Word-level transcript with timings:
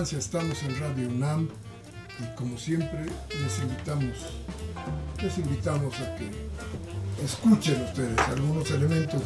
Estamos 0.00 0.62
en 0.62 0.80
Radio 0.80 1.08
UNAM 1.08 1.50
y 2.18 2.34
como 2.34 2.56
siempre 2.56 3.04
les 3.38 3.58
invitamos, 3.58 4.16
les 5.22 5.36
invitamos 5.36 5.94
a 6.00 6.16
que 6.16 6.30
escuchen 7.22 7.82
ustedes 7.82 8.18
algunos 8.18 8.70
elementos 8.70 9.20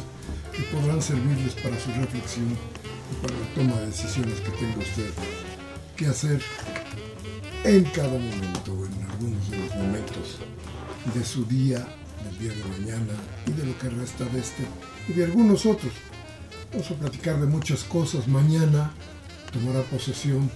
que 0.51 0.63
podrán 0.63 1.01
servirles 1.01 1.53
para 1.53 1.79
su 1.79 1.91
reflexión 1.93 2.49
y 2.51 3.25
para 3.25 3.39
la 3.39 3.47
toma 3.55 3.79
de 3.79 3.85
decisiones 3.85 4.41
que 4.41 4.51
tenga 4.51 4.79
usted 4.79 5.13
que 5.95 6.07
hacer 6.07 6.41
en 7.63 7.85
cada 7.85 8.09
momento 8.09 8.85
en 8.85 9.09
algunos 9.11 9.49
de 9.49 9.57
los 9.57 9.75
momentos 9.75 10.39
de 11.13 11.23
su 11.23 11.45
día, 11.45 11.87
del 12.25 12.37
día 12.37 12.51
de 12.51 12.81
mañana 12.81 13.13
y 13.47 13.51
de 13.51 13.65
lo 13.65 13.79
que 13.79 13.89
resta 13.91 14.25
de 14.25 14.39
este 14.41 14.65
y 15.07 15.13
de 15.13 15.23
algunos 15.23 15.65
otros. 15.65 15.93
Vamos 16.73 16.91
a 16.91 16.95
platicar 16.95 17.39
de 17.39 17.47
muchas 17.47 17.85
cosas. 17.85 18.27
Mañana 18.27 18.91
tomará 19.53 19.81
posesión 19.83 20.51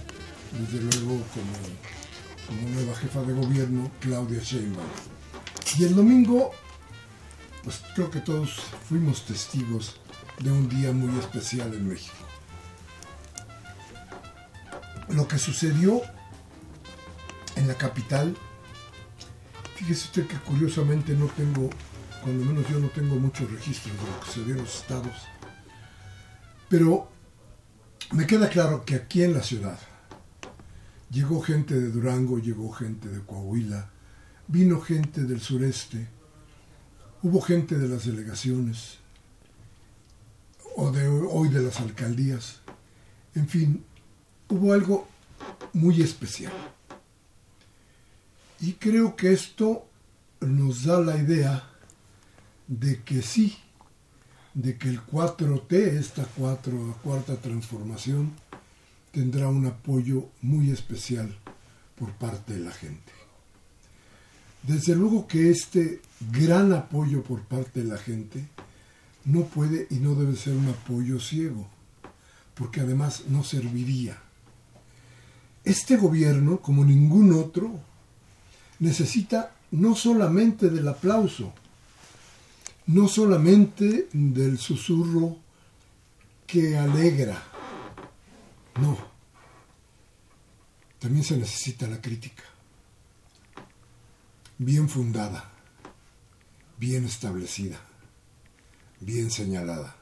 desde 0.52 0.80
luego 0.80 1.22
como, 1.34 2.70
nueva 2.74 2.96
jefa 2.96 3.22
de 3.22 3.32
gobierno, 3.32 3.90
Claudia 4.00 4.40
Sheinbaum. 4.40 4.86
Y 5.78 5.84
el 5.84 5.94
domingo, 5.94 6.50
pues 7.62 7.80
creo 7.94 8.10
que 8.10 8.20
todos 8.20 8.60
fuimos 8.88 9.24
testigos 9.24 10.00
de 10.40 10.50
un 10.50 10.68
día 10.68 10.92
muy 10.92 11.16
especial 11.20 11.72
en 11.74 11.88
México. 11.88 12.16
Lo 15.10 15.28
que 15.28 15.38
sucedió 15.38 16.02
en 17.56 17.68
la 17.68 17.74
capital, 17.74 18.36
fíjese 19.76 20.06
usted 20.06 20.26
que 20.26 20.36
curiosamente 20.38 21.12
no 21.14 21.26
tengo, 21.26 21.70
cuando 22.22 22.44
menos 22.44 22.68
yo 22.68 22.78
no 22.78 22.88
tengo 22.88 23.16
muchos 23.16 23.50
registros 23.50 23.94
de 23.96 24.02
lo 24.02 24.20
que 24.20 24.26
sucedió 24.26 24.54
en 24.54 24.62
los 24.62 24.74
estados, 24.74 25.14
pero 26.68 27.10
me 28.12 28.26
queda 28.26 28.48
claro 28.48 28.84
que 28.84 28.94
aquí 28.96 29.22
en 29.22 29.34
la 29.34 29.42
ciudad, 29.42 29.78
Llegó 31.10 31.40
gente 31.40 31.74
de 31.74 31.90
Durango, 31.90 32.38
llegó 32.38 32.70
gente 32.72 33.08
de 33.08 33.20
Coahuila, 33.20 33.90
vino 34.46 34.80
gente 34.80 35.22
del 35.24 35.40
sureste, 35.40 36.06
hubo 37.22 37.40
gente 37.40 37.76
de 37.76 37.88
las 37.88 38.06
delegaciones, 38.06 38.98
o 40.76 40.92
de 40.92 41.08
hoy 41.08 41.48
de 41.48 41.62
las 41.62 41.80
alcaldías, 41.80 42.60
en 43.34 43.48
fin, 43.48 43.84
hubo 44.48 44.72
algo 44.72 45.08
muy 45.72 46.00
especial. 46.00 46.52
Y 48.60 48.74
creo 48.74 49.16
que 49.16 49.32
esto 49.32 49.86
nos 50.40 50.84
da 50.84 51.00
la 51.00 51.16
idea 51.16 51.68
de 52.68 53.02
que 53.02 53.22
sí, 53.22 53.58
de 54.54 54.78
que 54.78 54.88
el 54.88 55.00
4T, 55.04 55.72
esta 55.72 56.24
cuarta 56.24 57.36
transformación, 57.36 58.32
tendrá 59.12 59.48
un 59.48 59.66
apoyo 59.66 60.28
muy 60.42 60.70
especial 60.70 61.36
por 61.96 62.12
parte 62.12 62.54
de 62.54 62.60
la 62.60 62.72
gente. 62.72 63.12
Desde 64.62 64.94
luego 64.94 65.26
que 65.26 65.50
este 65.50 66.00
gran 66.30 66.72
apoyo 66.72 67.22
por 67.22 67.42
parte 67.42 67.82
de 67.82 67.88
la 67.88 67.98
gente 67.98 68.46
no 69.24 69.44
puede 69.44 69.86
y 69.90 69.96
no 69.96 70.14
debe 70.14 70.36
ser 70.36 70.54
un 70.54 70.68
apoyo 70.68 71.18
ciego, 71.18 71.68
porque 72.54 72.80
además 72.80 73.24
no 73.28 73.42
serviría. 73.42 74.18
Este 75.64 75.96
gobierno, 75.96 76.60
como 76.60 76.84
ningún 76.84 77.32
otro, 77.32 77.80
necesita 78.78 79.54
no 79.70 79.94
solamente 79.94 80.68
del 80.68 80.88
aplauso, 80.88 81.52
no 82.86 83.08
solamente 83.08 84.08
del 84.12 84.58
susurro 84.58 85.36
que 86.46 86.76
alegra, 86.76 87.42
no. 88.80 88.96
También 90.98 91.24
se 91.24 91.36
necesita 91.36 91.86
la 91.86 92.00
crítica. 92.00 92.42
Bien 94.58 94.88
fundada, 94.88 95.50
bien 96.78 97.04
establecida, 97.04 97.80
bien 99.00 99.30
señalada. 99.30 99.96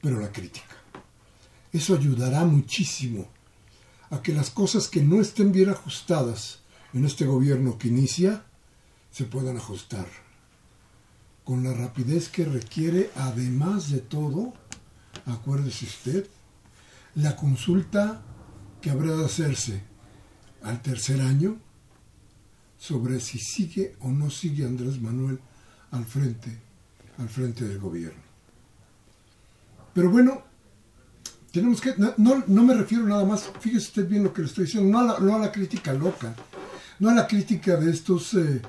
Pero 0.00 0.20
la 0.20 0.32
crítica. 0.32 0.76
Eso 1.72 1.94
ayudará 1.94 2.44
muchísimo 2.44 3.28
a 4.10 4.22
que 4.22 4.32
las 4.32 4.50
cosas 4.50 4.88
que 4.88 5.02
no 5.02 5.20
estén 5.20 5.52
bien 5.52 5.68
ajustadas 5.68 6.60
en 6.92 7.04
este 7.04 7.26
gobierno 7.26 7.78
que 7.78 7.88
inicia 7.88 8.44
se 9.10 9.24
puedan 9.24 9.56
ajustar 9.56 10.06
con 11.46 11.62
la 11.62 11.72
rapidez 11.72 12.28
que 12.28 12.44
requiere, 12.44 13.10
además 13.14 13.88
de 13.90 14.00
todo, 14.00 14.52
acuérdese 15.26 15.84
usted, 15.84 16.26
la 17.16 17.34
consulta 17.34 18.22
que 18.80 18.90
habrá 18.90 19.16
de 19.16 19.24
hacerse 19.24 19.82
al 20.62 20.80
tercer 20.82 21.20
año 21.20 21.58
sobre 22.78 23.20
si 23.20 23.38
sigue 23.38 23.96
o 24.00 24.10
no 24.10 24.30
sigue 24.30 24.64
Andrés 24.64 25.00
Manuel 25.00 25.40
al 25.92 26.04
frente, 26.04 26.58
al 27.18 27.28
frente 27.28 27.64
del 27.64 27.78
gobierno. 27.78 28.20
Pero 29.94 30.10
bueno, 30.10 30.42
tenemos 31.52 31.80
que, 31.80 31.94
no, 32.18 32.44
me 32.46 32.74
refiero 32.74 33.04
nada 33.04 33.24
más, 33.24 33.50
fíjese 33.60 33.88
usted 33.88 34.08
bien 34.08 34.24
lo 34.24 34.32
que 34.32 34.42
le 34.42 34.48
estoy 34.48 34.66
diciendo, 34.66 34.90
no 34.90 35.34
a 35.34 35.38
la, 35.38 35.52
crítica 35.52 35.94
loca, 35.94 36.34
no 36.98 37.08
a 37.08 37.14
la 37.14 37.26
crítica 37.26 37.76
de 37.76 37.90
estos 37.90 38.34
eh, 38.34 38.60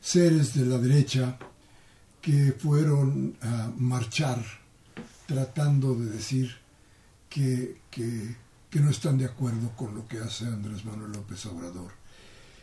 seres 0.00 0.54
de 0.54 0.64
la 0.64 0.78
derecha 0.78 1.38
que 2.22 2.52
fueron 2.58 3.36
a 3.42 3.70
marchar 3.76 4.42
tratando 5.26 5.94
de 5.94 6.06
decir 6.06 6.59
que, 7.30 8.36
no 8.74 8.90
están 8.90 9.16
de 9.16 9.24
acuerdo 9.24 9.70
con 9.76 9.94
lo 9.94 10.06
que 10.06 10.18
hace 10.18 10.46
Andrés 10.46 10.84
Manuel 10.84 11.12
López 11.12 11.46
Obrador 11.46 11.92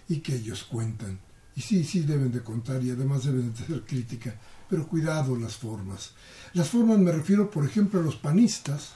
y 0.07 0.19
que 0.19 0.35
ellos 0.35 0.63
cuentan. 0.63 1.19
Y 1.55 1.61
sí, 1.61 1.83
sí 1.83 2.01
deben 2.01 2.31
de 2.31 2.43
contar 2.43 2.83
y 2.83 2.91
además 2.91 3.23
deben 3.23 3.53
de 3.53 3.63
hacer 3.63 3.83
crítica, 3.83 4.35
pero 4.69 4.87
cuidado 4.87 5.35
las 5.35 5.55
formas. 5.55 6.11
Las 6.53 6.69
formas 6.69 6.99
me 6.99 7.11
refiero, 7.11 7.49
por 7.49 7.65
ejemplo, 7.65 7.99
a 7.99 8.03
los 8.03 8.15
panistas, 8.15 8.91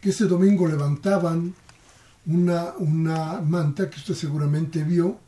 que 0.00 0.10
ese 0.10 0.26
domingo 0.26 0.66
levantaban 0.66 1.54
una, 2.26 2.74
una 2.78 3.40
manta 3.40 3.88
que 3.88 3.96
usted 3.96 4.14
seguramente 4.14 4.82
vio, 4.82 5.18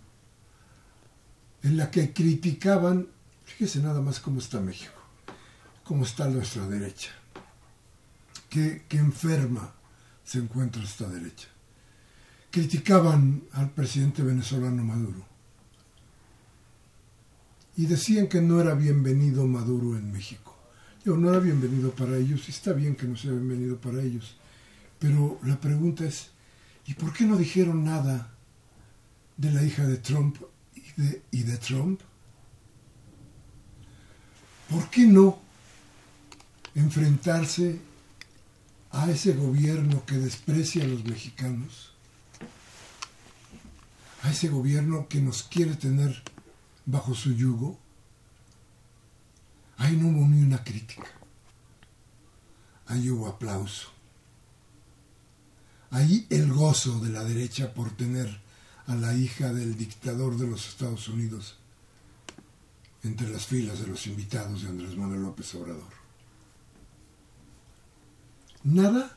en 1.63 1.77
la 1.77 1.91
que 1.91 2.13
criticaban, 2.13 3.09
fíjese 3.45 3.81
nada 3.81 4.01
más 4.01 4.19
cómo 4.19 4.41
está 4.41 4.61
México, 4.61 4.93
cómo 5.85 6.05
está 6.05 6.29
nuestra 6.29 6.67
derecha, 6.67 7.11
qué 8.53 8.99
enferma 8.99 9.73
se 10.23 10.39
encuentra 10.39 10.83
esta 10.83 11.09
derecha. 11.09 11.49
Criticaban 12.51 13.45
al 13.53 13.71
presidente 13.71 14.23
venezolano 14.23 14.85
Maduro 14.85 15.25
y 17.77 17.87
decían 17.87 18.27
que 18.27 18.43
no 18.43 18.61
era 18.61 18.75
bienvenido 18.75 19.47
Maduro 19.47 19.97
en 19.97 20.13
México. 20.13 20.55
Yo 21.05 21.17
no 21.17 21.31
era 21.31 21.39
bienvenido 21.39 21.91
para 21.93 22.17
ellos, 22.19 22.47
y 22.47 22.51
está 22.51 22.75
bien 22.75 22.95
que 22.95 23.07
no 23.07 23.17
sea 23.17 23.33
bienvenido 23.33 23.79
para 23.79 24.03
ellos, 24.03 24.37
pero 24.99 25.41
la 25.45 25.59
pregunta 25.59 26.05
es, 26.05 26.31
¿y 26.87 26.95
por 26.95 27.13
qué 27.15 27.25
no 27.25 27.37
dijeron 27.37 27.85
nada 27.85 28.35
de 29.37 29.51
la 29.51 29.65
hija 29.65 29.87
de 29.87 29.97
Trump 29.97 30.37
y 31.31 31.43
de 31.43 31.57
Trump? 31.57 32.01
¿Por 34.69 34.91
qué 34.91 35.07
no 35.07 35.41
enfrentarse 36.75 37.81
a 38.93 39.11
ese 39.11 39.33
gobierno 39.33 40.05
que 40.05 40.17
desprecia 40.17 40.85
a 40.85 40.87
los 40.87 41.05
mexicanos? 41.05 41.93
A 44.23 44.31
ese 44.31 44.49
gobierno 44.49 45.09
que 45.09 45.21
nos 45.21 45.43
quiere 45.43 45.75
tener 45.75 46.23
bajo 46.87 47.15
su 47.15 47.33
yugo, 47.35 47.79
ahí 49.79 49.97
no 49.97 50.09
hubo 50.09 50.29
ni 50.29 50.43
una 50.43 50.63
crítica, 50.63 51.09
ahí 52.87 53.11
hubo 53.11 53.27
aplauso. 53.29 53.89
Ahí 55.91 56.27
el 56.31 56.53
gozo 56.53 57.01
de 57.01 57.11
la 57.11 57.25
derecha 57.25 57.75
por 57.75 57.91
tener 57.91 58.41
a 58.87 58.95
la 58.95 59.15
hija 59.15 59.53
del 59.53 59.77
dictador 59.77 60.37
de 60.37 60.47
los 60.47 60.69
Estados 60.69 61.09
Unidos 61.09 61.57
entre 63.03 63.29
las 63.29 63.47
filas 63.47 63.81
de 63.81 63.89
los 63.89 64.07
invitados 64.07 64.63
de 64.63 64.69
Andrés 64.69 64.97
Manuel 64.97 65.23
López 65.23 65.55
Obrador. 65.55 66.02
Nada 68.65 69.17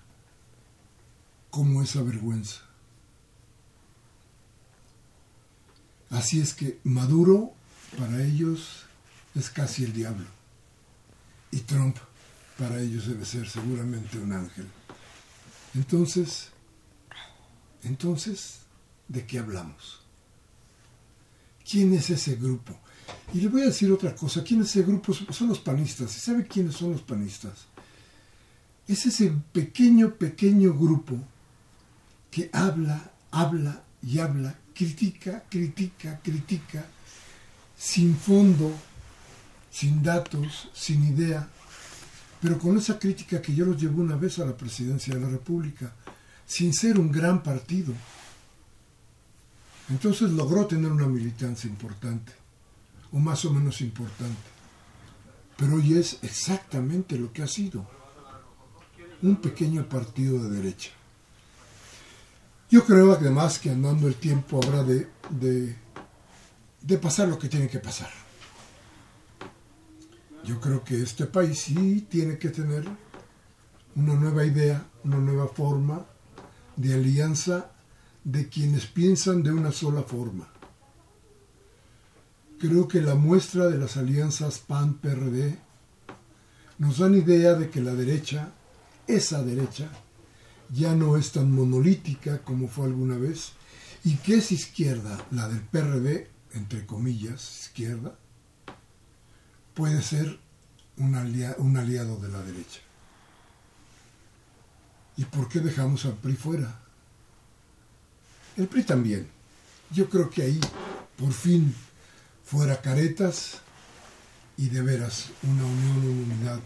como 1.50 1.82
esa 1.82 2.02
vergüenza. 2.02 2.62
Así 6.10 6.40
es 6.40 6.54
que 6.54 6.80
Maduro 6.84 7.54
para 7.98 8.24
ellos 8.24 8.86
es 9.36 9.50
casi 9.50 9.84
el 9.84 9.94
diablo. 9.94 10.26
Y 11.52 11.60
Trump 11.60 11.98
para 12.58 12.80
ellos 12.80 13.08
debe 13.08 13.26
ser 13.26 13.48
seguramente 13.50 14.18
un 14.18 14.34
ángel. 14.34 14.68
Entonces, 15.74 16.50
entonces, 17.84 18.60
¿de 19.08 19.26
qué 19.26 19.40
hablamos? 19.40 20.02
¿Quién 21.70 21.94
es 21.94 22.10
ese 22.10 22.36
grupo? 22.36 22.78
Y 23.34 23.42
le 23.42 23.50
voy 23.50 23.62
a 23.62 23.66
decir 23.66 23.92
otra 23.92 24.16
cosa. 24.16 24.44
¿Quién 24.44 24.62
es 24.62 24.70
ese 24.70 24.84
grupo? 24.84 25.14
Son 25.14 25.50
los 25.50 25.60
panistas. 25.60 26.16
¿Y 26.16 26.20
sabe 26.20 26.48
quiénes 26.48 26.76
son 26.76 26.92
los 26.92 27.02
panistas? 27.02 27.68
Es 28.88 29.06
ese 29.06 29.34
pequeño, 29.52 30.16
pequeño 30.16 30.74
grupo 30.74 31.18
que 32.30 32.50
habla, 32.54 33.12
habla 33.32 33.84
y 34.02 34.20
habla, 34.20 34.60
critica, 34.74 35.44
critica, 35.50 36.20
critica, 36.22 36.86
sin 37.78 38.16
fondo, 38.16 38.72
sin 39.72 40.04
datos, 40.04 40.70
sin 40.74 41.04
idea, 41.04 41.50
pero 42.42 42.60
con 42.60 42.78
esa 42.78 43.00
crítica 43.00 43.42
que 43.42 43.56
yo 43.56 43.66
los 43.66 43.82
llevó 43.82 44.02
una 44.02 44.16
vez 44.16 44.38
a 44.38 44.46
la 44.46 44.56
presidencia 44.56 45.16
de 45.16 45.22
la 45.22 45.30
República, 45.30 45.94
sin 46.46 46.74
ser 46.74 47.00
un 47.00 47.12
gran 47.12 47.42
partido. 47.42 47.94
Entonces 49.90 50.32
logró 50.32 50.68
tener 50.68 50.92
una 50.92 51.08
militancia 51.08 51.70
importante, 51.70 52.32
o 53.12 53.18
más 53.20 53.46
o 53.46 53.52
menos 53.52 53.82
importante. 53.82 54.56
Pero 55.58 55.76
hoy 55.76 55.98
es 55.98 56.20
exactamente 56.22 57.18
lo 57.18 57.34
que 57.34 57.44
ha 57.44 57.48
sido, 57.48 57.90
un 59.26 59.38
pequeño 59.38 59.88
partido 59.90 60.42
de 60.44 60.62
derecha. 60.62 60.92
Yo 62.70 62.86
creo 62.86 63.14
además 63.14 63.60
que 63.60 63.70
andando 63.70 64.08
el 64.08 64.16
tiempo 64.16 64.60
habrá 64.64 64.84
de, 64.84 65.08
de 66.82 66.98
pasar 66.98 67.28
lo 67.28 67.40
que 67.40 67.50
tiene 67.50 67.68
que 67.68 67.80
pasar. 67.80 68.10
Yo 70.44 70.60
creo 70.60 70.84
que 70.84 71.02
este 71.02 71.26
país 71.26 71.60
sí 71.60 72.08
tiene 72.10 72.38
que 72.38 72.50
tener 72.50 72.86
una 73.96 74.14
nueva 74.14 74.46
idea, 74.46 74.86
una 75.04 75.18
nueva 75.18 75.48
forma 75.48 76.06
de 76.76 76.94
alianza 76.94 77.72
de 78.24 78.48
quienes 78.50 78.86
piensan 78.86 79.42
de 79.42 79.52
una 79.52 79.72
sola 79.72 80.04
forma. 80.04 80.48
Creo 82.60 82.88
que 82.88 83.02
la 83.02 83.16
muestra 83.16 83.68
de 83.68 83.78
las 83.78 83.98
alianzas 83.98 84.60
PAN-PRD 84.60 85.58
nos 86.78 87.00
dan 87.00 87.16
idea 87.16 87.54
de 87.54 87.70
que 87.70 87.82
la 87.82 87.94
derecha, 87.94 88.52
esa 89.08 89.44
derecha, 89.44 89.90
ya 90.74 90.96
no 90.96 91.18
es 91.18 91.32
tan 91.32 91.52
monolítica 91.52 92.42
como 92.44 92.68
fue 92.68 92.86
alguna 92.86 93.18
vez, 93.18 93.54
y 94.04 94.16
que 94.18 94.36
es 94.36 94.52
izquierda, 94.52 95.26
la 95.32 95.48
del 95.48 95.62
PRD, 95.62 96.30
entre 96.54 96.86
comillas, 96.86 97.66
izquierda, 97.66 98.18
puede 99.74 100.02
ser 100.02 100.40
un, 100.98 101.16
aliado 101.16 102.18
de 102.18 102.30
la 102.30 102.42
derecha. 102.42 102.80
¿Y 105.18 105.26
por 105.26 105.50
qué 105.50 105.60
dejamos 105.60 106.06
al 106.06 106.14
PRI 106.14 106.34
fuera? 106.34 106.80
El 108.58 108.68
PRI 108.68 108.84
también. 108.84 109.28
Yo 109.92 110.10
creo 110.10 110.30
que 110.30 110.44
ahí, 110.44 110.60
por 111.18 111.32
fin, 111.32 111.74
fuera 112.44 112.82
caretas 112.82 113.62
y 114.58 114.70
de 114.70 114.82
veras 114.82 115.32
una 115.44 115.66
unión, 115.66 115.98
una 115.98 116.36
unidad 116.36 116.60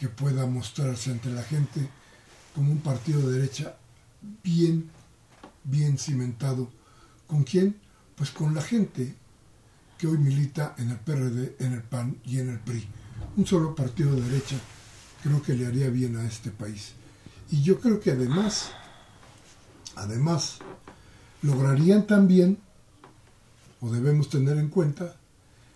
que 0.00 0.08
pueda 0.08 0.46
mostrarse 0.46 1.10
ante 1.10 1.28
la 1.28 1.42
gente 1.42 1.86
como 2.54 2.72
un 2.72 2.80
partido 2.80 3.20
de 3.28 3.38
derecha 3.38 3.76
bien, 4.42 4.90
bien 5.62 5.98
cimentado. 5.98 6.70
¿Con 7.26 7.44
quién? 7.44 7.76
Pues 8.16 8.30
con 8.30 8.54
la 8.54 8.62
gente 8.62 9.14
que 9.98 10.06
hoy 10.06 10.16
milita 10.16 10.74
en 10.78 10.88
el 10.88 10.98
PRD, 10.98 11.56
en 11.58 11.74
el 11.74 11.82
PAN 11.82 12.16
y 12.24 12.38
en 12.38 12.48
el 12.48 12.58
PRI. 12.60 12.88
Un 13.36 13.46
solo 13.46 13.74
partido 13.74 14.14
de 14.14 14.22
derecha 14.22 14.56
creo 15.22 15.42
que 15.42 15.52
le 15.52 15.66
haría 15.66 15.90
bien 15.90 16.16
a 16.16 16.26
este 16.26 16.50
país. 16.50 16.92
Y 17.50 17.62
yo 17.62 17.78
creo 17.78 18.00
que 18.00 18.12
además, 18.12 18.70
además, 19.96 20.60
lograrían 21.42 22.06
también, 22.06 22.56
o 23.82 23.90
debemos 23.90 24.30
tener 24.30 24.56
en 24.56 24.70
cuenta, 24.70 25.16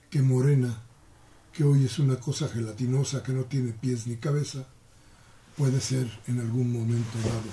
que 0.08 0.22
Morena, 0.22 0.80
que 1.54 1.62
hoy 1.62 1.84
es 1.84 2.00
una 2.00 2.16
cosa 2.16 2.49
gelatinosa 2.49 3.23
que 3.23 3.32
no 3.32 3.44
tiene 3.44 3.73
pies 3.73 4.08
ni 4.08 4.16
cabeza, 4.16 4.66
puede 5.56 5.80
ser 5.80 6.11
en 6.26 6.40
algún 6.40 6.73
momento 6.73 7.16
dado 7.18 7.49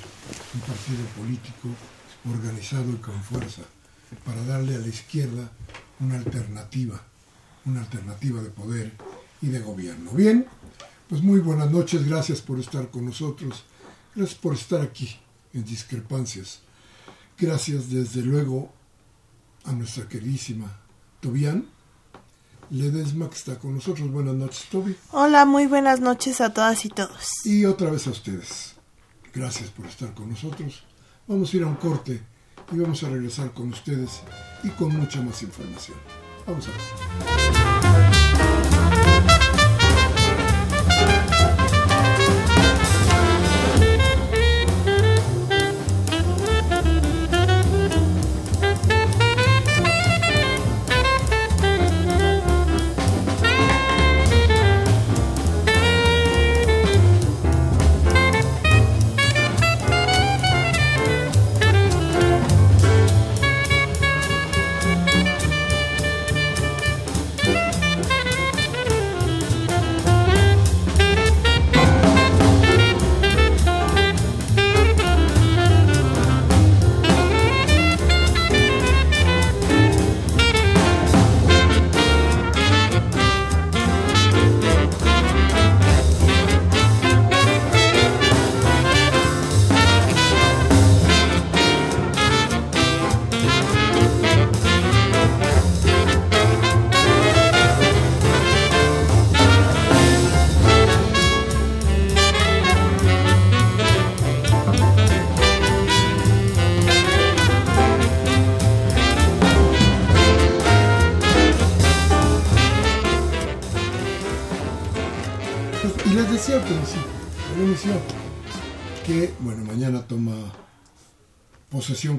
un 0.56 0.62
partido 0.62 1.06
político 1.16 1.70
organizado 2.28 2.92
y 2.92 2.96
con 2.96 3.22
fuerza 3.22 3.62
para 4.26 4.44
darle 4.46 4.76
a 4.76 4.80
la 4.80 4.88
izquierda 4.88 5.52
una 6.00 6.16
alternativa, 6.16 7.00
una 7.66 7.82
alternativa 7.82 8.42
de 8.42 8.50
poder 8.50 8.92
y 9.40 9.48
de 9.48 9.60
gobierno. 9.60 10.12
Bien, 10.12 10.48
pues 11.08 11.22
muy 11.22 11.40
buenas 11.40 11.70
noches, 11.70 12.04
gracias 12.08 12.42
por 12.42 12.60
estar 12.60 12.90
con 12.90 13.06
nosotros, 13.06 13.66
gracias 14.16 14.40
por 14.40 14.56
estar 14.56 14.82
aquí 14.82 15.16
en 15.54 15.64
Discrepancias. 15.64 16.62
Gracias 17.38 17.92
desde 17.92 18.24
luego 18.24 18.74
a 19.64 19.74
nuestra 19.74 20.10
queridísima 20.10 20.76
Tobián 21.20 21.68
Ledesma 22.72 23.30
que 23.30 23.36
está 23.36 23.60
con 23.60 23.76
nosotros. 23.76 24.10
Buenas 24.10 24.34
noches, 24.34 24.66
Toby. 24.72 24.96
Hola, 25.12 25.46
muy 25.46 25.68
buenas 25.68 26.00
noches 26.00 26.40
a 26.40 26.54
todas 26.54 26.86
y 26.86 26.90
todos. 26.90 27.46
Y 27.46 27.66
otra 27.66 27.92
vez 27.92 28.08
a 28.08 28.12
ustedes. 28.12 28.76
Gracias 29.34 29.70
por 29.70 29.86
estar 29.86 30.14
con 30.14 30.30
nosotros. 30.30 30.84
Vamos 31.28 31.54
a 31.54 31.58
ir 31.58 31.64
a 31.64 31.68
un 31.68 31.76
corte 31.76 32.22
y 32.72 32.78
vamos 32.78 33.04
a 33.04 33.10
regresar 33.10 33.52
con 33.52 33.70
ustedes 33.70 34.22
y 34.64 34.70
con 34.70 34.96
mucha 34.96 35.22
más 35.22 35.44
información. 35.44 35.98
Vamos 36.48 36.66
a 36.68 36.72
ver. 36.72 37.61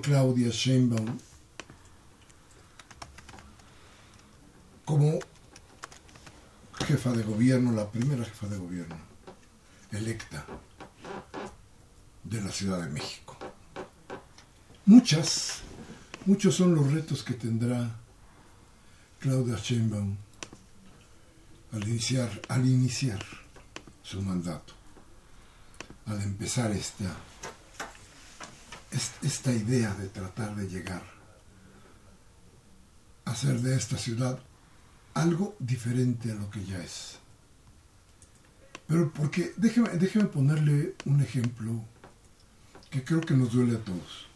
Claudia 0.02 0.50
Sheinbaum 0.50 1.19
como 4.85 5.19
jefa 6.87 7.12
de 7.12 7.23
gobierno, 7.23 7.73
la 7.73 7.91
primera 7.91 8.23
jefa 8.23 8.49
de 8.49 8.59
gobierno 8.59 8.97
electa 9.93 10.45
de 12.23 12.41
la 12.43 12.50
Ciudad 12.50 12.83
de 12.83 12.91
México. 12.91 13.38
Muchas, 14.85 15.61
muchos 16.26 16.55
son 16.55 16.75
los 16.75 16.93
retos 16.93 17.23
que 17.23 17.33
tendrá 17.33 17.97
Claudia 19.21 19.57
Sheinbaum 19.57 20.17
al 21.73 21.88
iniciar, 21.88 22.43
al 22.49 22.67
iniciar 22.67 23.25
su 24.02 24.21
mandato, 24.21 24.75
al 26.05 26.21
empezar 26.21 26.73
esta, 26.73 27.17
esta 29.23 29.53
idea 29.53 29.95
de 29.95 30.09
tratar 30.09 30.55
de 30.55 30.69
llegar 30.69 31.03
a 33.25 33.31
hacer 33.31 33.61
de 33.61 33.77
esta 33.77 33.97
ciudad 33.97 34.39
algo 35.15 35.57
diferente 35.59 36.33
a 36.33 36.35
lo 36.35 36.51
que 36.51 36.65
ya 36.65 36.83
es. 36.83 37.19
Pero 38.87 39.13
porque, 39.13 39.53
déjeme, 39.57 39.89
déjeme 39.91 40.27
ponerle 40.27 40.95
un 41.07 41.21
ejemplo 41.21 41.85
que 42.91 43.05
creo 43.05 43.21
que 43.21 43.35
nos 43.35 43.53
duele 43.53 43.77
a 43.77 43.85
todos. 43.85 44.27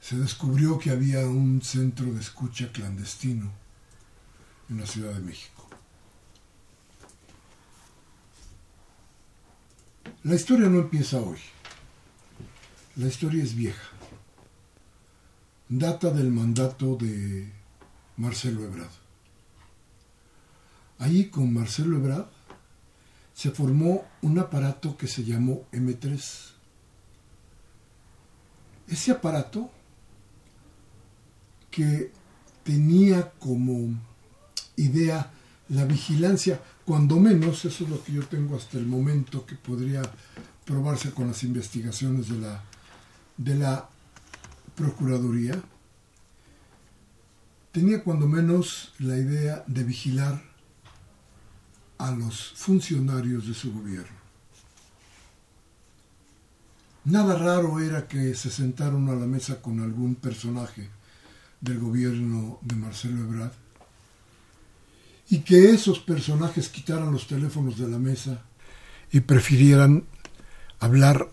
Se 0.00 0.16
descubrió 0.16 0.78
que 0.78 0.90
había 0.90 1.26
un 1.26 1.62
centro 1.62 2.12
de 2.12 2.20
escucha 2.20 2.70
clandestino 2.72 3.50
en 4.68 4.80
la 4.80 4.86
Ciudad 4.86 5.12
de 5.12 5.20
México. 5.20 5.68
La 10.24 10.36
historia 10.36 10.68
no 10.68 10.80
empieza 10.80 11.18
hoy. 11.18 11.38
La 12.96 13.06
historia 13.06 13.42
es 13.42 13.54
vieja. 13.54 13.88
Data 15.66 16.10
del 16.10 16.30
mandato 16.30 16.96
de 16.96 17.50
Marcelo 18.18 18.64
Ebrard. 18.64 18.90
Allí 20.98 21.30
con 21.30 21.54
Marcelo 21.54 21.96
Ebrard 21.96 22.28
se 23.32 23.50
formó 23.50 24.04
un 24.20 24.38
aparato 24.38 24.94
que 24.98 25.06
se 25.06 25.24
llamó 25.24 25.64
M3. 25.72 26.50
Ese 28.88 29.10
aparato 29.10 29.70
que 31.70 32.12
tenía 32.62 33.30
como 33.38 33.98
idea 34.76 35.32
la 35.70 35.86
vigilancia, 35.86 36.60
cuando 36.84 37.18
menos, 37.18 37.64
eso 37.64 37.84
es 37.84 37.90
lo 37.90 38.04
que 38.04 38.12
yo 38.12 38.26
tengo 38.26 38.54
hasta 38.54 38.76
el 38.76 38.84
momento 38.84 39.46
que 39.46 39.54
podría 39.54 40.02
probarse 40.66 41.12
con 41.12 41.28
las 41.28 41.42
investigaciones 41.42 42.28
de 42.28 42.36
la, 42.36 42.62
de 43.44 43.56
la 43.56 43.88
Procuraduría, 44.74 45.60
tenía 47.72 48.02
cuando 48.02 48.26
menos 48.26 48.92
la 48.98 49.16
idea 49.16 49.64
de 49.66 49.84
vigilar 49.84 50.42
a 51.98 52.10
los 52.10 52.52
funcionarios 52.54 53.46
de 53.46 53.54
su 53.54 53.72
gobierno. 53.72 54.22
Nada 57.04 57.36
raro 57.36 57.80
era 57.80 58.06
que 58.06 58.34
se 58.34 58.50
sentaron 58.50 59.08
a 59.08 59.14
la 59.14 59.26
mesa 59.26 59.60
con 59.60 59.80
algún 59.80 60.14
personaje 60.14 60.88
del 61.60 61.78
gobierno 61.78 62.58
de 62.62 62.76
Marcelo 62.76 63.22
Ebrard 63.22 63.52
y 65.28 65.40
que 65.40 65.70
esos 65.70 65.98
personajes 65.98 66.68
quitaran 66.68 67.12
los 67.12 67.26
teléfonos 67.26 67.78
de 67.78 67.88
la 67.88 67.98
mesa 67.98 68.42
y 69.10 69.20
prefirieran 69.20 70.04
hablar 70.78 71.28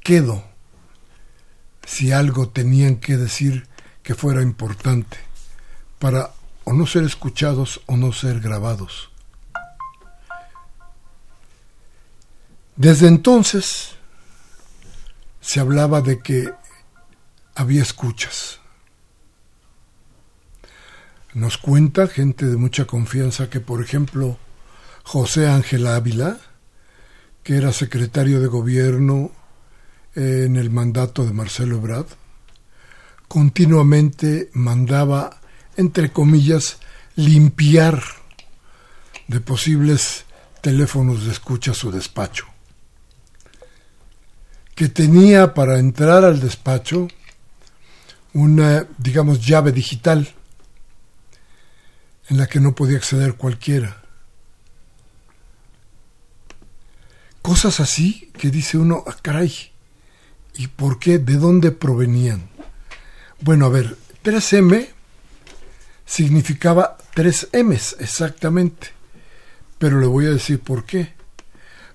quedo 0.00 0.44
si 1.88 2.12
algo 2.12 2.50
tenían 2.50 2.96
que 2.96 3.16
decir 3.16 3.66
que 4.02 4.14
fuera 4.14 4.42
importante 4.42 5.16
para 5.98 6.34
o 6.64 6.74
no 6.74 6.86
ser 6.86 7.04
escuchados 7.04 7.80
o 7.86 7.96
no 7.96 8.12
ser 8.12 8.40
grabados. 8.40 9.10
Desde 12.76 13.08
entonces 13.08 13.92
se 15.40 15.60
hablaba 15.60 16.02
de 16.02 16.20
que 16.20 16.52
había 17.54 17.82
escuchas. 17.82 18.60
Nos 21.32 21.56
cuenta 21.56 22.06
gente 22.06 22.44
de 22.44 22.58
mucha 22.58 22.84
confianza 22.84 23.48
que, 23.48 23.60
por 23.60 23.82
ejemplo, 23.82 24.36
José 25.04 25.48
Ángel 25.48 25.86
Ávila, 25.86 26.38
que 27.42 27.56
era 27.56 27.72
secretario 27.72 28.40
de 28.40 28.46
gobierno 28.46 29.32
en 30.18 30.56
el 30.56 30.70
mandato 30.70 31.24
de 31.24 31.32
Marcelo 31.32 31.76
Ebrard, 31.76 32.06
continuamente 33.28 34.50
mandaba 34.52 35.38
entre 35.78 36.12
comillas, 36.12 36.78
limpiar 37.14 38.02
de 39.28 39.40
posibles 39.40 40.24
teléfonos 40.60 41.24
de 41.24 41.30
escucha 41.30 41.72
su 41.72 41.92
despacho, 41.92 42.46
que 44.74 44.88
tenía 44.88 45.54
para 45.54 45.78
entrar 45.78 46.24
al 46.24 46.40
despacho 46.40 47.06
una, 48.34 48.88
digamos, 48.98 49.46
llave 49.46 49.70
digital 49.70 50.34
en 52.28 52.38
la 52.38 52.48
que 52.48 52.58
no 52.58 52.74
podía 52.74 52.98
acceder 52.98 53.34
cualquiera. 53.34 54.02
Cosas 57.40 57.78
así 57.78 58.32
que 58.36 58.50
dice 58.50 58.78
uno, 58.78 59.04
ah, 59.06 59.16
¿y 60.58 60.66
por 60.66 60.98
qué? 60.98 61.18
¿De 61.18 61.36
dónde 61.36 61.70
provenían? 61.70 62.50
Bueno, 63.40 63.66
a 63.66 63.68
ver, 63.70 63.96
3M 64.24 64.88
significaba 66.04 66.98
tres 67.14 67.48
M's 67.52 67.96
exactamente. 68.00 68.88
Pero 69.78 70.00
le 70.00 70.06
voy 70.06 70.26
a 70.26 70.30
decir 70.30 70.58
por 70.58 70.84
qué. 70.84 71.14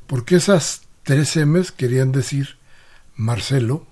Porque 0.08 0.38
esas 0.38 0.84
tres 1.04 1.36
M's 1.36 1.72
querían 1.72 2.14
decir 2.14 2.56
Marcelo, 3.16 3.86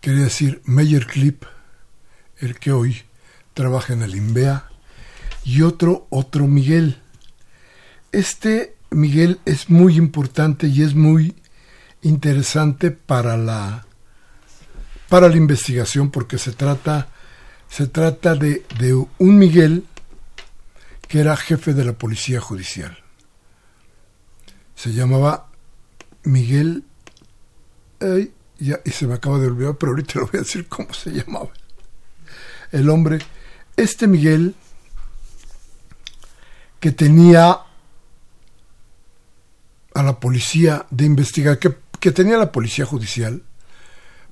quería 0.00 0.24
decir 0.24 0.62
Meyer 0.64 1.06
Clip, 1.06 1.44
el 2.38 2.58
que 2.58 2.72
hoy 2.72 3.02
trabaja 3.52 3.92
en 3.92 4.02
el 4.02 4.16
INVEA, 4.16 4.70
y 5.44 5.62
otro, 5.62 6.06
otro 6.10 6.46
Miguel. 6.46 6.98
Este 8.12 8.74
Miguel 8.90 9.38
es 9.44 9.68
muy 9.68 9.96
importante 9.96 10.68
y 10.68 10.82
es 10.82 10.94
muy 10.94 11.36
interesante 12.02 12.90
para 12.90 13.36
la 13.36 13.84
para 15.08 15.28
la 15.28 15.36
investigación 15.36 16.10
porque 16.10 16.38
se 16.38 16.52
trata 16.52 17.08
se 17.68 17.86
trata 17.86 18.34
de, 18.34 18.64
un 19.18 19.38
Miguel 19.38 19.84
que 21.06 21.20
era 21.20 21.36
jefe 21.36 21.74
de 21.74 21.84
la 21.84 21.92
policía 21.92 22.40
judicial. 22.40 22.98
Se 24.74 24.92
llamaba 24.92 25.48
Miguel... 26.24 26.84
y 28.00 28.90
se 28.90 29.06
me 29.06 29.14
acaba 29.14 29.38
de 29.38 29.48
olvidar, 29.48 29.76
pero 29.76 29.92
ahorita 29.92 30.20
lo 30.20 30.26
voy 30.26 30.38
a 30.38 30.42
decir 30.42 30.66
cómo 30.68 30.92
se 30.94 31.10
llamaba. 31.10 31.50
El 32.72 32.88
hombre, 32.90 33.18
este 33.76 34.06
Miguel, 34.06 34.54
que 36.80 36.92
tenía 36.92 37.60
a 39.94 40.02
la 40.02 40.20
policía 40.20 40.86
de 40.90 41.04
investigar, 41.06 41.58
que, 41.58 41.74
que 42.00 42.12
tenía 42.12 42.36
la 42.36 42.52
policía 42.52 42.86
judicial, 42.86 43.42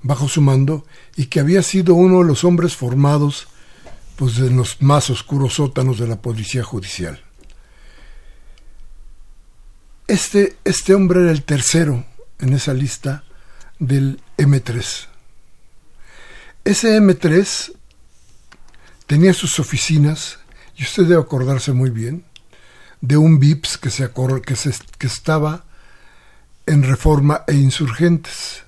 bajo 0.03 0.29
su 0.29 0.41
mando 0.41 0.87
y 1.17 1.27
que 1.27 1.41
había 1.41 1.63
sido 1.63 1.95
uno 1.95 2.19
de 2.19 2.25
los 2.25 2.45
hombres 2.45 2.77
formados 2.77 3.49
pues 4.17 4.39
en 4.39 4.57
los 4.57 4.81
más 4.81 5.11
oscuros 5.11 5.55
sótanos 5.55 5.99
de 5.99 6.07
la 6.07 6.17
policía 6.17 6.63
judicial. 6.63 7.23
Este, 10.07 10.57
este 10.65 10.95
hombre 10.95 11.21
era 11.21 11.33
el 11.33 11.43
tercero 11.43 12.05
en 12.39 12.53
esa 12.55 12.73
lista 12.73 13.25
del 13.79 14.21
M3. 14.39 15.07
Ese 16.65 17.01
M3 17.01 17.73
tenía 19.07 19.35
sus 19.35 19.59
oficinas, 19.59 20.39
y 20.77 20.85
usted 20.85 21.05
debe 21.05 21.21
acordarse 21.21 21.73
muy 21.73 21.91
bien, 21.91 22.25
de 23.03 23.17
un 23.17 23.39
VIPS 23.39 23.79
que, 23.79 23.91
se, 23.91 24.11
que, 24.45 24.57
se, 24.57 24.75
que 24.99 25.07
estaba 25.07 25.66
en 26.67 26.83
Reforma 26.83 27.45
e 27.47 27.55
Insurgentes. 27.55 28.65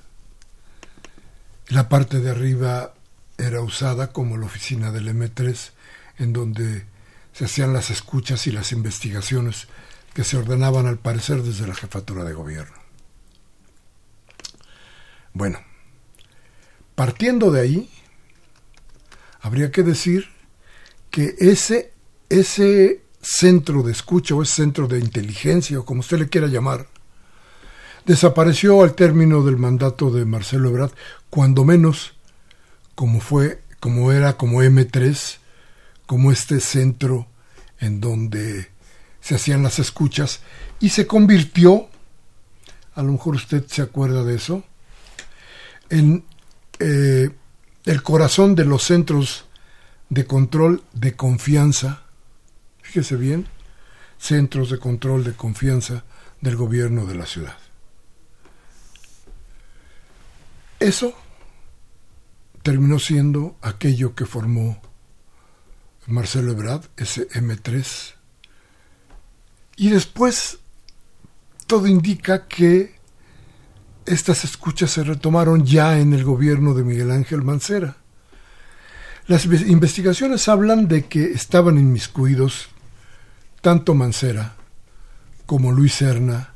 La 1.68 1.88
parte 1.88 2.20
de 2.20 2.30
arriba 2.30 2.94
era 3.36 3.60
usada 3.60 4.12
como 4.12 4.36
la 4.36 4.46
oficina 4.46 4.92
del 4.92 5.08
M3, 5.08 5.70
en 6.18 6.32
donde 6.32 6.86
se 7.32 7.44
hacían 7.44 7.72
las 7.72 7.90
escuchas 7.90 8.46
y 8.46 8.52
las 8.52 8.72
investigaciones 8.72 9.66
que 10.14 10.24
se 10.24 10.36
ordenaban 10.36 10.86
al 10.86 10.98
parecer 10.98 11.42
desde 11.42 11.66
la 11.66 11.74
jefatura 11.74 12.24
de 12.24 12.32
gobierno. 12.32 12.76
Bueno, 15.32 15.58
partiendo 16.94 17.50
de 17.50 17.60
ahí, 17.60 17.90
habría 19.40 19.70
que 19.70 19.82
decir 19.82 20.28
que 21.10 21.34
ese, 21.38 21.92
ese 22.28 23.02
centro 23.20 23.82
de 23.82 23.92
escucha 23.92 24.34
o 24.34 24.42
ese 24.42 24.54
centro 24.54 24.86
de 24.86 24.98
inteligencia 24.98 25.80
o 25.80 25.84
como 25.84 26.00
usted 26.00 26.18
le 26.18 26.28
quiera 26.28 26.46
llamar, 26.46 26.86
desapareció 28.08 28.82
al 28.82 28.94
término 28.94 29.42
del 29.42 29.58
mandato 29.58 30.10
de 30.10 30.24
Marcelo 30.24 30.70
Ebrard, 30.70 30.92
cuando 31.28 31.66
menos 31.66 32.14
como 32.94 33.20
fue, 33.20 33.62
como 33.80 34.12
era 34.12 34.38
como 34.38 34.62
M3, 34.62 35.36
como 36.06 36.32
este 36.32 36.58
centro 36.60 37.28
en 37.78 38.00
donde 38.00 38.70
se 39.20 39.34
hacían 39.34 39.62
las 39.62 39.78
escuchas 39.78 40.40
y 40.80 40.88
se 40.88 41.06
convirtió, 41.06 41.90
a 42.94 43.02
lo 43.02 43.12
mejor 43.12 43.34
usted 43.34 43.66
se 43.66 43.82
acuerda 43.82 44.24
de 44.24 44.36
eso, 44.36 44.64
en 45.90 46.24
eh, 46.78 47.28
el 47.84 48.02
corazón 48.02 48.54
de 48.54 48.64
los 48.64 48.84
centros 48.84 49.44
de 50.08 50.24
control 50.24 50.82
de 50.94 51.14
confianza, 51.14 52.04
fíjese 52.80 53.16
bien, 53.16 53.48
centros 54.16 54.70
de 54.70 54.78
control 54.78 55.24
de 55.24 55.34
confianza 55.34 56.04
del 56.40 56.56
gobierno 56.56 57.04
de 57.04 57.14
la 57.14 57.26
ciudad. 57.26 57.67
Eso 60.80 61.14
terminó 62.62 62.98
siendo 62.98 63.56
aquello 63.62 64.14
que 64.14 64.26
formó 64.26 64.80
Marcelo 66.06 66.52
Ebrard, 66.52 66.86
ese 66.96 67.28
M3. 67.28 68.14
Y 69.76 69.90
después 69.90 70.58
todo 71.66 71.86
indica 71.86 72.46
que 72.46 72.96
estas 74.06 74.44
escuchas 74.44 74.90
se 74.90 75.04
retomaron 75.04 75.66
ya 75.66 75.98
en 75.98 76.14
el 76.14 76.24
gobierno 76.24 76.74
de 76.74 76.82
Miguel 76.82 77.10
Ángel 77.10 77.42
Mancera. 77.42 77.96
Las 79.26 79.44
investigaciones 79.44 80.48
hablan 80.48 80.88
de 80.88 81.04
que 81.04 81.32
estaban 81.32 81.78
inmiscuidos 81.78 82.68
tanto 83.60 83.94
Mancera 83.94 84.56
como 85.44 85.72
Luis 85.72 85.94
Serna 85.94 86.54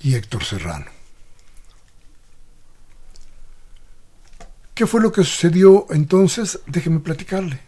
y 0.00 0.14
Héctor 0.14 0.44
Serrano. 0.44 0.97
¿Qué 4.78 4.86
fue 4.86 5.00
lo 5.00 5.10
que 5.10 5.24
sucedió 5.24 5.88
entonces? 5.90 6.60
Déjeme 6.68 7.00
platicarle. 7.00 7.58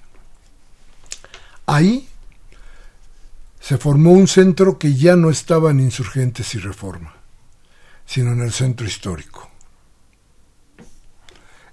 Ahí 1.66 2.08
se 3.58 3.78
formó 3.78 4.12
un 4.12 4.28
centro 4.28 4.78
que 4.78 4.94
ya 4.94 5.16
no 5.16 5.28
estaba 5.28 5.72
en 5.72 5.80
insurgentes 5.80 6.54
y 6.54 6.58
reforma, 6.58 7.12
sino 8.06 8.30
en 8.30 8.42
el 8.42 8.52
centro 8.52 8.86
histórico, 8.86 9.50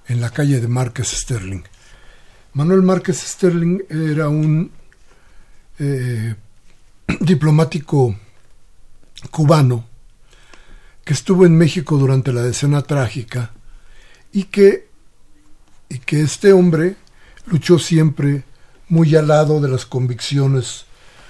en 0.07 0.21
la 0.21 0.31
calle 0.31 0.59
de 0.59 0.67
Márquez 0.67 1.09
Sterling. 1.09 1.61
Manuel 2.53 2.81
Márquez 2.81 3.19
Sterling 3.19 3.83
era 3.91 4.29
un 4.29 4.71
eh, 5.77 6.33
diplomático 7.19 8.15
cubano 9.29 9.87
que 11.05 11.13
estuvo 11.13 11.45
en 11.45 11.55
México 11.55 11.95
durante 11.95 12.33
la 12.33 12.41
decena 12.41 12.81
trágica 12.81 13.51
y 14.31 14.45
que, 14.45 14.87
y 15.89 15.99
que 15.99 16.21
este 16.21 16.53
hombre 16.53 16.95
luchó 17.45 17.79
siempre 17.79 18.43
muy 18.89 19.15
al 19.15 19.27
lado 19.27 19.59
de 19.59 19.69
las 19.69 19.85
convicciones 19.85 20.85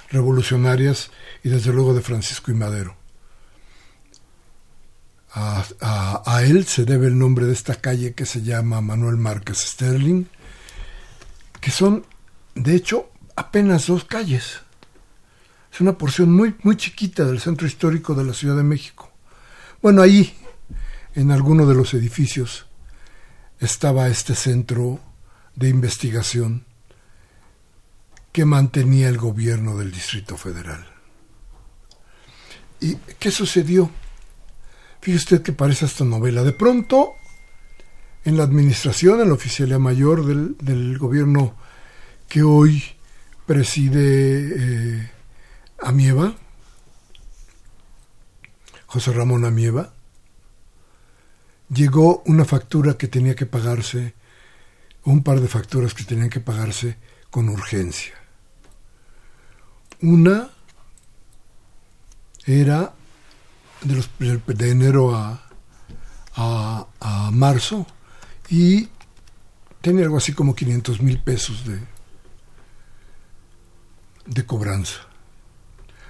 revolucionarias 0.10 1.12
y 1.44 1.50
desde 1.50 1.74
luego 1.74 1.94
de 1.94 2.02
Francisco 2.02 2.52
y 2.52 2.56
Madero. 2.56 2.96
A, 5.40 6.42
él 6.44 6.66
se 6.66 6.84
debe 6.84 7.08
el 7.08 7.20
nombre 7.20 7.46
de 7.46 7.54
esta 7.54 7.76
calle 7.76 8.14
que 8.14 8.26
se 8.26 8.42
llama 8.42 8.82
Manuel 8.82 9.18
Márquez 9.18 9.60
Sterling, 9.60 10.26
que 11.62 11.70
son, 11.70 12.06
de 12.56 12.76
hecho, 12.76 13.12
apenas 13.36 13.86
dos 13.86 14.04
calles. 14.04 14.62
Es 15.72 15.80
una 15.80 15.98
porción 15.98 16.34
muy, 16.34 16.56
muy 16.64 16.76
chiquita 16.76 17.24
del 17.26 17.40
centro 17.40 17.68
histórico 17.68 18.16
de 18.16 18.24
la 18.24 18.34
Ciudad 18.34 18.56
de 18.56 18.64
México. 18.64 19.12
Bueno, 19.82 20.02
ahí, 20.02 20.36
en 21.14 21.30
alguno 21.30 21.68
de 21.68 21.76
los 21.76 21.94
edificios, 21.94 22.67
estaba 23.60 24.08
este 24.08 24.36
centro 24.36 25.00
de 25.56 25.70
investigación 25.70 26.66
que 28.32 28.46
mantenía 28.46 29.10
el 29.10 29.18
gobierno 29.18 29.78
del 29.78 29.92
Distrito 29.92 30.38
Federal. 30.38 30.86
¿Y 32.80 32.96
qué 33.20 33.32
sucedió? 33.32 33.90
Fíjese 35.02 35.24
usted 35.24 35.42
que 35.42 35.54
parece 35.54 35.86
esta 35.86 36.06
novela. 36.06 36.44
De 36.44 36.54
pronto, 36.54 37.14
en 38.26 38.38
la 38.38 38.44
administración, 38.44 39.22
en 39.22 39.30
la 39.30 39.34
oficialía 39.34 39.80
mayor 39.80 40.26
del, 40.26 40.98
gobierno 41.00 41.56
que 42.28 42.44
hoy 42.44 42.84
preside 43.46 45.00
eh, 45.00 45.12
Amieva, 45.82 46.36
José 48.86 49.14
Ramón 49.14 49.46
Amieva, 49.46 49.94
llegó 51.70 52.24
una 52.26 52.46
factura 52.46 52.98
que 52.98 53.08
tenía 53.08 53.36
que 53.36 53.46
pagarse, 53.46 54.14
un 55.04 55.24
par 55.24 55.40
de 55.42 55.48
facturas 55.48 55.94
que 55.94 56.04
tenían 56.04 56.30
que 56.30 56.40
pagarse 56.40 56.98
con 57.30 57.50
urgencia. 57.50 58.14
Una 60.02 60.50
era 62.46 62.94
de, 63.82 63.96
los, 63.96 64.10
de 64.20 64.70
enero 64.70 65.16
a, 65.16 65.44
a, 66.36 67.32
marzo 67.32 67.86
y 68.50 68.90
tenía 69.82 70.06
algo 70.06 70.18
así 70.18 70.34
como 70.34 70.56
500 70.56 71.02
mil 71.02 71.20
pesos 71.20 71.66
de, 71.66 71.80
de 74.26 74.46
cobranza. 74.46 75.02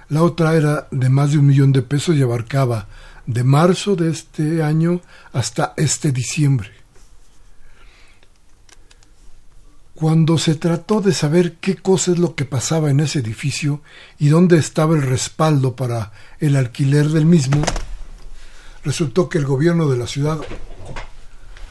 La 0.08 0.22
otra 0.22 0.54
era 0.54 0.88
de 0.90 1.08
más 1.08 1.32
de 1.32 1.38
un 1.38 1.46
millón 1.46 1.72
de 1.72 1.82
pesos 1.82 2.16
y 2.16 2.22
abarcaba 2.22 2.88
de 3.28 3.44
marzo 3.44 3.94
de 3.94 4.10
este 4.10 4.62
año 4.62 5.02
hasta 5.32 5.74
este 5.76 6.12
diciembre. 6.12 6.70
Cuando 9.94 10.38
se 10.38 10.54
trató 10.54 11.02
de 11.02 11.12
saber 11.12 11.56
qué 11.56 11.76
cosa 11.76 12.12
es 12.12 12.18
lo 12.18 12.34
que 12.34 12.46
pasaba 12.46 12.90
en 12.90 13.00
ese 13.00 13.18
edificio 13.18 13.82
y 14.18 14.28
dónde 14.28 14.56
estaba 14.56 14.96
el 14.96 15.02
respaldo 15.02 15.76
para 15.76 16.12
el 16.40 16.56
alquiler 16.56 17.08
del 17.08 17.26
mismo, 17.26 17.62
resultó 18.82 19.28
que 19.28 19.36
el 19.36 19.44
gobierno 19.44 19.88
de 19.88 19.98
la 19.98 20.06
ciudad 20.06 20.38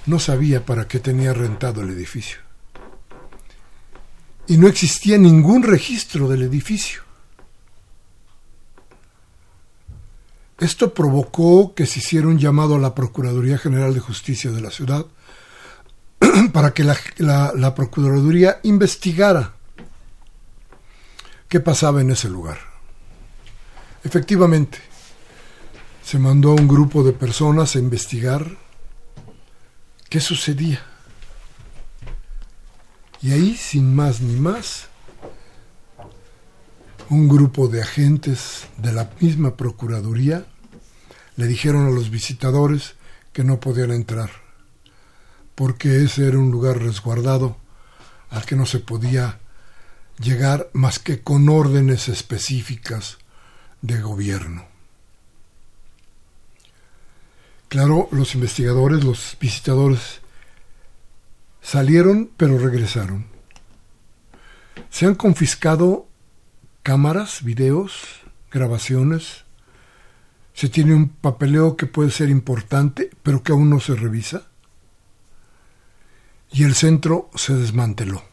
no 0.06 0.20
sabía 0.20 0.64
para 0.64 0.88
qué 0.88 1.00
tenía 1.00 1.34
rentado 1.34 1.82
el 1.82 1.90
edificio. 1.90 2.38
Y 4.46 4.58
no 4.58 4.68
existía 4.68 5.18
ningún 5.18 5.64
registro 5.64 6.28
del 6.28 6.44
edificio. 6.44 7.07
Esto 10.60 10.94
provocó 10.94 11.76
que 11.76 11.86
se 11.86 12.00
hiciera 12.00 12.28
un 12.28 12.40
llamado 12.40 12.76
a 12.76 12.80
la 12.80 12.96
Procuraduría 12.96 13.60
General 13.60 13.94
de 13.94 14.00
Justicia 14.00 14.50
de 14.50 14.62
la 14.62 14.72
ciudad 14.72 15.06
para 16.54 16.74
que 16.74 16.84
la, 16.84 17.76
Procuraduría 17.76 18.60
investigara 18.64 19.54
qué 21.48 21.60
pasaba 21.60 22.02
en 22.02 22.10
ese 22.10 22.28
lugar. 22.28 22.58
Efectivamente, 24.04 24.80
se 26.04 26.18
mandó 26.18 26.52
a 26.52 26.56
un 26.56 26.68
grupo 26.68 27.04
de 27.04 27.14
personas 27.14 27.76
a 27.76 27.80
investigar 27.80 28.58
qué 30.10 30.20
sucedía. 30.20 30.82
Y 33.22 33.32
ahí, 33.32 33.56
sin 33.56 33.96
más 33.96 34.22
ni 34.22 34.40
más, 34.40 34.88
un 37.10 37.30
grupo 37.30 37.68
de 37.68 37.82
agentes 37.82 38.68
de 38.78 38.92
la 38.92 39.10
misma 39.20 39.56
Procuraduría 39.56 40.46
le 41.38 41.48
dijeron 41.48 41.88
a 41.88 41.92
los 41.92 42.10
visitadores 42.10 42.96
que 43.32 43.44
no 43.44 43.60
podían 43.60 43.92
entrar, 43.92 44.30
porque 45.56 46.04
ese 46.04 46.28
era 46.28 46.38
un 46.38 46.52
lugar 46.52 46.80
resguardado 46.80 47.58
al 48.30 48.46
que 48.46 48.56
no 48.56 48.66
se 48.66 48.80
podía 48.80 49.40
llegar 50.20 50.70
más 50.74 51.00
que 51.00 51.22
con 51.22 51.48
órdenes 51.48 52.10
específicas 52.10 53.20
de 53.82 54.02
gobierno. 54.02 54.66
Claro, 57.70 58.10
los 58.12 58.34
investigadores, 58.34 59.04
los 59.04 59.38
visitadores 59.40 60.22
salieron 61.62 62.32
pero 62.36 62.58
regresaron. 62.58 63.28
Se 64.90 65.06
han 65.06 65.16
confiscado 65.16 66.07
cámaras, 66.88 67.44
videos, 67.44 67.92
grabaciones. 68.50 69.44
Se 70.54 70.70
tiene 70.70 70.96
un 70.96 71.10
papeleo 71.10 71.76
que 71.76 71.86
puede 71.86 72.12
ser 72.12 72.30
importante, 72.30 73.10
pero 73.24 73.44
que 73.44 73.52
aún 73.52 73.70
no 73.70 73.82
se 73.82 73.94
revisa. 73.94 74.48
Y 76.50 76.64
el 76.64 76.76
centro 76.76 77.30
se 77.36 77.56
desmanteló. 77.56 78.24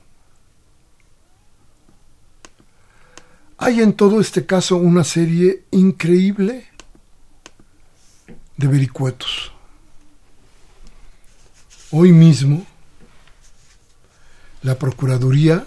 Hay 3.58 3.80
en 3.80 3.92
todo 3.92 4.20
este 4.20 4.46
caso 4.46 4.76
una 4.76 5.02
serie 5.02 5.64
increíble 5.72 6.68
de 8.56 8.68
vericuetos. 8.68 9.50
Hoy 11.90 12.12
mismo, 12.12 12.64
la 14.62 14.78
Procuraduría 14.78 15.66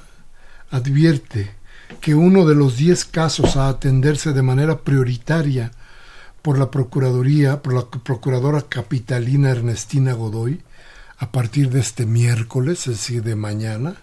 advierte 0.71 1.56
que 2.01 2.15
uno 2.15 2.45
de 2.45 2.55
los 2.55 2.77
diez 2.77 3.05
casos 3.05 3.57
a 3.57 3.69
atenderse 3.69 4.33
de 4.33 4.41
manera 4.41 4.79
prioritaria 4.79 5.71
por 6.41 6.57
la 6.57 6.71
Procuraduría, 6.71 7.61
por 7.61 7.73
la 7.73 7.89
Procuradora 7.89 8.61
Capitalina 8.61 9.49
Ernestina 9.49 10.13
Godoy, 10.13 10.61
a 11.17 11.31
partir 11.31 11.69
de 11.69 11.79
este 11.79 12.05
miércoles, 12.05 12.87
es 12.87 12.97
decir, 12.97 13.23
de 13.23 13.35
mañana, 13.35 13.95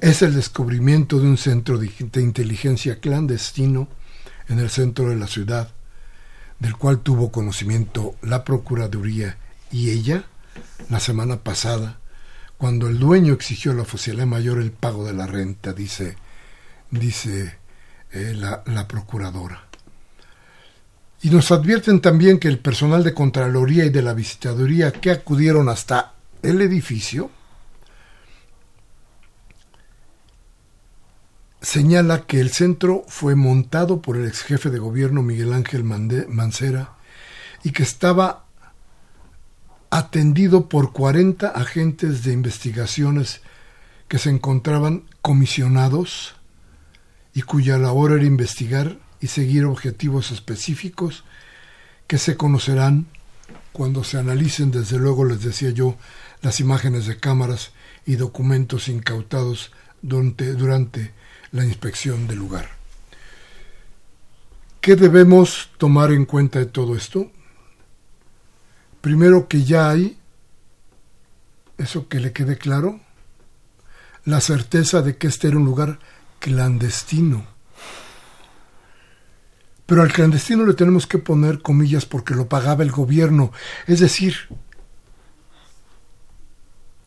es 0.00 0.22
el 0.22 0.34
descubrimiento 0.34 1.20
de 1.20 1.26
un 1.26 1.36
centro 1.36 1.78
de 1.78 1.90
inteligencia 2.20 2.98
clandestino 2.98 3.88
en 4.48 4.58
el 4.58 4.70
centro 4.70 5.10
de 5.10 5.16
la 5.16 5.26
ciudad, 5.26 5.70
del 6.58 6.76
cual 6.76 7.00
tuvo 7.00 7.30
conocimiento 7.30 8.14
la 8.22 8.44
Procuraduría 8.44 9.36
y 9.70 9.90
ella 9.90 10.24
la 10.88 11.00
semana 11.00 11.38
pasada, 11.42 11.98
cuando 12.58 12.88
el 12.88 12.98
dueño 12.98 13.34
exigió 13.34 13.72
a 13.72 13.74
la 13.74 13.82
oficialía 13.82 14.26
mayor 14.26 14.58
el 14.58 14.70
pago 14.70 15.04
de 15.04 15.12
la 15.12 15.26
renta, 15.26 15.72
dice, 15.72 16.16
dice 16.98 17.58
eh, 18.12 18.32
la, 18.34 18.62
la 18.66 18.88
procuradora. 18.88 19.64
Y 21.22 21.30
nos 21.30 21.50
advierten 21.50 22.00
también 22.00 22.38
que 22.38 22.48
el 22.48 22.58
personal 22.58 23.02
de 23.02 23.14
Contraloría 23.14 23.84
y 23.84 23.90
de 23.90 24.02
la 24.02 24.12
Visitaduría 24.12 24.92
que 24.92 25.10
acudieron 25.10 25.68
hasta 25.68 26.14
el 26.42 26.60
edificio 26.60 27.30
señala 31.64 32.26
que 32.26 32.40
el 32.40 32.50
centro 32.50 33.04
fue 33.08 33.34
montado 33.34 34.02
por 34.02 34.16
el 34.16 34.26
ex 34.26 34.42
jefe 34.42 34.70
de 34.70 34.78
gobierno 34.78 35.22
Miguel 35.22 35.54
Ángel 35.54 35.82
Mancera 35.82 36.92
y 37.62 37.72
que 37.72 37.82
estaba 37.82 38.44
atendido 39.88 40.68
por 40.68 40.92
40 40.92 41.48
agentes 41.48 42.22
de 42.22 42.32
investigaciones 42.32 43.40
que 44.08 44.18
se 44.18 44.28
encontraban 44.28 45.04
comisionados 45.22 46.34
y 47.34 47.42
cuya 47.42 47.76
labor 47.78 48.12
era 48.12 48.24
investigar 48.24 48.96
y 49.20 49.26
seguir 49.26 49.64
objetivos 49.64 50.30
específicos 50.30 51.24
que 52.06 52.18
se 52.18 52.36
conocerán 52.36 53.06
cuando 53.72 54.04
se 54.04 54.18
analicen, 54.18 54.70
desde 54.70 54.98
luego 54.98 55.24
les 55.24 55.42
decía 55.42 55.70
yo, 55.70 55.96
las 56.42 56.60
imágenes 56.60 57.06
de 57.06 57.18
cámaras 57.18 57.72
y 58.06 58.16
documentos 58.16 58.88
incautados 58.88 59.72
durante, 60.00 61.12
la 61.50 61.64
inspección 61.64 62.26
del 62.26 62.38
lugar. 62.38 62.68
¿Qué 64.80 64.96
debemos 64.96 65.70
tomar 65.78 66.12
en 66.12 66.24
cuenta 66.24 66.58
de 66.58 66.66
todo 66.66 66.94
esto? 66.94 67.30
Primero 69.00 69.48
que 69.48 69.64
ya 69.64 69.90
hay, 69.90 70.18
eso 71.78 72.08
que 72.08 72.20
le 72.20 72.32
quede 72.32 72.58
claro, 72.58 73.00
la 74.24 74.40
certeza 74.40 75.02
de 75.02 75.16
que 75.16 75.26
este 75.26 75.48
era 75.48 75.56
un 75.56 75.64
lugar 75.64 75.98
clandestino. 76.44 77.46
Pero 79.86 80.02
al 80.02 80.12
clandestino 80.12 80.66
le 80.66 80.74
tenemos 80.74 81.06
que 81.06 81.16
poner 81.16 81.62
comillas 81.62 82.04
porque 82.04 82.34
lo 82.34 82.50
pagaba 82.50 82.82
el 82.82 82.90
gobierno. 82.90 83.50
Es 83.86 84.00
decir, 84.00 84.34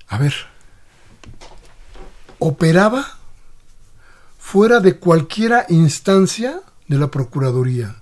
a 0.07 0.17
ver, 0.17 0.33
operaba 2.39 3.19
fuera 4.39 4.79
de 4.79 4.97
cualquiera 4.97 5.67
instancia 5.69 6.61
de 6.87 6.97
la 6.97 7.11
Procuraduría. 7.11 8.01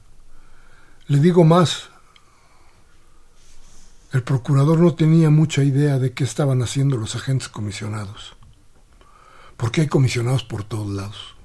Le 1.08 1.20
digo 1.20 1.44
más, 1.44 1.90
el 4.14 4.24
procurador 4.24 4.80
no 4.80 4.96
tenía 4.96 5.30
mucha 5.30 5.66
idea 5.66 6.00
de 6.00 6.14
qué 6.14 6.24
estaban 6.24 6.62
haciendo 6.62 6.96
los 6.96 7.18
agentes 7.18 7.50
comisionados, 7.50 8.38
porque 9.58 9.82
hay 9.82 9.88
comisionados 9.88 10.44
por 10.44 10.64
todos 10.64 10.90
lados. 10.90 11.36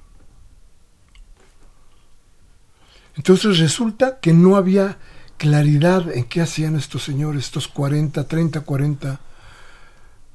Entonces 3.17 3.59
resulta 3.59 4.21
que 4.21 4.33
no 4.33 4.57
había 4.57 4.99
claridad 5.37 6.11
en 6.11 6.25
qué 6.25 6.41
hacían 6.41 6.77
estos 6.77 7.05
señores, 7.05 7.47
estos 7.47 7.69
40, 7.69 8.27
30, 8.27 8.61
40 8.61 9.21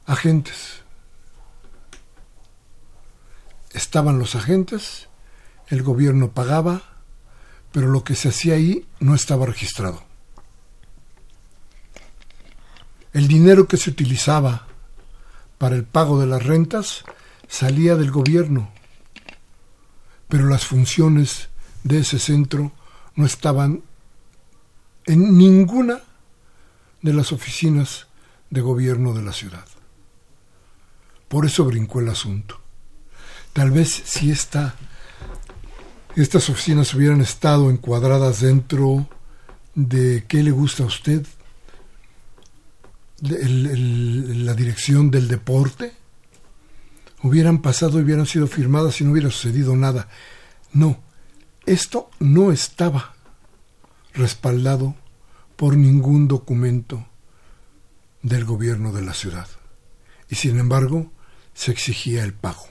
agentes 0.05 0.85
estaban 3.75 4.17
los 4.19 4.35
agentes, 4.35 5.09
el 5.67 5.83
gobierno 5.83 6.31
pagaba, 6.31 6.81
pero 7.71 7.87
lo 7.89 8.03
que 8.03 8.15
se 8.15 8.29
hacía 8.29 8.55
ahí 8.55 8.87
no 8.99 9.13
estaba 9.13 9.45
registrado. 9.45 10.01
El 13.11 13.27
dinero 13.27 13.67
que 13.67 13.77
se 13.77 13.89
utilizaba 13.89 14.67
para 15.57 15.75
el 15.75 15.83
pago 15.83 16.19
de 16.19 16.27
las 16.27 16.43
rentas 16.43 17.03
salía 17.47 17.95
del 17.95 18.11
gobierno, 18.11 18.71
pero 20.27 20.47
las 20.47 20.65
funciones 20.65 21.49
de 21.83 21.99
ese 21.99 22.19
centro 22.19 22.71
no 23.15 23.25
estaban 23.25 23.83
en 25.05 25.37
ninguna 25.37 26.01
de 27.01 27.13
las 27.13 27.31
oficinas 27.31 28.07
de 28.49 28.61
gobierno 28.61 29.13
de 29.13 29.21
la 29.21 29.33
ciudad. 29.33 29.65
Por 31.27 31.45
eso 31.45 31.65
brincó 31.65 31.99
el 31.99 32.09
asunto. 32.09 32.59
Tal 33.53 33.71
vez 33.71 33.89
si 34.05 34.31
esta, 34.31 34.75
estas 36.15 36.49
oficinas 36.49 36.93
hubieran 36.93 37.21
estado 37.21 37.69
encuadradas 37.69 38.41
dentro 38.41 39.07
de 39.75 40.25
qué 40.27 40.43
le 40.43 40.51
gusta 40.51 40.83
a 40.83 40.87
usted, 40.87 41.25
la 43.21 44.53
dirección 44.53 45.09
del 45.09 45.27
deporte, 45.27 45.93
hubieran 47.25 47.63
pasado 47.63 47.99
y 47.99 48.03
hubieran 48.03 48.27
sido 48.27 48.45
firmadas 48.45 49.01
y 49.01 49.03
no 49.03 49.11
hubiera 49.11 49.31
sucedido 49.31 49.75
nada. 49.75 50.07
No, 50.73 50.99
esto 51.65 52.11
no 52.19 52.51
estaba 52.51 53.15
respaldado 54.13 54.95
por 55.55 55.75
ningún 55.75 56.27
documento 56.27 57.07
del 58.21 58.45
gobierno 58.45 58.93
de 58.93 59.01
la 59.01 59.15
ciudad. 59.15 59.47
Y 60.29 60.35
sin 60.35 60.59
embargo, 60.59 61.11
se 61.55 61.71
exigía 61.71 62.23
el 62.23 62.33
pago. 62.33 62.67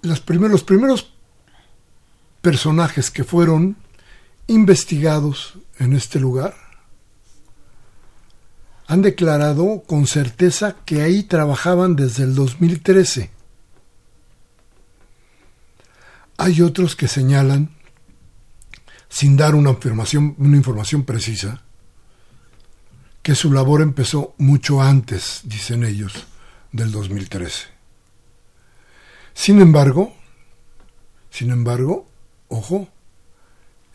los 0.00 0.20
primeros 0.20 1.12
personajes 2.40 3.10
que 3.10 3.24
fueron 3.24 3.76
investigados 4.46 5.58
en 5.78 5.92
este 5.92 6.20
lugar 6.20 6.67
han 8.88 9.02
declarado 9.02 9.82
con 9.86 10.06
certeza 10.06 10.76
que 10.86 11.02
ahí 11.02 11.22
trabajaban 11.22 11.94
desde 11.94 12.24
el 12.24 12.34
2013. 12.34 13.30
Hay 16.38 16.62
otros 16.62 16.96
que 16.96 17.06
señalan, 17.06 17.76
sin 19.10 19.36
dar 19.36 19.54
una, 19.54 19.70
afirmación, 19.72 20.34
una 20.38 20.56
información 20.56 21.04
precisa, 21.04 21.62
que 23.22 23.34
su 23.34 23.52
labor 23.52 23.82
empezó 23.82 24.34
mucho 24.38 24.80
antes, 24.80 25.42
dicen 25.44 25.84
ellos, 25.84 26.26
del 26.72 26.90
2013. 26.90 27.66
Sin 29.34 29.60
embargo, 29.60 30.16
sin 31.30 31.50
embargo, 31.50 32.08
ojo, 32.48 32.88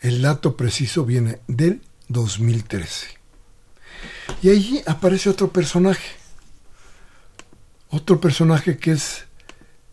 el 0.00 0.22
dato 0.22 0.56
preciso 0.56 1.04
viene 1.04 1.40
del 1.48 1.82
2013. 2.06 3.23
Y 4.42 4.50
allí 4.50 4.82
aparece 4.86 5.30
otro 5.30 5.48
personaje. 5.48 6.08
Otro 7.90 8.20
personaje 8.20 8.76
que 8.78 8.92
es 8.92 9.24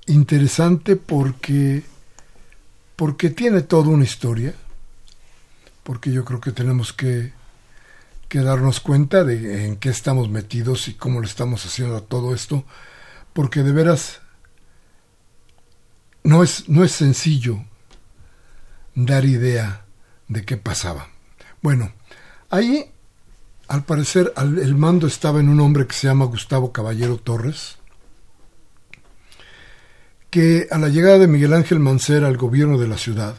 interesante 0.08 0.96
porque 0.96 1.84
porque 3.02 3.32
tiene 3.32 3.62
toda 3.62 3.89
una 3.89 4.04
historia, 4.04 4.54
porque 5.82 6.12
yo 6.12 6.24
creo 6.24 6.39
que 6.39 6.52
tenemos 6.52 6.94
que, 6.94 7.34
que 8.30 8.41
darnos 8.41 8.80
cuenta 8.80 9.24
de 9.24 9.65
en 9.65 9.78
qué 9.78 9.89
estamos 9.89 10.30
metidos 10.30 10.88
y 10.88 10.94
cómo 10.94 11.20
le 11.20 11.26
estamos 11.26 11.65
haciendo 11.65 11.98
a 11.98 12.02
todo 12.02 12.36
esto, 12.36 12.63
porque 13.34 13.63
de 13.63 13.72
veras 13.72 14.22
no 16.24 16.44
es, 16.44 16.70
no 16.70 16.84
es 16.84 16.91
sencillo 16.91 17.65
dar 18.94 19.26
idea 19.26 19.84
de 20.28 20.46
qué 20.46 20.58
pasaba. 20.58 21.10
Bueno, 21.63 21.91
ahí 22.52 22.90
al 23.71 23.86
parecer 23.86 24.34
el 24.36 24.75
mando 24.75 25.07
estaba 25.07 25.39
en 25.39 25.47
un 25.47 25.62
hombre 25.62 25.88
que 25.88 25.93
se 25.93 26.07
llama 26.07 26.25
Gustavo 26.25 26.73
Caballero 26.73 27.15
Torres, 27.15 27.77
que 30.29 30.67
a 30.69 30.77
la 30.77 30.89
llegada 30.89 31.19
de 31.19 31.29
Miguel 31.29 31.53
Ángel 31.53 31.79
Mancera 31.79 32.27
al 32.27 32.36
gobierno 32.36 32.77
de 32.77 32.89
la 32.89 32.97
ciudad, 32.97 33.38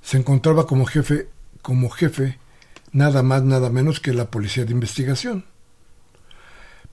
se 0.00 0.16
encontraba 0.16 0.66
como 0.66 0.86
jefe, 0.86 1.28
como 1.60 1.90
jefe 1.90 2.38
nada 2.92 3.22
más, 3.22 3.42
nada 3.42 3.68
menos 3.68 4.00
que 4.00 4.14
la 4.14 4.30
policía 4.30 4.64
de 4.64 4.72
investigación. 4.72 5.44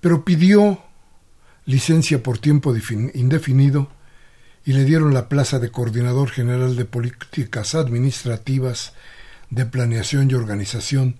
Pero 0.01 0.25
pidió 0.25 0.83
licencia 1.63 2.21
por 2.21 2.37
tiempo 2.37 2.75
indefinido 3.13 3.87
y 4.65 4.73
le 4.73 4.83
dieron 4.83 5.13
la 5.13 5.29
plaza 5.29 5.57
de 5.57 5.71
coordinador 5.71 6.31
general 6.31 6.75
de 6.75 6.83
políticas 6.83 7.75
administrativas, 7.75 8.91
de 9.51 9.65
planeación 9.67 10.31
y 10.31 10.33
organización, 10.33 11.17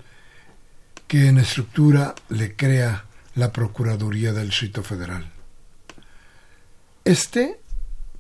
que 1.08 1.28
en 1.28 1.38
estructura 1.38 2.16
le 2.30 2.56
crea 2.56 3.06
la 3.36 3.52
Procuraduría 3.52 4.34
del 4.34 4.50
Distrito 4.50 4.82
Federal. 4.82 5.30
Este 7.04 7.60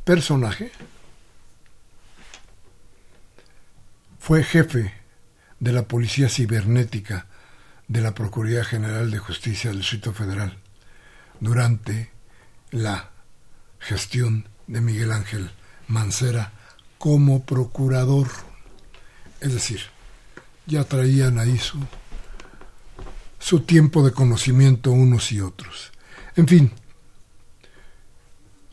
personaje 0.04 0.71
fue 4.19 4.43
jefe 4.43 4.93
de 5.60 5.71
la 5.71 5.84
Policía 5.84 6.30
Cibernética 6.30 7.28
de 7.88 8.02
la 8.02 8.13
Procuraduría 8.13 8.63
General 8.63 9.10
de 9.10 9.19
Justicia 9.19 9.69
del 9.69 9.80
Distrito 9.80 10.13
Federal 10.13 10.58
durante 11.39 12.12
la 12.71 13.10
gestión 13.80 14.47
de 14.67 14.82
Miguel 14.82 15.12
Ángel 15.12 15.52
Mancera 15.88 16.52
como 16.97 17.45
procurador. 17.45 18.28
Es 19.39 19.54
decir, 19.54 19.82
ya 20.71 20.86
traían 20.86 21.38
ahí 21.38 21.57
su, 21.57 21.77
su 23.38 23.60
tiempo 23.60 24.03
de 24.03 24.12
conocimiento 24.12 24.91
unos 24.91 25.31
y 25.31 25.41
otros. 25.41 25.91
En 26.36 26.47
fin, 26.47 26.71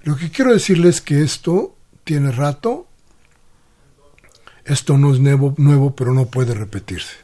lo 0.05 0.17
que 0.17 0.31
quiero 0.31 0.53
decirles 0.53 0.97
es 0.97 1.01
que 1.03 1.23
esto 1.23 1.77
tiene 2.05 2.31
rato, 2.31 2.87
esto 4.65 4.97
no 4.97 5.13
es 5.13 5.19
nuevo, 5.19 5.55
nuevo 5.59 5.95
pero 5.97 6.15
no 6.15 6.27
puede 6.27 6.55
repetirse. 6.55 7.17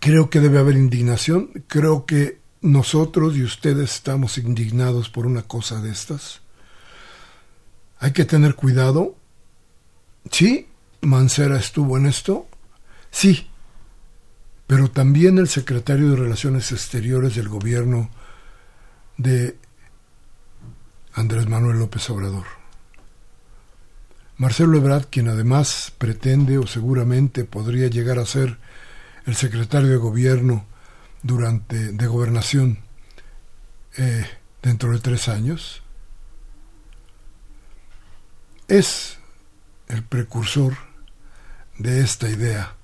Creo 0.00 0.30
que 0.30 0.40
debe 0.40 0.58
haber 0.58 0.76
indignación, 0.76 1.64
creo 1.66 2.06
que 2.06 2.40
nosotros 2.62 3.36
y 3.36 3.42
ustedes 3.42 3.94
estamos 3.94 4.38
indignados 4.38 5.10
por 5.10 5.26
una 5.26 5.42
cosa 5.42 5.80
de 5.82 5.90
estas. 5.90 6.40
Hay 7.98 8.12
que 8.12 8.24
tener 8.24 8.54
cuidado. 8.54 9.16
Sí, 10.30 10.68
Mancera 11.00 11.58
estuvo 11.58 11.96
en 11.96 12.06
esto. 12.06 12.46
Sí, 13.10 13.48
pero 14.66 14.90
también 14.90 15.38
el 15.38 15.48
secretario 15.48 16.10
de 16.10 16.16
Relaciones 16.16 16.72
Exteriores 16.72 17.34
del 17.34 17.48
gobierno 17.48 18.10
de 19.16 19.56
Andrés 21.14 21.48
Manuel 21.48 21.78
López 21.78 22.08
Obrador. 22.10 22.44
Marcelo 24.36 24.78
Ebrard, 24.78 25.06
quien 25.10 25.28
además 25.28 25.92
pretende 25.98 26.58
o 26.58 26.66
seguramente 26.66 27.44
podría 27.44 27.88
llegar 27.88 28.18
a 28.18 28.26
ser 28.26 28.58
el 29.26 29.34
secretario 29.34 29.88
de 29.88 29.96
gobierno 29.96 30.64
durante 31.22 31.92
de 31.92 32.06
gobernación 32.06 32.78
eh, 33.96 34.24
dentro 34.62 34.92
de 34.92 35.00
tres 35.00 35.28
años, 35.28 35.82
es 38.68 39.18
el 39.88 40.04
precursor 40.04 40.87
de 41.78 42.00
esta 42.00 42.28
idea 42.28 42.74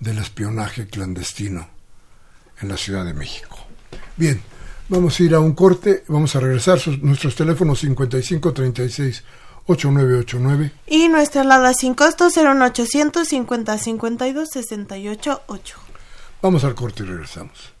del 0.00 0.18
espionaje 0.18 0.86
clandestino 0.86 1.68
en 2.60 2.68
la 2.68 2.76
Ciudad 2.76 3.04
de 3.04 3.14
México. 3.14 3.58
Bien, 4.16 4.40
vamos 4.88 5.18
a 5.18 5.22
ir 5.22 5.34
a 5.34 5.40
un 5.40 5.52
corte, 5.52 6.04
vamos 6.08 6.34
a 6.34 6.40
regresar 6.40 6.80
nuestros 7.02 7.34
teléfonos 7.36 7.80
5536 7.80 9.24
8989 9.66 10.72
y 10.86 11.08
nuestra 11.08 11.42
alada 11.42 11.74
sin 11.74 11.94
costo 11.94 12.28
01800 12.30 13.28
50 13.28 13.78
52 13.78 14.48
68 14.50 15.42
8. 15.46 15.78
Vamos 16.40 16.64
al 16.64 16.74
corte 16.74 17.02
y 17.02 17.06
regresamos. 17.06 17.74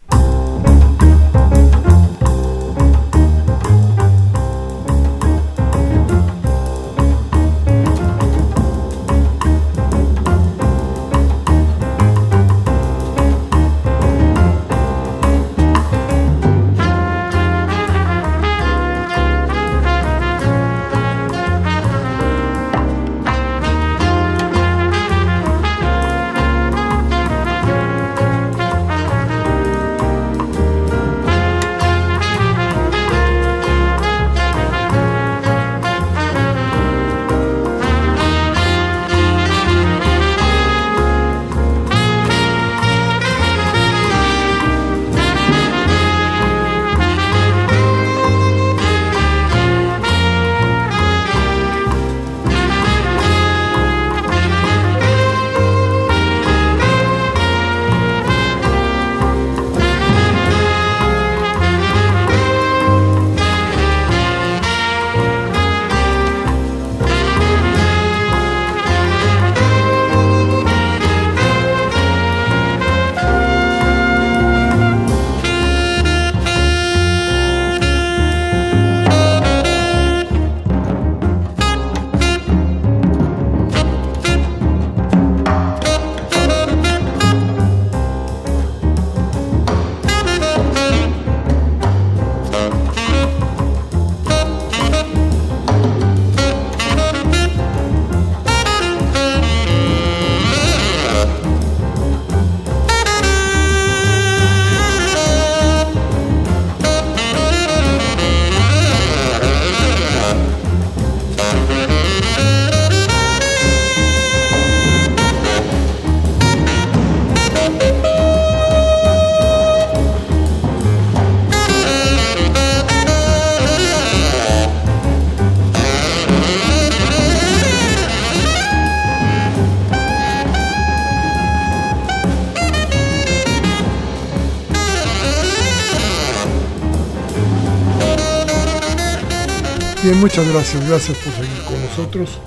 Muchas 140.28 140.48
gracias, 140.52 140.86
gracias 140.86 141.16
por 141.16 141.32
seguir 141.32 141.64
con 141.64 141.82
nosotros. 141.82 142.38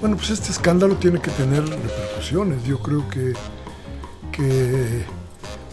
Bueno, 0.00 0.16
pues 0.16 0.30
este 0.30 0.52
escándalo 0.52 0.96
tiene 0.96 1.20
que 1.20 1.30
tener 1.30 1.62
repercusiones. 1.68 2.64
Yo 2.64 2.80
creo 2.80 3.06
que, 3.10 3.34
que 4.32 5.04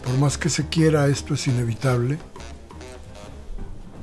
por 0.04 0.18
más 0.18 0.36
que 0.36 0.50
se 0.50 0.68
quiera, 0.68 1.06
esto 1.06 1.32
es 1.32 1.46
inevitable. 1.46 2.18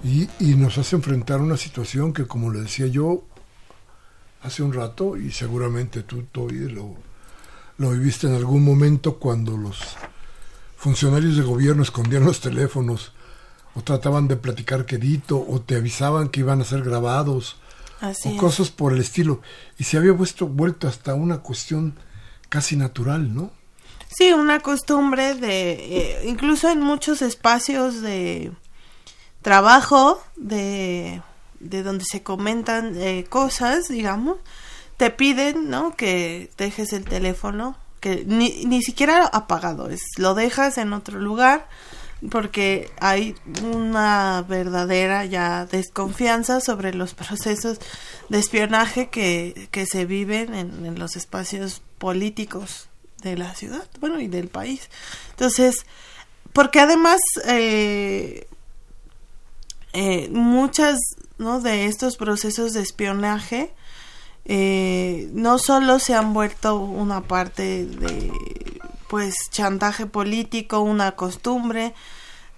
Y, 0.04 0.28
nos 0.56 0.80
hace 0.80 0.96
enfrentar 0.96 1.40
una 1.40 1.56
situación 1.56 2.14
que, 2.14 2.26
como 2.26 2.52
le 2.52 2.62
decía 2.62 2.88
yo 2.88 3.24
hace 4.42 4.64
un 4.64 4.74
rato, 4.74 5.16
y 5.16 5.30
seguramente 5.32 6.02
tú, 6.02 6.24
Toby, 6.24 6.70
lo, 6.70 6.96
lo 7.78 7.92
viviste 7.92 8.26
en 8.26 8.34
algún 8.34 8.66
momento 8.66 9.20
cuando 9.20 9.56
los 9.56 9.82
funcionarios 10.78 11.38
de 11.38 11.44
gobierno 11.44 11.84
escondían 11.84 12.26
los 12.26 12.40
teléfonos 12.40 13.14
o 13.76 13.82
trataban 13.82 14.28
de 14.28 14.38
platicar 14.38 14.86
quedito, 14.86 15.46
o 15.48 15.62
te 15.62 15.76
avisaban 15.76 16.30
que 16.30 16.40
iban 16.40 16.62
a 16.62 16.66
ser 16.66 16.82
grabados, 16.82 17.58
o 18.24 18.38
cosas 18.38 18.70
por 18.70 18.94
el 18.94 19.00
estilo. 19.00 19.42
Y 19.78 19.84
se 19.84 19.98
había 19.98 20.14
vuelto, 20.14 20.48
vuelto 20.48 20.88
hasta 20.88 21.14
una 21.14 21.40
cuestión 21.40 21.96
casi 22.50 22.76
natural, 22.78 23.36
¿no? 23.36 23.52
Sí, 24.08 24.32
una 24.32 24.62
costumbre 24.62 25.36
de, 25.36 25.72
eh, 25.74 26.22
incluso 26.26 26.70
en 26.70 26.80
muchos 26.80 27.22
espacios 27.22 28.02
de 28.02 28.54
trabajo, 29.42 30.24
de, 30.38 31.22
de 31.60 31.84
donde 31.84 32.06
se 32.06 32.24
comentan 32.24 32.96
eh, 32.96 33.26
cosas, 33.28 33.90
digamos, 33.90 34.38
te 34.96 35.10
piden, 35.10 35.70
¿no? 35.70 35.98
Que 35.98 36.50
dejes 36.58 36.94
el 36.94 37.04
teléfono, 37.04 37.76
que 38.00 38.24
ni, 38.26 38.64
ni 38.66 38.82
siquiera 38.82 39.26
apagado, 39.26 39.90
es, 39.90 40.02
lo 40.18 40.34
dejas 40.34 40.78
en 40.78 40.94
otro 40.94 41.20
lugar 41.20 41.68
porque 42.30 42.90
hay 43.00 43.36
una 43.64 44.44
verdadera 44.48 45.26
ya 45.26 45.66
desconfianza 45.66 46.62
sobre 46.62 46.94
los 46.94 47.14
procesos 47.14 47.80
de 48.30 48.40
espionaje 48.40 49.10
que, 49.10 49.68
que 49.72 49.86
se 49.86 50.06
viven 50.06 50.54
en, 50.54 51.00
los 51.00 51.16
espacios 51.16 51.82
políticos 51.98 52.90
de 53.22 53.38
la 53.38 53.54
ciudad, 53.54 53.88
bueno, 54.00 54.20
y 54.20 54.28
del 54.28 54.48
país. 54.48 54.90
Entonces, 55.32 55.86
porque 56.54 56.80
además 56.80 57.20
eh, 57.48 58.48
eh, 59.94 60.30
muchas 60.30 61.00
¿no? 61.38 61.60
de 61.60 61.86
estos 61.86 62.18
procesos 62.18 62.74
de 62.74 62.82
espionaje 62.82 63.74
eh, 64.46 65.30
no 65.34 65.58
solo 65.58 66.00
se 66.00 66.14
han 66.14 66.34
vuelto 66.34 66.78
una 66.78 67.22
parte 67.22 67.86
de 67.86 68.32
pues 69.08 69.36
chantaje 69.52 70.06
político, 70.06 70.80
una 70.80 71.14
costumbre 71.14 71.94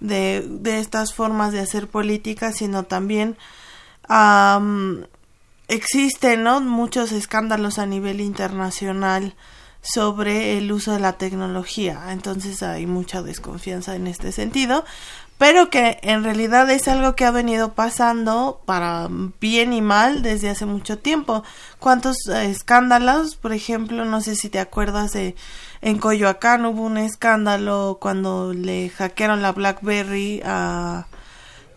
de, 0.00 0.46
de 0.48 0.78
estas 0.78 1.14
formas 1.14 1.52
de 1.52 1.60
hacer 1.60 1.88
política, 1.88 2.52
sino 2.52 2.84
también 2.84 3.36
existen 5.68 6.42
¿no? 6.42 6.60
muchos 6.60 7.12
escándalos 7.12 7.78
a 7.78 7.86
nivel 7.86 8.20
internacional 8.20 9.34
sobre 9.82 10.58
el 10.58 10.72
uso 10.72 10.92
de 10.92 11.00
la 11.00 11.14
tecnología. 11.14 12.06
Entonces 12.10 12.62
hay 12.62 12.86
mucha 12.86 13.22
desconfianza 13.22 13.94
en 13.94 14.06
este 14.06 14.32
sentido, 14.32 14.84
pero 15.38 15.70
que 15.70 15.98
en 16.02 16.24
realidad 16.24 16.68
es 16.70 16.88
algo 16.88 17.14
que 17.14 17.24
ha 17.24 17.30
venido 17.30 17.74
pasando 17.74 18.60
para 18.64 19.08
bien 19.40 19.72
y 19.72 19.80
mal 19.80 20.22
desde 20.22 20.50
hace 20.50 20.66
mucho 20.66 20.98
tiempo. 20.98 21.44
¿Cuántos 21.78 22.16
eh, 22.28 22.50
escándalos? 22.50 23.36
Por 23.36 23.52
ejemplo, 23.52 24.04
no 24.04 24.20
sé 24.20 24.34
si 24.34 24.48
te 24.48 24.58
acuerdas 24.58 25.12
de 25.12 25.36
en 25.80 25.98
Coyoacán 25.98 26.64
hubo 26.66 26.82
un 26.82 26.98
escándalo 26.98 27.98
cuando 28.00 28.52
le 28.52 28.88
hackearon 28.90 29.42
la 29.42 29.52
BlackBerry 29.52 30.42
a 30.44 31.06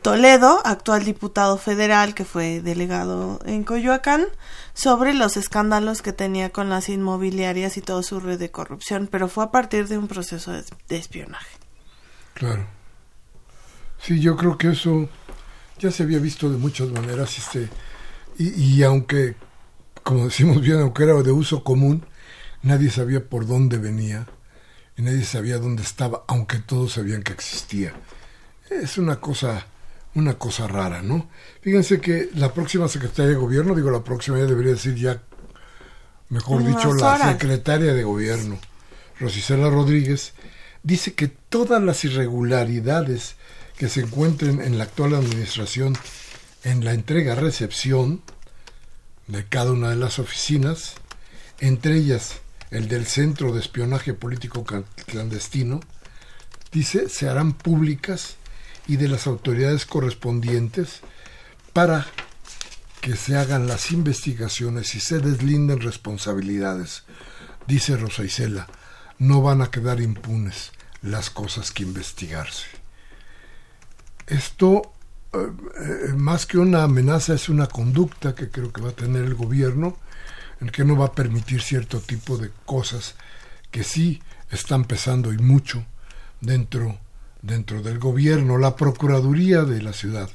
Toledo, 0.01 0.61
actual 0.65 1.05
diputado 1.05 1.57
federal 1.57 2.15
que 2.15 2.25
fue 2.25 2.61
delegado 2.61 3.39
en 3.45 3.63
Coyoacán, 3.63 4.25
sobre 4.73 5.13
los 5.13 5.37
escándalos 5.37 6.01
que 6.01 6.11
tenía 6.11 6.49
con 6.49 6.69
las 6.69 6.89
inmobiliarias 6.89 7.77
y 7.77 7.81
todo 7.81 8.01
su 8.01 8.19
red 8.19 8.39
de 8.39 8.49
corrupción, 8.49 9.07
pero 9.11 9.27
fue 9.27 9.43
a 9.43 9.51
partir 9.51 9.87
de 9.87 9.99
un 9.99 10.07
proceso 10.07 10.51
de, 10.51 10.97
espionaje. 10.97 11.55
Claro. 12.33 12.65
Sí, 13.99 14.19
yo 14.19 14.35
creo 14.35 14.57
que 14.57 14.69
eso 14.69 15.07
ya 15.77 15.91
se 15.91 16.01
había 16.01 16.17
visto 16.17 16.49
de 16.49 16.57
muchas 16.57 16.89
maneras, 16.89 17.37
este, 17.37 17.69
y, 18.39 18.49
y 18.59 18.83
aunque, 18.83 19.35
como 20.01 20.25
decimos 20.25 20.61
bien, 20.61 20.79
aunque 20.79 21.03
era 21.03 21.21
de 21.21 21.31
uso 21.31 21.63
común, 21.63 22.03
nadie 22.63 22.89
sabía 22.89 23.27
por 23.27 23.47
dónde 23.47 23.77
venía 23.77 24.27
y 24.97 25.01
nadie 25.01 25.23
sabía 25.23 25.57
dónde 25.57 25.83
estaba, 25.83 26.23
aunque 26.27 26.59
todos 26.59 26.93
sabían 26.93 27.23
que 27.23 27.33
existía. 27.33 27.93
Es 28.69 28.97
una 28.97 29.19
cosa 29.19 29.65
una 30.13 30.33
cosa 30.33 30.67
rara, 30.67 31.01
¿no? 31.01 31.29
Fíjense 31.61 32.01
que 32.01 32.29
la 32.35 32.53
próxima 32.53 32.87
secretaria 32.87 33.31
de 33.31 33.37
gobierno, 33.37 33.75
digo 33.75 33.89
la 33.91 34.03
próxima, 34.03 34.37
ya 34.37 34.45
debería 34.45 34.73
decir 34.73 34.95
ya, 34.95 35.21
mejor 36.29 36.65
dicho, 36.65 36.93
la 36.93 37.31
secretaria 37.31 37.93
de 37.93 38.03
gobierno, 38.03 38.59
Rosicela 39.19 39.69
Rodríguez, 39.69 40.33
dice 40.83 41.13
que 41.13 41.27
todas 41.27 41.81
las 41.81 42.03
irregularidades 42.03 43.35
que 43.77 43.87
se 43.87 44.01
encuentren 44.01 44.61
en 44.61 44.77
la 44.77 44.85
actual 44.85 45.15
administración 45.15 45.97
en 46.63 46.85
la 46.85 46.93
entrega-recepción 46.93 48.21
de 49.27 49.45
cada 49.45 49.71
una 49.71 49.89
de 49.89 49.95
las 49.95 50.19
oficinas, 50.19 50.95
entre 51.59 51.95
ellas 51.95 52.41
el 52.71 52.87
del 52.87 53.05
Centro 53.05 53.53
de 53.53 53.59
Espionaje 53.59 54.13
Político 54.13 54.63
Clandestino, 55.05 55.81
dice, 56.71 57.09
se 57.09 57.29
harán 57.29 57.53
públicas 57.53 58.37
y 58.87 58.95
de 58.95 59.09
las 59.09 59.27
autoridades 59.27 59.85
correspondientes 59.85 61.01
para 61.73 62.07
que 63.01 63.15
se 63.15 63.35
hagan 63.35 63.67
las 63.67 63.91
investigaciones 63.91 64.95
y 64.95 64.99
se 64.99 65.19
deslinden 65.19 65.81
responsabilidades. 65.81 67.03
Dice 67.67 67.97
Rosa 67.97 68.23
Isela, 68.23 68.67
no 69.19 69.41
van 69.41 69.61
a 69.61 69.69
quedar 69.69 69.99
impunes 69.99 70.71
las 71.01 71.29
cosas 71.29 71.71
que 71.71 71.83
investigarse. 71.83 72.67
Esto, 74.27 74.93
eh, 75.33 75.37
eh, 75.79 76.13
más 76.15 76.45
que 76.45 76.57
una 76.57 76.83
amenaza, 76.83 77.33
es 77.33 77.49
una 77.49 77.67
conducta 77.67 78.33
que 78.33 78.49
creo 78.49 78.71
que 78.71 78.81
va 78.81 78.89
a 78.89 78.95
tener 78.95 79.25
el 79.25 79.35
gobierno, 79.35 79.97
en 80.61 80.69
que 80.69 80.85
no 80.85 80.95
va 80.95 81.07
a 81.07 81.11
permitir 81.13 81.61
cierto 81.61 81.99
tipo 81.99 82.37
de 82.37 82.51
cosas 82.65 83.15
que 83.71 83.83
sí 83.83 84.21
están 84.49 84.85
pesando 84.85 85.33
y 85.33 85.37
mucho 85.37 85.85
dentro 86.39 86.97
dentro 87.41 87.81
del 87.81 87.99
gobierno, 87.99 88.57
la 88.57 88.75
Procuraduría 88.75 89.63
de 89.63 89.81
la 89.81 89.93
ciudad. 89.93 90.29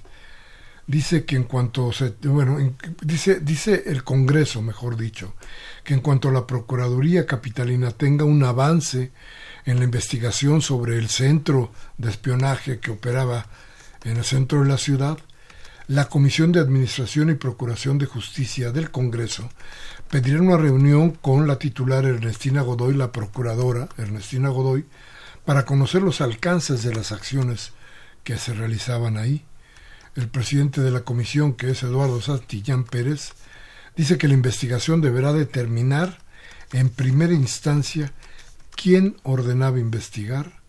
Dice 0.86 1.24
que 1.24 1.34
en 1.34 1.44
cuanto 1.44 1.92
se, 1.92 2.14
bueno, 2.22 2.74
dice, 3.02 3.40
dice 3.40 3.84
el 3.86 4.04
Congreso, 4.04 4.62
mejor 4.62 4.96
dicho, 4.96 5.34
que 5.82 5.94
en 5.94 6.00
cuanto 6.00 6.30
la 6.30 6.46
Procuraduría 6.46 7.26
Capitalina 7.26 7.90
tenga 7.90 8.24
un 8.24 8.42
avance 8.44 9.10
en 9.64 9.78
la 9.78 9.84
investigación 9.84 10.62
sobre 10.62 10.96
el 10.96 11.08
centro 11.08 11.72
de 11.98 12.10
espionaje 12.10 12.78
que 12.78 12.92
operaba 12.92 13.46
en 14.04 14.16
el 14.16 14.24
centro 14.24 14.62
de 14.62 14.68
la 14.68 14.78
ciudad, 14.78 15.18
la 15.88 16.08
Comisión 16.08 16.52
de 16.52 16.60
Administración 16.60 17.30
y 17.30 17.34
Procuración 17.34 17.98
de 17.98 18.06
Justicia 18.06 18.70
del 18.70 18.90
Congreso 18.92 19.48
pedirá 20.10 20.40
una 20.40 20.56
reunión 20.56 21.10
con 21.10 21.46
la 21.46 21.58
titular 21.58 22.04
Ernestina 22.04 22.62
Godoy, 22.62 22.94
la 22.94 23.12
procuradora 23.12 23.88
Ernestina 23.98 24.48
Godoy, 24.48 24.84
para 25.44 25.64
conocer 25.64 26.02
los 26.02 26.20
alcances 26.20 26.82
de 26.82 26.94
las 26.94 27.12
acciones 27.12 27.72
que 28.24 28.36
se 28.36 28.54
realizaban 28.54 29.16
ahí. 29.16 29.44
El 30.14 30.28
presidente 30.28 30.80
de 30.80 30.90
la 30.90 31.02
comisión, 31.02 31.54
que 31.54 31.70
es 31.70 31.82
Eduardo 31.82 32.20
Santillán 32.20 32.84
Pérez, 32.84 33.32
dice 33.96 34.18
que 34.18 34.28
la 34.28 34.34
investigación 34.34 35.00
deberá 35.00 35.32
determinar 35.32 36.18
en 36.72 36.88
primera 36.88 37.32
instancia 37.32 38.12
quién 38.74 39.16
ordenaba 39.22 39.78
investigar, 39.78 40.60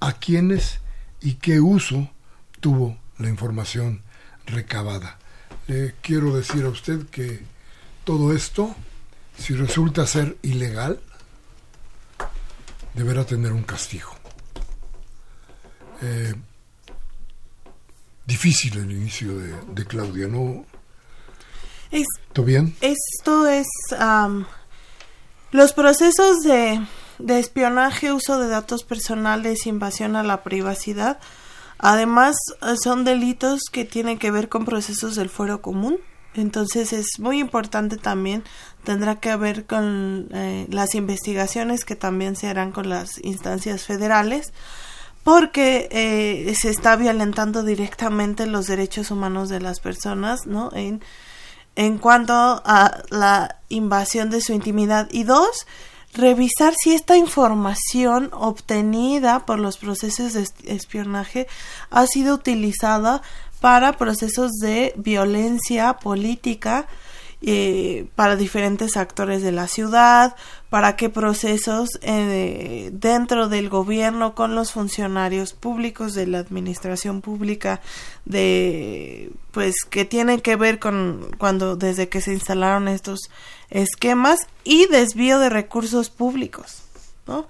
a 0.00 0.12
quiénes 0.14 0.80
y 1.20 1.34
qué 1.34 1.60
uso 1.60 2.10
tuvo 2.60 2.98
la 3.18 3.28
información 3.28 4.02
recabada. 4.46 5.18
Le 5.66 5.94
quiero 6.02 6.34
decir 6.34 6.64
a 6.64 6.68
usted 6.68 7.06
que 7.06 7.42
todo 8.08 8.32
esto, 8.32 8.74
si 9.36 9.52
resulta 9.52 10.06
ser 10.06 10.38
ilegal, 10.40 10.98
deberá 12.94 13.26
tener 13.26 13.52
un 13.52 13.64
castigo. 13.64 14.08
Eh, 16.00 16.34
difícil 18.24 18.78
el 18.78 18.92
inicio 18.92 19.36
de, 19.36 19.84
Claudia, 19.84 20.26
¿no? 20.26 20.64
Es, 21.90 22.06
¿Todo 22.32 22.46
bien? 22.46 22.74
Esto 22.80 23.46
es 23.46 23.66
los 25.50 25.74
procesos 25.74 26.40
de, 26.40 26.80
de 27.18 27.38
espionaje, 27.38 28.14
uso 28.14 28.40
de 28.40 28.48
datos 28.48 28.84
personales, 28.84 29.66
invasión 29.66 30.16
a 30.16 30.22
la 30.22 30.42
privacidad. 30.42 31.18
Además, 31.76 32.36
son 32.82 33.04
delitos 33.04 33.64
que 33.70 33.84
tienen 33.84 34.18
que 34.18 34.30
ver 34.30 34.48
con 34.48 34.64
procesos 34.64 35.14
del 35.14 35.28
fuero 35.28 35.60
común. 35.60 35.98
Entonces 36.34 36.92
es 36.92 37.18
muy 37.18 37.40
importante 37.40 37.96
también, 37.96 38.44
tendrá 38.84 39.16
que 39.16 39.34
ver 39.36 39.66
con 39.66 40.28
eh, 40.32 40.66
las 40.70 40.94
investigaciones 40.94 41.84
que 41.84 41.96
también 41.96 42.36
se 42.36 42.48
harán 42.48 42.70
con 42.70 42.88
las 42.88 43.18
instancias 43.24 43.84
federales, 43.84 44.52
porque 45.24 45.88
eh, 45.90 46.54
se 46.58 46.70
está 46.70 46.96
violentando 46.96 47.62
directamente 47.62 48.46
los 48.46 48.66
derechos 48.66 49.10
humanos 49.10 49.48
de 49.48 49.60
las 49.60 49.80
personas, 49.80 50.46
¿no? 50.46 50.70
En, 50.74 51.02
en 51.76 51.98
cuanto 51.98 52.32
a 52.34 53.02
la 53.10 53.56
invasión 53.68 54.30
de 54.30 54.40
su 54.40 54.52
intimidad. 54.52 55.08
Y 55.10 55.24
dos, 55.24 55.66
revisar 56.14 56.74
si 56.76 56.94
esta 56.94 57.16
información 57.16 58.30
obtenida 58.32 59.44
por 59.44 59.58
los 59.58 59.76
procesos 59.76 60.32
de 60.32 60.46
espionaje 60.64 61.46
ha 61.90 62.06
sido 62.06 62.34
utilizada 62.34 63.22
para 63.60 63.92
procesos 63.92 64.52
de 64.60 64.94
violencia 64.96 65.94
política 65.94 66.86
eh, 67.40 68.08
para 68.16 68.34
diferentes 68.34 68.96
actores 68.96 69.44
de 69.44 69.52
la 69.52 69.68
ciudad, 69.68 70.34
para 70.70 70.96
qué 70.96 71.08
procesos 71.08 71.88
eh, 72.02 72.90
dentro 72.92 73.48
del 73.48 73.68
gobierno 73.68 74.34
con 74.34 74.56
los 74.56 74.72
funcionarios 74.72 75.52
públicos 75.52 76.14
de 76.14 76.26
la 76.26 76.40
administración 76.40 77.20
pública 77.20 77.80
de 78.24 79.30
pues 79.52 79.84
que 79.88 80.04
tienen 80.04 80.40
que 80.40 80.56
ver 80.56 80.80
con 80.80 81.30
cuando 81.38 81.76
desde 81.76 82.08
que 82.08 82.20
se 82.20 82.32
instalaron 82.32 82.88
estos 82.88 83.20
esquemas 83.70 84.40
y 84.64 84.86
desvío 84.86 85.38
de 85.38 85.48
recursos 85.48 86.10
públicos, 86.10 86.82
¿no? 87.28 87.46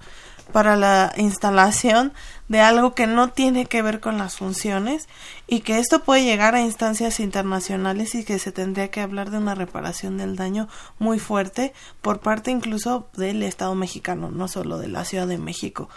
para 0.51 0.75
la 0.75 1.13
instalación 1.17 2.13
de 2.49 2.59
algo 2.59 2.93
que 2.93 3.07
no 3.07 3.29
tiene 3.29 3.67
que 3.67 3.81
ver 3.81 4.01
con 4.01 4.17
las 4.17 4.35
funciones 4.35 5.07
y 5.47 5.61
que 5.61 5.77
esto 5.77 6.03
puede 6.03 6.25
llegar 6.25 6.55
a 6.55 6.61
instancias 6.61 7.19
internacionales 7.19 8.15
y 8.15 8.25
que 8.25 8.39
se 8.39 8.51
tendría 8.51 8.89
que 8.89 9.01
hablar 9.01 9.29
de 9.29 9.37
una 9.37 9.55
reparación 9.55 10.17
del 10.17 10.35
daño 10.35 10.67
muy 10.97 11.19
fuerte 11.19 11.73
por 12.01 12.19
parte 12.19 12.51
incluso 12.51 13.07
del 13.15 13.43
Estado 13.43 13.75
mexicano, 13.75 14.31
no 14.31 14.47
solo 14.47 14.79
de 14.79 14.87
la 14.87 15.05
Ciudad 15.05 15.27
de 15.27 15.37
México, 15.37 15.89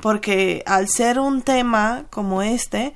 porque 0.00 0.62
al 0.66 0.88
ser 0.88 1.20
un 1.20 1.42
tema 1.42 2.04
como 2.10 2.42
este, 2.42 2.92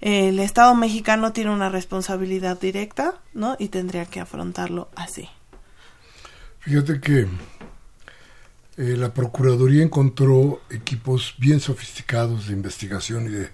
el 0.00 0.38
Estado 0.38 0.74
mexicano 0.74 1.32
tiene 1.32 1.50
una 1.50 1.68
responsabilidad 1.68 2.60
directa, 2.60 3.14
¿no? 3.34 3.56
Y 3.58 3.68
tendría 3.68 4.06
que 4.06 4.20
afrontarlo 4.20 4.88
así. 4.94 5.28
Fíjate 6.60 7.00
que 7.00 7.26
eh, 8.78 8.96
la 8.96 9.12
Procuraduría 9.12 9.82
encontró 9.82 10.62
equipos 10.70 11.34
bien 11.38 11.60
sofisticados 11.60 12.46
de 12.46 12.54
investigación 12.54 13.26
y 13.26 13.30
de 13.30 13.50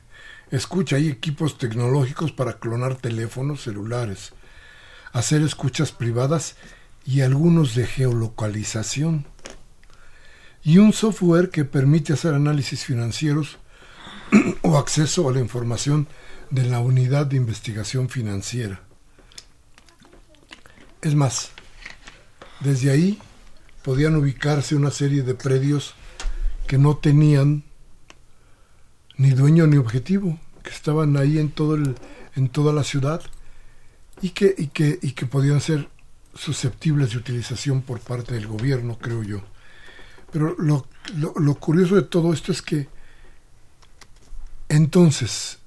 escucha. 0.53 0.97
Hay 0.97 1.09
equipos 1.09 1.59
tecnológicos 1.59 2.31
para 2.31 2.59
clonar 2.59 2.95
teléfonos 2.97 3.63
celulares, 3.63 4.33
hacer 5.13 5.43
escuchas 5.43 5.91
privadas 5.91 6.55
y 7.05 7.23
algunos 7.23 7.75
de 7.75 7.87
geolocalización. 7.87 9.27
Y 10.63 10.79
un 10.79 10.93
software 10.93 11.51
que 11.51 11.65
permite 11.65 12.13
hacer 12.13 12.35
análisis 12.35 12.85
financieros 12.85 13.59
o 14.63 14.79
acceso 14.79 15.29
a 15.29 15.33
la 15.33 15.41
información 15.41 16.07
de 16.51 16.65
la 16.65 16.79
unidad 16.79 17.27
de 17.27 17.37
investigación 17.37 18.09
financiera. 18.09 18.83
Es 21.03 21.15
más, 21.15 21.51
desde 22.61 22.91
ahí 22.91 23.19
podían 23.89 24.17
ubicarse 24.17 24.75
una 24.75 24.91
serie 24.91 25.23
de 25.23 25.35
predios 25.35 25.95
que 26.67 26.77
no 26.77 26.99
tenían 26.99 27.65
ni 29.17 29.31
dueño 29.31 29.67
ni 29.67 29.79
objetivo, 29.79 30.39
que 30.63 30.69
estaban 30.69 31.17
ahí 31.17 31.39
en 31.39 31.51
todo 31.51 31.75
el, 31.75 31.95
en 32.37 32.51
toda 32.51 32.75
la 32.75 32.85
ciudad 32.85 33.23
y 34.21 34.29
que, 34.29 34.55
y 34.59 34.67
que, 34.67 34.99
y 35.01 35.13
que 35.13 35.25
podían 35.25 35.63
ser 35.63 35.89
susceptibles 36.35 37.13
de 37.13 37.17
utilización 37.17 37.81
por 37.81 38.01
parte 38.01 38.35
del 38.35 38.47
gobierno, 38.47 38.99
creo 38.99 39.23
yo. 39.23 39.41
Pero 40.33 40.55
lo, 40.59 40.87
lo, 41.17 41.33
lo 41.39 41.55
curioso 41.55 41.95
de 41.95 42.03
todo 42.03 42.35
esto 42.35 42.53
es 42.53 42.61
que 42.61 42.89
entonces 44.69 45.61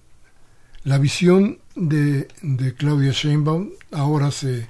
la 0.83 0.99
visión 0.99 1.57
de, 1.73 2.27
de 2.43 2.75
Claudia 2.75 3.13
Sheinbaum 3.13 3.71
ahora 3.91 4.29
se, 4.29 4.69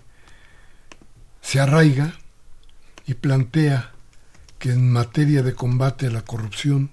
se 1.41 1.60
arraiga 1.60 2.20
y 3.12 3.14
plantea 3.14 3.91
que 4.57 4.72
en 4.72 4.89
materia 4.89 5.43
de 5.43 5.53
combate 5.53 6.07
a 6.07 6.12
la 6.12 6.22
corrupción 6.22 6.91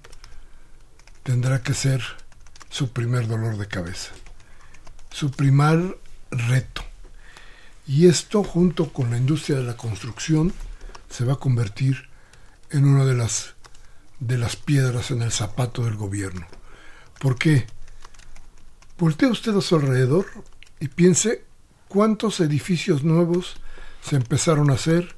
tendrá 1.22 1.62
que 1.62 1.74
ser 1.74 2.02
su 2.70 2.90
primer 2.92 3.28
dolor 3.28 3.56
de 3.56 3.68
cabeza, 3.68 4.10
su 5.12 5.30
primer 5.30 5.96
reto. 6.32 6.82
Y 7.86 8.08
esto 8.08 8.42
junto 8.42 8.92
con 8.92 9.12
la 9.12 9.16
industria 9.16 9.58
de 9.58 9.62
la 9.62 9.76
construcción 9.76 10.52
se 11.08 11.24
va 11.24 11.34
a 11.34 11.38
convertir 11.38 12.08
en 12.70 12.84
una 12.84 13.04
de 13.04 13.14
las 13.14 13.54
de 14.18 14.38
las 14.38 14.56
piedras 14.56 15.12
en 15.12 15.22
el 15.22 15.30
zapato 15.30 15.84
del 15.84 15.94
gobierno. 15.94 16.48
¿Por 17.20 17.38
qué? 17.38 17.64
Voltee 18.98 19.30
usted 19.30 19.56
a 19.56 19.60
su 19.60 19.76
alrededor 19.76 20.26
y 20.80 20.88
piense 20.88 21.44
cuántos 21.86 22.40
edificios 22.40 23.04
nuevos 23.04 23.54
se 24.02 24.16
empezaron 24.16 24.70
a 24.70 24.74
hacer 24.74 25.16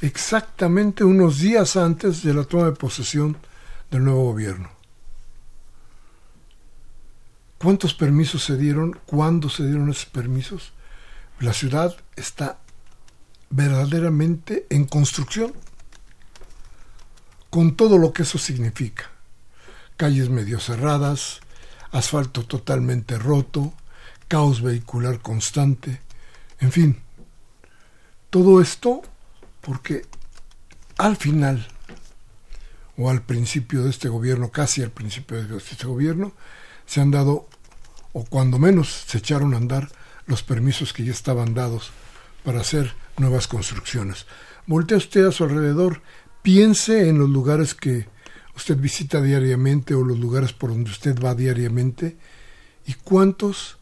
exactamente 0.00 1.04
unos 1.04 1.38
días 1.38 1.76
antes 1.76 2.22
de 2.22 2.34
la 2.34 2.44
toma 2.44 2.66
de 2.66 2.72
posesión 2.72 3.36
del 3.90 4.04
nuevo 4.04 4.24
gobierno. 4.24 4.70
¿Cuántos 7.58 7.94
permisos 7.94 8.44
se 8.44 8.56
dieron? 8.56 9.00
¿Cuándo 9.06 9.48
se 9.48 9.66
dieron 9.66 9.90
esos 9.90 10.06
permisos? 10.06 10.72
La 11.40 11.52
ciudad 11.52 11.96
está 12.14 12.58
verdaderamente 13.50 14.66
en 14.70 14.84
construcción, 14.84 15.52
con 17.50 17.74
todo 17.74 17.98
lo 17.98 18.12
que 18.12 18.22
eso 18.22 18.38
significa. 18.38 19.10
Calles 19.96 20.28
medio 20.28 20.60
cerradas, 20.60 21.40
asfalto 21.90 22.44
totalmente 22.44 23.18
roto, 23.18 23.72
caos 24.28 24.62
vehicular 24.62 25.20
constante, 25.20 26.00
en 26.60 26.70
fin. 26.70 27.02
Todo 28.30 28.60
esto 28.60 29.02
porque 29.68 30.06
al 30.96 31.18
final, 31.18 31.68
o 32.96 33.10
al 33.10 33.20
principio 33.20 33.84
de 33.84 33.90
este 33.90 34.08
gobierno, 34.08 34.50
casi 34.50 34.82
al 34.82 34.90
principio 34.90 35.46
de 35.46 35.58
este 35.58 35.86
gobierno, 35.86 36.32
se 36.86 37.02
han 37.02 37.10
dado, 37.10 37.46
o 38.14 38.24
cuando 38.24 38.58
menos 38.58 39.04
se 39.06 39.18
echaron 39.18 39.52
a 39.52 39.58
andar 39.58 39.90
los 40.24 40.42
permisos 40.42 40.94
que 40.94 41.04
ya 41.04 41.12
estaban 41.12 41.52
dados 41.52 41.90
para 42.44 42.62
hacer 42.62 42.94
nuevas 43.18 43.46
construcciones. 43.46 44.24
Voltea 44.66 44.96
usted 44.96 45.26
a 45.26 45.32
su 45.32 45.44
alrededor, 45.44 46.00
piense 46.40 47.10
en 47.10 47.18
los 47.18 47.28
lugares 47.28 47.74
que 47.74 48.08
usted 48.56 48.78
visita 48.78 49.20
diariamente 49.20 49.94
o 49.94 50.02
los 50.02 50.18
lugares 50.18 50.54
por 50.54 50.70
donde 50.70 50.90
usted 50.90 51.14
va 51.22 51.34
diariamente 51.34 52.16
y 52.86 52.94
cuántos 52.94 53.76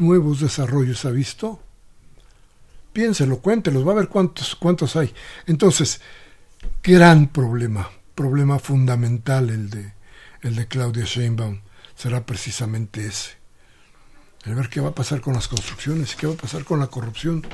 nuevos 0.00 0.40
desarrollos 0.40 1.04
ha 1.04 1.10
visto. 1.10 1.62
Piénselo, 2.92 3.40
cuéntelos, 3.40 3.86
va 3.86 3.92
a 3.92 3.96
ver 3.96 4.08
cuántos, 4.08 4.56
cuántos 4.56 4.96
hay. 4.96 5.12
Entonces, 5.46 6.00
gran 6.82 7.28
problema, 7.28 7.90
problema 8.14 8.58
fundamental 8.58 9.50
el 9.50 9.70
de, 9.70 9.92
el 10.42 10.56
de 10.56 10.66
Claudia 10.66 11.04
Sheinbaum, 11.04 11.60
será 11.94 12.24
precisamente 12.26 13.06
ese. 13.06 13.38
El 14.44 14.54
ver 14.54 14.68
qué 14.68 14.80
va 14.80 14.90
a 14.90 14.94
pasar 14.94 15.20
con 15.20 15.34
las 15.34 15.48
construcciones, 15.48 16.16
qué 16.16 16.26
va 16.26 16.34
a 16.34 16.36
pasar 16.36 16.64
con 16.64 16.78
la 16.78 16.86
corrupción, 16.86 17.44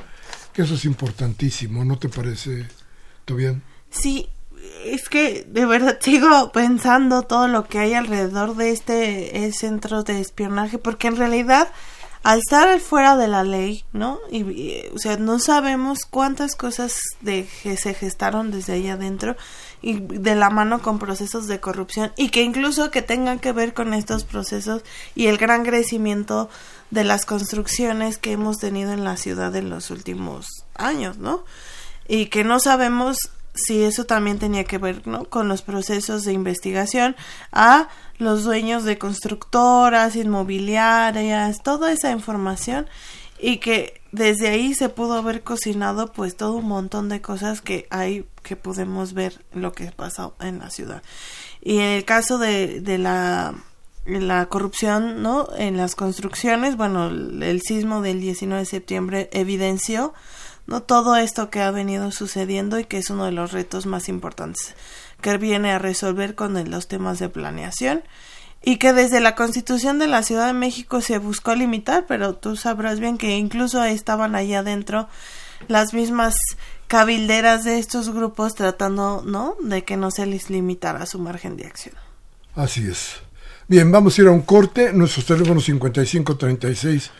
que 0.52 0.62
eso 0.62 0.74
es 0.74 0.84
importantísimo, 0.84 1.84
¿no 1.84 1.98
te 1.98 2.08
parece, 2.08 2.68
Tobián? 3.24 3.62
Sí, 3.90 4.28
es 4.84 5.08
que 5.08 5.44
de 5.48 5.66
verdad 5.66 5.98
sigo 6.00 6.52
pensando 6.52 7.22
todo 7.22 7.48
lo 7.48 7.66
que 7.66 7.78
hay 7.78 7.94
alrededor 7.94 8.54
de 8.56 8.70
este 8.70 9.52
centro 9.52 10.02
de 10.02 10.20
espionaje, 10.20 10.78
porque 10.78 11.08
en 11.08 11.16
realidad 11.16 11.68
al 12.24 12.38
estar 12.38 12.80
fuera 12.80 13.16
de 13.16 13.28
la 13.28 13.44
ley, 13.44 13.84
¿no? 13.92 14.18
Y, 14.30 14.86
o 14.94 14.98
sea, 14.98 15.18
no 15.18 15.38
sabemos 15.38 16.06
cuántas 16.06 16.56
cosas 16.56 16.98
de 17.20 17.46
que 17.62 17.76
se 17.76 17.92
gestaron 17.92 18.50
desde 18.50 18.72
ahí 18.72 18.88
adentro 18.88 19.36
y 19.82 20.00
de 20.00 20.34
la 20.34 20.48
mano 20.48 20.80
con 20.80 20.98
procesos 20.98 21.46
de 21.46 21.60
corrupción 21.60 22.12
y 22.16 22.30
que 22.30 22.42
incluso 22.42 22.90
que 22.90 23.02
tengan 23.02 23.40
que 23.40 23.52
ver 23.52 23.74
con 23.74 23.92
estos 23.92 24.24
procesos 24.24 24.82
y 25.14 25.26
el 25.26 25.36
gran 25.36 25.64
crecimiento 25.64 26.48
de 26.90 27.04
las 27.04 27.26
construcciones 27.26 28.16
que 28.16 28.32
hemos 28.32 28.56
tenido 28.56 28.92
en 28.92 29.04
la 29.04 29.18
ciudad 29.18 29.54
en 29.54 29.68
los 29.68 29.90
últimos 29.90 30.46
años, 30.74 31.18
¿no? 31.18 31.44
Y 32.08 32.26
que 32.26 32.42
no 32.42 32.58
sabemos 32.58 33.30
si 33.54 33.82
eso 33.82 34.04
también 34.04 34.38
tenía 34.38 34.64
que 34.64 34.78
ver 34.78 35.06
¿no? 35.06 35.24
con 35.24 35.48
los 35.48 35.62
procesos 35.62 36.24
de 36.24 36.32
investigación 36.32 37.16
a 37.52 37.88
los 38.18 38.44
dueños 38.44 38.84
de 38.84 38.98
constructoras, 38.98 40.16
inmobiliarias, 40.16 41.62
toda 41.62 41.92
esa 41.92 42.10
información 42.10 42.86
y 43.38 43.58
que 43.58 44.00
desde 44.12 44.48
ahí 44.48 44.74
se 44.74 44.88
pudo 44.88 45.14
haber 45.14 45.42
cocinado 45.42 46.12
pues 46.12 46.36
todo 46.36 46.54
un 46.54 46.66
montón 46.66 47.08
de 47.08 47.20
cosas 47.20 47.60
que 47.60 47.86
hay 47.90 48.26
que 48.42 48.56
podemos 48.56 49.14
ver 49.14 49.44
lo 49.52 49.72
que 49.72 49.90
pasó 49.92 50.34
en 50.40 50.58
la 50.58 50.70
ciudad. 50.70 51.02
Y 51.60 51.78
en 51.78 51.90
el 51.90 52.04
caso 52.04 52.38
de, 52.38 52.80
de 52.80 52.98
la 52.98 53.54
la 54.06 54.46
corrupción, 54.46 55.22
¿no? 55.22 55.48
En 55.56 55.76
las 55.76 55.94
construcciones, 55.94 56.76
bueno, 56.76 57.08
el 57.08 57.62
sismo 57.62 58.02
del 58.02 58.20
19 58.20 58.60
de 58.60 58.66
septiembre 58.66 59.30
evidenció 59.32 60.12
no 60.66 60.82
todo 60.82 61.16
esto 61.16 61.50
que 61.50 61.60
ha 61.60 61.70
venido 61.70 62.10
sucediendo 62.10 62.78
y 62.78 62.84
que 62.84 62.98
es 62.98 63.10
uno 63.10 63.26
de 63.26 63.32
los 63.32 63.52
retos 63.52 63.86
más 63.86 64.08
importantes 64.08 64.74
que 65.20 65.38
viene 65.38 65.72
a 65.72 65.78
resolver 65.78 66.34
con 66.34 66.70
los 66.70 66.88
temas 66.88 67.18
de 67.18 67.28
planeación 67.28 68.02
y 68.62 68.78
que 68.78 68.92
desde 68.92 69.20
la 69.20 69.34
Constitución 69.34 69.98
de 69.98 70.06
la 70.06 70.22
Ciudad 70.22 70.46
de 70.46 70.54
México 70.54 71.00
se 71.00 71.18
buscó 71.18 71.54
limitar, 71.54 72.06
pero 72.06 72.34
tú 72.34 72.56
sabrás 72.56 72.98
bien 72.98 73.18
que 73.18 73.36
incluso 73.36 73.84
estaban 73.84 74.34
allá 74.34 74.60
adentro 74.60 75.08
las 75.68 75.92
mismas 75.92 76.34
cabilderas 76.86 77.64
de 77.64 77.78
estos 77.78 78.10
grupos 78.10 78.54
tratando, 78.54 79.22
¿no?, 79.24 79.56
de 79.62 79.84
que 79.84 79.96
no 79.96 80.10
se 80.10 80.26
les 80.26 80.50
limitara 80.50 81.06
su 81.06 81.18
margen 81.18 81.56
de 81.56 81.66
acción. 81.66 81.94
Así 82.54 82.86
es. 82.86 83.16
Bien, 83.66 83.90
vamos 83.90 84.18
a 84.18 84.22
ir 84.22 84.28
a 84.28 84.30
un 84.30 84.42
corte. 84.42 84.92
Nuestros 84.92 85.26
teléfonos 85.26 85.64
5536 85.64 87.10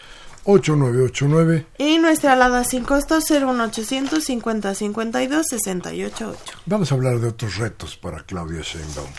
8989. 0.45 1.67
Y 1.79 1.99
nuestra 1.99 2.35
alada 2.35 2.65
sin 2.65 2.85
costo 2.85 3.19
01800 3.21 4.23
50 4.23 4.75
52 4.75 5.47
688. 5.49 6.37
Vamos 6.67 6.93
a 6.93 6.95
hablar 6.95 7.19
de 7.21 7.29
otros 7.29 7.57
retos 7.57 7.97
para 7.97 8.23
Claudia 8.23 8.61
Sheinbaum 8.63 9.11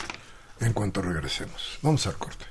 en 0.59 0.73
cuanto 0.73 1.01
regresemos. 1.01 1.79
Vamos 1.81 2.05
al 2.07 2.15
corte. 2.15 2.45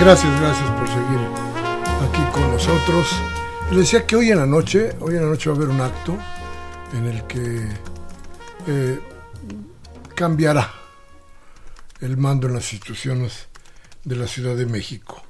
Gracias, 0.00 0.40
gracias 0.40 0.70
por 0.70 0.86
seguir 0.86 1.18
aquí 2.08 2.32
con 2.32 2.52
nosotros. 2.52 3.08
Les 3.70 3.80
decía 3.80 4.06
que 4.06 4.14
hoy 4.14 4.30
en 4.30 4.38
la 4.38 4.46
noche, 4.46 4.94
hoy 5.00 5.16
en 5.16 5.22
la 5.22 5.28
noche 5.28 5.50
va 5.50 5.56
a 5.56 5.58
haber 5.58 5.68
un 5.70 5.80
acto 5.80 6.16
en 6.92 7.04
el 7.06 7.26
que 7.26 7.68
eh, 8.68 9.00
cambiará 10.14 10.72
el 12.00 12.16
mando 12.16 12.46
en 12.46 12.54
las 12.54 12.72
instituciones 12.72 13.48
de 14.04 14.14
la 14.14 14.28
Ciudad 14.28 14.54
de 14.54 14.66
México. 14.66 15.20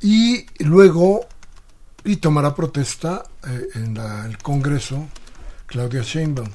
Y 0.00 0.44
luego, 0.64 1.28
y 2.04 2.16
tomará 2.16 2.56
protesta 2.56 3.22
eh, 3.46 3.68
en 3.76 3.96
el 3.96 4.36
Congreso 4.38 5.06
Claudia 5.66 6.02
Sheinbaum. 6.02 6.50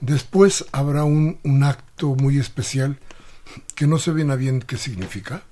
Después 0.00 0.64
habrá 0.72 1.04
un, 1.04 1.38
un 1.44 1.62
acto 1.62 2.16
muy 2.16 2.40
especial 2.40 2.98
que 3.76 3.86
no 3.86 3.98
se 3.98 4.12
viene 4.12 4.32
a 4.32 4.36
bien 4.36 4.60
qué 4.60 4.76
significa 4.76 5.44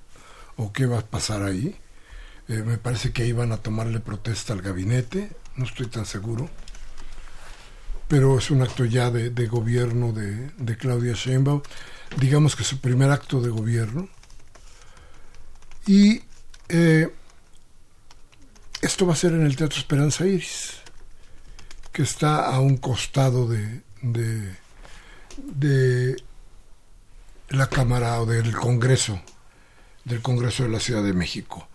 o 0.60 0.72
qué 0.72 0.84
va 0.84 0.98
a 0.98 1.06
pasar 1.06 1.42
ahí. 1.42 1.74
Eh, 2.48 2.62
me 2.62 2.76
parece 2.76 3.12
que 3.12 3.32
van 3.32 3.52
a 3.52 3.56
tomarle 3.56 4.00
protesta 4.00 4.52
al 4.52 4.60
gabinete, 4.60 5.30
no 5.56 5.64
estoy 5.64 5.86
tan 5.86 6.04
seguro. 6.04 6.50
Pero 8.08 8.38
es 8.38 8.50
un 8.50 8.60
acto 8.60 8.84
ya 8.84 9.10
de, 9.10 9.46
gobierno 9.46 10.12
de, 10.12 10.76
Claudia 10.76 11.14
Sheinbaum, 11.14 11.62
digamos 12.18 12.56
que 12.56 12.64
su 12.64 12.80
primer 12.80 13.10
acto 13.10 13.40
de 13.40 13.50
gobierno. 13.50 14.08
Y 15.86 16.22
eh, 16.68 17.08
esto 18.82 19.06
va 19.06 19.14
a 19.14 19.16
ser 19.16 19.32
en 19.32 19.46
el 19.46 19.56
Teatro 19.56 19.78
Esperanza 19.78 20.26
Iris, 20.26 20.74
que 21.92 22.02
está 22.02 22.46
a 22.46 22.60
un 22.60 22.76
costado 22.76 23.48
de 23.48 24.56
la 27.48 27.68
Cámara 27.68 28.20
o 28.20 28.26
del 28.26 28.52
Congreso 28.52 29.22
del 30.10 30.20
Congreso 30.22 30.64
de 30.64 30.68
la 30.68 30.80
Ciudad 30.80 31.02
de 31.02 31.12
México. 31.12 31.68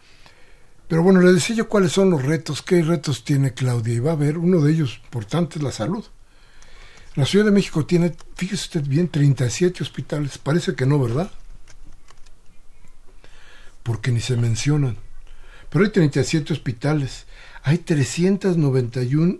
Pero 0.88 1.02
bueno, 1.02 1.22
le 1.22 1.34
decía 1.34 1.56
yo 1.56 1.68
cuáles 1.68 1.92
son 1.92 2.12
los 2.12 2.24
retos, 2.24 2.62
qué 2.62 2.82
retos 2.84 3.24
tiene 3.24 3.54
Claudia, 3.54 3.96
y 3.96 4.00
va 4.00 4.12
a 4.12 4.14
haber 4.14 4.38
uno 4.38 4.62
de 4.62 4.72
ellos 4.72 5.02
importante, 5.04 5.60
la 5.60 5.72
salud. 5.72 6.06
La 7.16 7.26
Ciudad 7.26 7.46
de 7.46 7.52
México 7.52 7.86
tiene, 7.86 8.14
fíjese 8.36 8.66
usted 8.66 8.84
bien, 8.88 9.08
37 9.08 9.82
hospitales, 9.82 10.38
parece 10.38 10.76
que 10.76 10.86
no, 10.86 11.00
¿verdad? 11.00 11.32
Porque 13.82 14.12
ni 14.12 14.20
se 14.20 14.38
mencionan. 14.38 14.98
Pero 15.70 15.86
hay 15.86 15.92
37 15.92 16.54
hospitales, 16.54 17.26
hay 17.64 17.80
391 17.80 19.40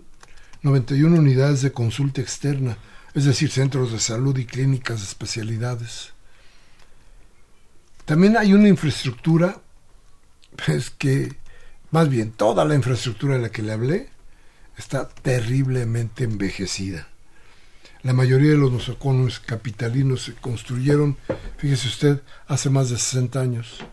91 0.62 1.16
unidades 1.16 1.62
de 1.62 1.70
consulta 1.70 2.20
externa, 2.20 2.76
es 3.14 3.24
decir, 3.24 3.50
centros 3.52 3.92
de 3.92 4.00
salud 4.00 4.36
y 4.36 4.46
clínicas 4.46 4.98
de 4.98 5.06
especialidades. 5.06 6.12
También 8.06 8.36
hay 8.36 8.54
una 8.54 8.68
infraestructura, 8.68 9.60
pues 10.64 10.90
que, 10.90 11.36
más 11.90 12.08
bien, 12.08 12.30
toda 12.30 12.64
la 12.64 12.76
infraestructura 12.76 13.34
de 13.34 13.42
la 13.42 13.50
que 13.50 13.62
le 13.62 13.72
hablé 13.72 14.08
está 14.78 15.08
terriblemente 15.08 16.22
envejecida. 16.22 17.08
La 18.04 18.12
mayoría 18.12 18.52
de 18.52 18.58
los 18.58 18.70
nosoconos 18.70 19.40
capitalinos 19.40 20.22
se 20.22 20.34
construyeron, 20.34 21.16
fíjese 21.58 21.88
usted, 21.88 22.22
hace 22.46 22.70
más 22.70 22.90
de 22.90 22.96
60 22.96 23.40
años. 23.40 23.84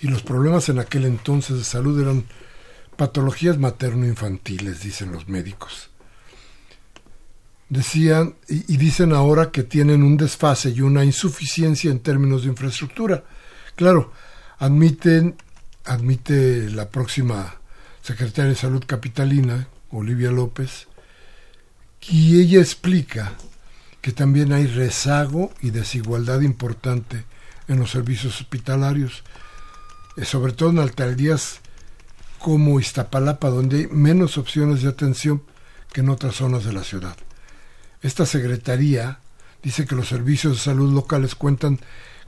Y 0.00 0.08
los 0.08 0.22
problemas 0.22 0.68
en 0.68 0.80
aquel 0.80 1.04
entonces 1.04 1.58
de 1.58 1.64
salud 1.64 2.02
eran 2.02 2.24
patologías 2.96 3.56
materno-infantiles, 3.56 4.82
dicen 4.82 5.12
los 5.12 5.28
médicos 5.28 5.93
decían 7.68 8.36
y, 8.48 8.76
dicen 8.76 9.12
ahora 9.12 9.50
que 9.50 9.62
tienen 9.62 10.02
un 10.02 10.16
desfase 10.16 10.70
y 10.70 10.80
una 10.80 11.04
insuficiencia 11.04 11.90
en 11.90 12.00
términos 12.00 12.42
de 12.42 12.50
infraestructura. 12.50 13.24
Claro, 13.76 14.12
admiten, 14.58 15.36
admite 15.84 16.70
la 16.70 16.88
próxima 16.88 17.56
secretaria 18.02 18.50
de 18.50 18.56
Salud 18.56 18.84
capitalina, 18.86 19.68
Olivia 19.90 20.30
López, 20.30 20.88
y 22.08 22.40
ella 22.40 22.60
explica 22.60 23.32
que 24.00 24.12
también 24.12 24.52
hay 24.52 24.66
rezago 24.66 25.52
y 25.62 25.70
desigualdad 25.70 26.42
importante 26.42 27.24
en 27.68 27.78
los 27.78 27.90
servicios 27.90 28.40
hospitalarios, 28.40 29.24
eh, 30.16 30.26
sobre 30.26 30.52
todo 30.52 30.70
en 30.70 30.78
alcaldías 30.78 31.60
como 32.38 32.78
Iztapalapa, 32.78 33.48
donde 33.48 33.78
hay 33.78 33.86
menos 33.86 34.36
opciones 34.36 34.82
de 34.82 34.90
atención 34.90 35.42
que 35.92 36.02
en 36.02 36.10
otras 36.10 36.34
zonas 36.34 36.64
de 36.64 36.74
la 36.74 36.84
ciudad. 36.84 37.16
Esta 38.04 38.26
secretaría 38.26 39.18
dice 39.62 39.86
que 39.86 39.94
los 39.94 40.08
servicios 40.08 40.52
de 40.52 40.62
salud 40.62 40.92
locales 40.92 41.34
cuentan 41.34 41.80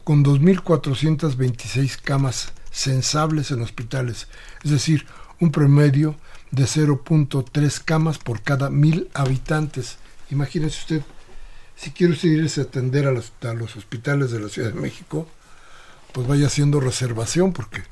con 0.05 0.25
2.426 0.25 2.01
camas 2.03 2.55
sensables 2.71 3.51
en 3.51 3.61
hospitales, 3.61 4.27
es 4.65 4.71
decir, 4.71 5.05
un 5.39 5.53
promedio 5.53 6.17
de 6.51 6.65
0.3 6.65 7.83
camas 7.85 8.17
por 8.17 8.41
cada 8.41 8.71
mil 8.71 9.11
habitantes. 9.13 9.99
Imagínese 10.31 10.81
usted, 10.81 11.03
si 11.77 11.91
quiere 11.91 12.15
usted 12.15 12.31
irse 12.31 12.63
a 12.63 12.65
atender 12.65 13.07
a 13.07 13.13
los, 13.13 13.35
a 13.43 13.53
los 13.53 13.77
hospitales 13.77 14.31
de 14.31 14.41
la 14.41 14.49
Ciudad 14.49 14.73
de 14.73 14.81
México, 14.81 15.29
pues 16.13 16.27
vaya 16.27 16.47
haciendo 16.47 16.81
reservación 16.81 17.53
porque 17.53 17.83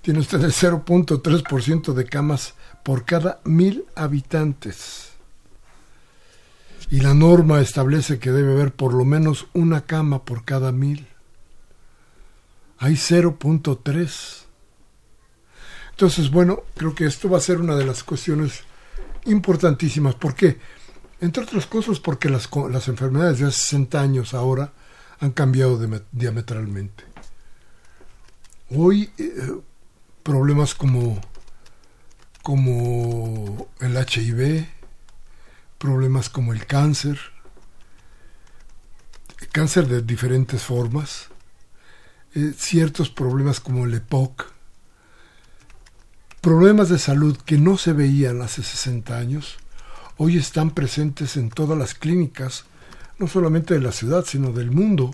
tiene 0.00 0.20
usted 0.20 0.42
el 0.42 0.54
0.3% 0.54 1.92
de 1.92 2.06
camas 2.06 2.54
por 2.82 3.04
cada 3.04 3.42
mil 3.44 3.84
habitantes 3.96 5.11
y 6.92 7.00
la 7.00 7.14
norma 7.14 7.62
establece 7.62 8.18
que 8.18 8.32
debe 8.32 8.52
haber 8.52 8.74
por 8.74 8.92
lo 8.92 9.06
menos 9.06 9.46
una 9.54 9.86
cama 9.86 10.26
por 10.26 10.44
cada 10.44 10.72
mil. 10.72 11.08
Hay 12.76 12.96
0.3. 12.96 14.42
Entonces, 15.92 16.30
bueno, 16.30 16.64
creo 16.76 16.94
que 16.94 17.06
esto 17.06 17.30
va 17.30 17.38
a 17.38 17.40
ser 17.40 17.62
una 17.62 17.76
de 17.76 17.86
las 17.86 18.04
cuestiones 18.04 18.60
importantísimas. 19.24 20.16
¿Por 20.16 20.34
qué? 20.34 20.58
Entre 21.22 21.42
otras 21.42 21.64
cosas 21.64 21.98
porque 21.98 22.28
las, 22.28 22.50
las 22.70 22.88
enfermedades 22.88 23.38
de 23.38 23.46
hace 23.46 23.58
60 23.58 23.98
años 23.98 24.34
ahora 24.34 24.74
han 25.18 25.30
cambiado 25.30 25.80
diametralmente. 26.12 27.04
Hoy 28.68 29.08
eh, 29.16 29.50
problemas 30.22 30.74
como, 30.74 31.18
como 32.42 33.68
el 33.80 33.96
HIV, 33.96 34.81
problemas 35.82 36.28
como 36.28 36.52
el 36.52 36.64
cáncer, 36.64 37.18
cáncer 39.50 39.88
de 39.88 40.00
diferentes 40.00 40.62
formas, 40.62 41.26
eh, 42.36 42.52
ciertos 42.56 43.10
problemas 43.10 43.58
como 43.58 43.84
el 43.84 43.94
EPOC, 43.94 44.46
problemas 46.40 46.88
de 46.88 47.00
salud 47.00 47.36
que 47.36 47.58
no 47.58 47.76
se 47.78 47.94
veían 47.94 48.42
hace 48.42 48.62
60 48.62 49.18
años, 49.18 49.56
hoy 50.18 50.38
están 50.38 50.70
presentes 50.70 51.36
en 51.36 51.50
todas 51.50 51.76
las 51.76 51.94
clínicas, 51.94 52.64
no 53.18 53.26
solamente 53.26 53.74
de 53.74 53.80
la 53.80 53.90
ciudad, 53.90 54.24
sino 54.24 54.52
del 54.52 54.70
mundo. 54.70 55.12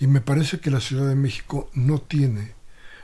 Y 0.00 0.08
me 0.08 0.20
parece 0.20 0.58
que 0.58 0.72
la 0.72 0.80
Ciudad 0.80 1.06
de 1.06 1.14
México 1.14 1.70
no 1.72 2.00
tiene 2.00 2.56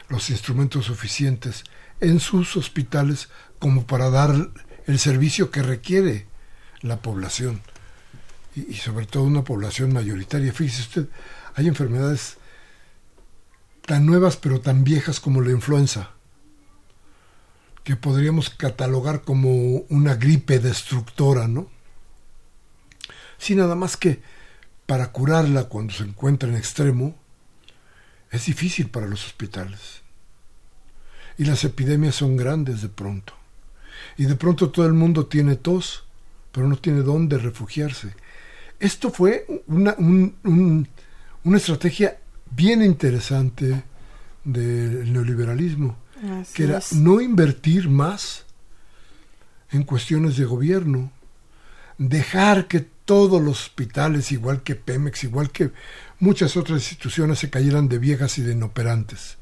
los 0.09 0.29
instrumentos 0.29 0.87
suficientes 0.87 1.63
en 2.01 2.19
sus 2.19 2.57
hospitales 2.57 3.29
como 3.61 3.87
para 3.87 4.11
dar 4.11 4.51
el 4.91 4.99
servicio 4.99 5.51
que 5.51 5.63
requiere 5.63 6.27
la 6.83 7.01
población 7.01 7.63
y, 8.57 8.75
sobre 8.75 9.07
todo 9.07 9.23
una 9.23 9.45
población 9.45 9.93
mayoritaria. 9.93 10.53
Fíjese 10.53 10.83
usted, 10.83 11.09
hay 11.55 11.69
enfermedades 11.69 12.39
tan 13.87 14.05
nuevas 14.05 14.37
pero 14.37 14.61
tan 14.61 14.83
viejas 14.83 15.21
como 15.21 15.41
la 15.43 15.53
influenza, 15.53 16.11
que 17.85 17.97
podríamos 17.97 18.51
catalogar 18.51 19.23
como 19.23 19.51
una 19.89 20.17
gripe 20.17 20.59
destructora, 20.59 21.47
¿no? 21.49 21.69
Sí, 23.39 23.55
nada 23.55 23.75
más 23.75 23.97
que 23.97 24.21
para 24.87 25.13
curarla 25.13 25.65
cuando 25.65 25.95
se 25.95 26.03
encuentra 26.03 26.49
en 26.49 26.57
extremo, 26.57 27.17
es 28.31 28.47
difícil 28.47 28.91
para 28.91 29.07
los 29.07 29.25
hospitales. 29.25 30.03
Y 31.39 31.45
las 31.45 31.65
epidemias 31.65 32.17
son 32.17 32.37
grandes 32.37 32.83
de 32.83 32.89
pronto 32.89 33.40
y 34.21 34.27
de 34.27 34.37
pronto 34.37 34.69
todo 34.69 34.85
el 34.85 34.93
mundo 34.93 35.25
tiene 35.25 35.57
tos, 35.57 36.05
pero 36.53 36.69
no 36.69 36.77
tiene 36.77 37.01
dónde 37.01 37.39
refugiarse. 37.39 38.15
Esto 38.79 39.11
fue 39.11 39.47
una, 39.67 39.97
una 39.97 41.57
estrategia 41.57 42.19
bien 42.51 42.83
interesante 42.83 43.83
del 44.45 45.11
neoliberalismo, 45.11 45.97
que 46.53 46.65
era 46.65 46.81
no 46.97 47.23
invertir 47.23 47.89
más 47.89 48.45
en 49.71 49.85
cuestiones 49.85 50.37
de 50.37 50.45
gobierno, 50.45 51.11
dejar 51.97 52.69
que 52.69 52.81
todos 52.81 53.41
los 53.41 53.63
hospitales, 53.63 54.33
igual 54.33 54.63
que 54.63 54.75
Pemex, 54.75 55.25
igual 55.25 55.51
que 55.51 55.71
muchas 56.19 56.59
otras 56.59 56.83
instituciones, 56.83 57.39
se 57.39 57.49
cayeran 57.49 57.89
de 57.89 57.99
viejas 57.99 58.37
y 58.37 58.43
de 58.43 58.53
inoperantes. 58.53 59.39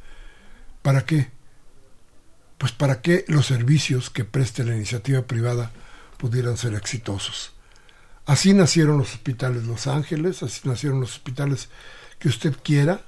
¿Para 0.83 1.05
qué? 1.05 1.37
Pues 2.59 2.73
para 2.73 3.01
que 3.01 3.25
los 3.29 3.47
servicios 3.47 4.11
que 4.11 4.25
preste 4.25 4.65
la 4.65 4.75
iniciativa 4.75 5.23
privada 5.23 5.71
pudieran 6.17 6.57
ser 6.57 6.75
exitosos. 6.75 7.53
Así 8.27 8.53
nacieron 8.53 8.99
los 8.99 9.15
hospitales 9.15 9.65
Los 9.65 9.87
Ángeles, 9.87 10.43
así 10.43 10.69
nacieron 10.69 11.01
los 11.01 11.13
hospitales 11.13 11.71
que 12.19 12.29
usted 12.29 12.55
quiera, 12.63 13.01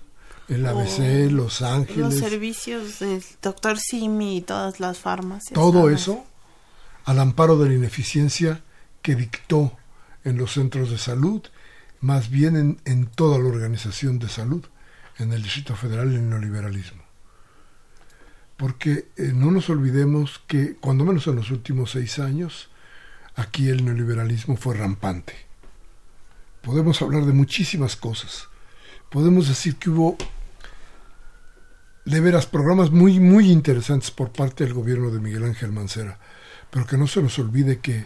el 0.48 0.64
ABC, 0.64 1.30
Los 1.30 1.62
Ángeles. 1.62 2.20
Los 2.20 2.30
servicios 2.30 3.00
del 3.00 3.22
doctor 3.42 3.78
Simi 3.78 4.38
y 4.38 4.40
todas 4.40 4.80
las 4.80 4.98
farmacias. 4.98 5.52
Todo 5.52 5.90
eso 5.90 6.24
al 7.04 7.18
amparo 7.18 7.58
de 7.58 7.68
la 7.68 7.74
ineficiencia 7.74 8.62
que 9.02 9.14
dictó 9.16 9.76
en 10.24 10.36
los 10.36 10.52
centros 10.52 10.90
de 10.90 10.98
salud, 10.98 11.42
más 12.00 12.30
bien 12.30 12.56
en, 12.56 12.80
en 12.84 13.06
toda 13.06 13.38
la 13.38 13.48
organización 13.48 14.18
de 14.18 14.28
salud, 14.28 14.64
en 15.18 15.32
el 15.32 15.42
Distrito 15.42 15.76
Federal 15.76 16.14
el 16.14 16.28
neoliberalismo. 16.28 16.99
Porque 18.60 19.08
eh, 19.16 19.32
no 19.34 19.50
nos 19.50 19.70
olvidemos 19.70 20.42
que, 20.46 20.76
cuando 20.76 21.06
menos 21.06 21.26
en 21.26 21.36
los 21.36 21.50
últimos 21.50 21.92
seis 21.92 22.18
años, 22.18 22.68
aquí 23.34 23.70
el 23.70 23.86
neoliberalismo 23.86 24.58
fue 24.58 24.74
rampante. 24.74 25.32
Podemos 26.60 27.00
hablar 27.00 27.24
de 27.24 27.32
muchísimas 27.32 27.96
cosas. 27.96 28.48
Podemos 29.08 29.48
decir 29.48 29.76
que 29.76 29.88
hubo 29.88 30.18
de 32.04 32.20
veras 32.20 32.44
programas 32.44 32.90
muy, 32.90 33.18
muy 33.18 33.50
interesantes 33.50 34.10
por 34.10 34.30
parte 34.30 34.64
del 34.64 34.74
gobierno 34.74 35.10
de 35.10 35.20
Miguel 35.20 35.44
Ángel 35.44 35.72
Mancera, 35.72 36.18
pero 36.70 36.86
que 36.86 36.98
no 36.98 37.06
se 37.06 37.22
nos 37.22 37.38
olvide 37.38 37.78
que, 37.78 38.04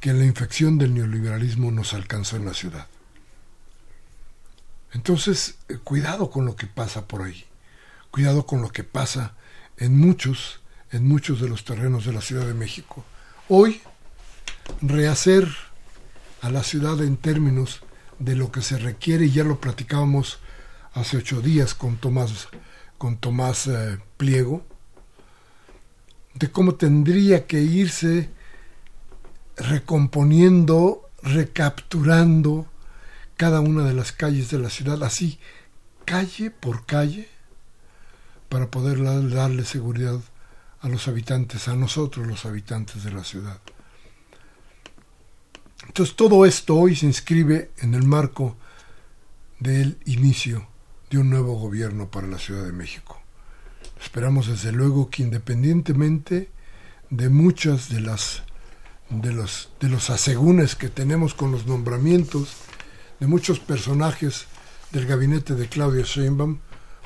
que 0.00 0.14
la 0.14 0.24
infección 0.24 0.78
del 0.78 0.94
neoliberalismo 0.94 1.70
nos 1.72 1.92
alcanzó 1.92 2.36
en 2.36 2.46
la 2.46 2.54
ciudad. 2.54 2.86
Entonces, 4.94 5.56
eh, 5.68 5.76
cuidado 5.76 6.30
con 6.30 6.46
lo 6.46 6.56
que 6.56 6.66
pasa 6.66 7.06
por 7.06 7.20
ahí, 7.20 7.44
cuidado 8.10 8.46
con 8.46 8.62
lo 8.62 8.70
que 8.70 8.82
pasa 8.82 9.34
en 9.78 9.96
muchos, 9.96 10.60
en 10.90 11.06
muchos 11.06 11.40
de 11.40 11.48
los 11.48 11.64
terrenos 11.64 12.04
de 12.04 12.12
la 12.12 12.20
Ciudad 12.20 12.46
de 12.46 12.54
México. 12.54 13.04
Hoy, 13.48 13.80
rehacer 14.82 15.48
a 16.42 16.50
la 16.50 16.62
ciudad 16.62 17.00
en 17.02 17.16
términos 17.16 17.80
de 18.18 18.36
lo 18.36 18.52
que 18.52 18.62
se 18.62 18.78
requiere, 18.78 19.30
ya 19.30 19.44
lo 19.44 19.60
platicábamos 19.60 20.38
hace 20.92 21.16
ocho 21.16 21.40
días 21.40 21.74
con 21.74 21.96
Tomás 21.96 22.48
con 22.98 23.16
Tomás 23.16 23.68
eh, 23.68 23.98
Pliego, 24.16 24.64
de 26.34 26.50
cómo 26.50 26.74
tendría 26.74 27.46
que 27.46 27.60
irse 27.60 28.30
recomponiendo, 29.56 31.08
recapturando 31.22 32.66
cada 33.36 33.60
una 33.60 33.84
de 33.84 33.94
las 33.94 34.10
calles 34.10 34.50
de 34.50 34.58
la 34.58 34.68
ciudad, 34.68 35.02
así, 35.04 35.38
calle 36.04 36.50
por 36.50 36.86
calle, 36.86 37.28
para 38.48 38.70
poder 38.70 39.02
darle 39.02 39.64
seguridad 39.64 40.20
a 40.80 40.88
los 40.88 41.08
habitantes, 41.08 41.68
a 41.68 41.74
nosotros 41.74 42.26
los 42.26 42.46
habitantes 42.46 43.04
de 43.04 43.12
la 43.12 43.24
ciudad. 43.24 43.60
Entonces 45.86 46.16
todo 46.16 46.44
esto 46.44 46.76
hoy 46.76 46.96
se 46.96 47.06
inscribe 47.06 47.70
en 47.78 47.94
el 47.94 48.04
marco 48.04 48.56
del 49.58 49.98
inicio 50.04 50.68
de 51.10 51.18
un 51.18 51.30
nuevo 51.30 51.54
gobierno 51.54 52.10
para 52.10 52.26
la 52.26 52.38
Ciudad 52.38 52.64
de 52.64 52.72
México. 52.72 53.20
Esperamos 54.00 54.46
desde 54.46 54.72
luego 54.72 55.10
que 55.10 55.22
independientemente 55.22 56.50
de 57.10 57.28
muchas 57.28 57.88
de 57.88 58.00
las 58.00 58.42
de 59.08 59.32
los 59.32 59.70
de 59.80 59.88
los 59.88 60.10
asegúnes 60.10 60.74
que 60.74 60.90
tenemos 60.90 61.32
con 61.32 61.50
los 61.50 61.66
nombramientos 61.66 62.54
de 63.20 63.26
muchos 63.26 63.58
personajes 63.58 64.46
del 64.92 65.06
gabinete 65.06 65.54
de 65.54 65.68
Claudia 65.68 66.04
Sheinbaum, 66.04 66.58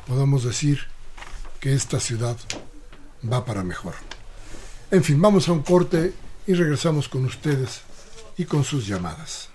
podamos 0.07 0.45
decir 0.45 0.92
que 1.63 1.73
esta 1.73 2.01
ciudad 2.01 2.37
va 3.23 3.45
para 3.45 3.63
mejor. 3.63 3.95
En 4.91 5.05
fin, 5.05 5.23
vamos 5.23 5.49
a 5.49 5.53
un 5.53 5.63
corte 5.63 6.13
y 6.45 6.55
regresamos 6.55 7.09
con 7.09 7.25
ustedes 7.25 7.83
y 8.37 8.47
con 8.47 8.65
sus 8.65 8.89
llamadas. 8.89 9.52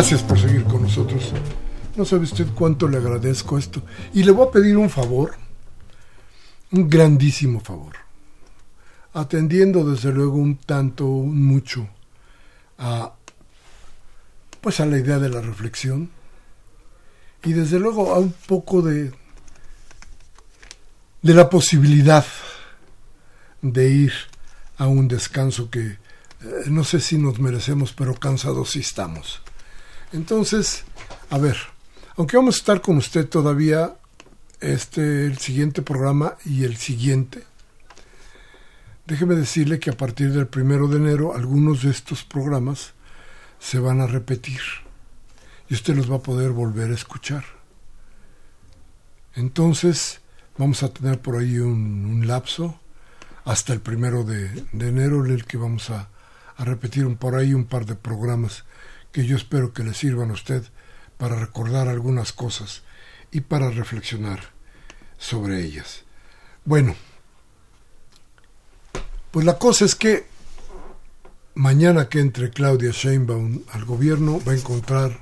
Gracias 0.00 0.22
por 0.22 0.40
seguir 0.40 0.64
con 0.64 0.80
nosotros. 0.80 1.30
No 1.94 2.06
sabe 2.06 2.22
usted 2.22 2.46
cuánto 2.54 2.88
le 2.88 2.96
agradezco 2.96 3.58
esto. 3.58 3.82
Y 4.14 4.22
le 4.22 4.30
voy 4.30 4.48
a 4.48 4.50
pedir 4.50 4.78
un 4.78 4.88
favor, 4.88 5.34
un 6.72 6.88
grandísimo 6.88 7.60
favor, 7.60 7.96
atendiendo 9.12 9.84
desde 9.84 10.10
luego 10.10 10.36
un 10.36 10.56
tanto, 10.56 11.04
un 11.04 11.46
mucho, 11.46 11.86
a, 12.78 13.12
pues 14.62 14.80
a 14.80 14.86
la 14.86 14.96
idea 14.96 15.18
de 15.18 15.28
la 15.28 15.42
reflexión 15.42 16.08
y 17.44 17.52
desde 17.52 17.78
luego 17.78 18.14
a 18.14 18.20
un 18.20 18.32
poco 18.32 18.80
de, 18.80 19.12
de 21.20 21.34
la 21.34 21.50
posibilidad 21.50 22.24
de 23.60 23.90
ir 23.90 24.12
a 24.78 24.86
un 24.86 25.08
descanso 25.08 25.68
que 25.68 25.80
eh, 25.88 25.98
no 26.68 26.84
sé 26.84 27.00
si 27.00 27.18
nos 27.18 27.38
merecemos, 27.38 27.92
pero 27.92 28.14
cansados 28.14 28.70
sí 28.70 28.80
estamos. 28.80 29.42
Entonces, 30.12 30.84
a 31.30 31.38
ver, 31.38 31.56
aunque 32.16 32.36
vamos 32.36 32.56
a 32.56 32.58
estar 32.58 32.80
con 32.80 32.96
usted 32.96 33.28
todavía 33.28 33.94
este, 34.60 35.26
el 35.26 35.38
siguiente 35.38 35.82
programa 35.82 36.36
y 36.44 36.64
el 36.64 36.76
siguiente. 36.76 37.44
Déjeme 39.06 39.34
decirle 39.34 39.78
que 39.78 39.90
a 39.90 39.96
partir 39.96 40.32
del 40.32 40.46
primero 40.46 40.88
de 40.88 40.98
enero 40.98 41.34
algunos 41.34 41.82
de 41.82 41.90
estos 41.90 42.24
programas 42.24 42.92
se 43.58 43.78
van 43.78 44.00
a 44.00 44.06
repetir 44.06 44.60
y 45.68 45.74
usted 45.74 45.94
los 45.96 46.10
va 46.10 46.16
a 46.16 46.22
poder 46.22 46.50
volver 46.50 46.90
a 46.90 46.94
escuchar. 46.94 47.44
Entonces, 49.34 50.20
vamos 50.58 50.82
a 50.82 50.92
tener 50.92 51.20
por 51.20 51.36
ahí 51.36 51.58
un, 51.58 52.26
lapso 52.26 52.78
hasta 53.44 53.72
el 53.72 53.80
primero 53.80 54.24
de, 54.24 54.64
enero 54.72 55.24
en 55.24 55.32
el 55.32 55.44
que 55.44 55.56
vamos 55.56 55.90
a, 55.90 56.08
a 56.56 56.64
repetir 56.64 57.16
por 57.16 57.36
ahí 57.36 57.54
un 57.54 57.64
par 57.64 57.86
de 57.86 57.94
programas 57.94 58.64
que 59.12 59.26
yo 59.26 59.36
espero 59.36 59.72
que 59.72 59.84
le 59.84 59.94
sirvan 59.94 60.30
a 60.30 60.34
usted 60.34 60.64
para 61.18 61.36
recordar 61.36 61.88
algunas 61.88 62.32
cosas 62.32 62.82
y 63.30 63.42
para 63.42 63.70
reflexionar 63.70 64.40
sobre 65.18 65.62
ellas. 65.62 66.04
Bueno, 66.64 66.96
pues 69.30 69.44
la 69.46 69.58
cosa 69.58 69.84
es 69.84 69.94
que 69.94 70.26
mañana 71.54 72.08
que 72.08 72.20
entre 72.20 72.50
Claudia 72.50 72.90
Sheinbaum 72.90 73.62
al 73.72 73.84
gobierno 73.84 74.40
va 74.46 74.52
a 74.52 74.56
encontrar 74.56 75.18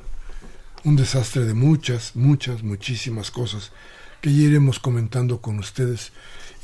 un 0.85 0.97
desastre 0.97 1.45
de 1.45 1.55
muchas, 1.55 2.15
muchas, 2.17 2.63
muchísimas 2.63 3.31
cosas 3.31 3.73
que 4.21 4.33
ya 4.33 4.43
iremos 4.45 4.79
comentando 4.79 5.41
con 5.41 5.59
ustedes 5.59 6.13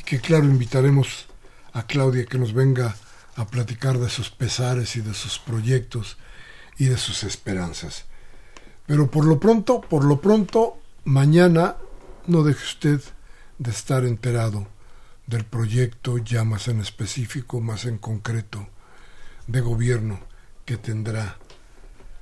y 0.01 0.05
que 0.05 0.21
claro 0.21 0.45
invitaremos 0.45 1.27
a 1.73 1.87
Claudia 1.87 2.27
que 2.27 2.39
nos 2.39 2.53
venga 2.53 2.97
a 3.37 3.47
platicar 3.47 3.99
de 3.99 4.09
sus 4.09 4.31
pesares 4.31 4.97
y 4.97 5.01
de 5.01 5.15
sus 5.15 5.39
proyectos 5.39 6.17
y 6.79 6.87
de 6.87 6.97
sus 6.97 7.23
esperanzas. 7.25 8.05
Pero 8.87 9.11
por 9.11 9.25
lo 9.25 9.41
pronto, 9.41 9.81
por 9.81 10.05
lo 10.05 10.21
pronto, 10.21 10.79
mañana 11.05 11.77
no 12.27 12.43
deje 12.43 12.65
usted 12.65 13.01
de 13.59 13.71
estar 13.71 14.05
enterado 14.05 14.67
del 15.27 15.45
proyecto 15.45 16.19
ya 16.19 16.45
más 16.45 16.69
en 16.69 16.81
específico, 16.81 17.61
más 17.61 17.87
en 17.87 17.99
concreto, 17.99 18.69
de 19.47 19.61
gobierno 19.61 20.21
que 20.65 20.77
tendrá 20.77 21.37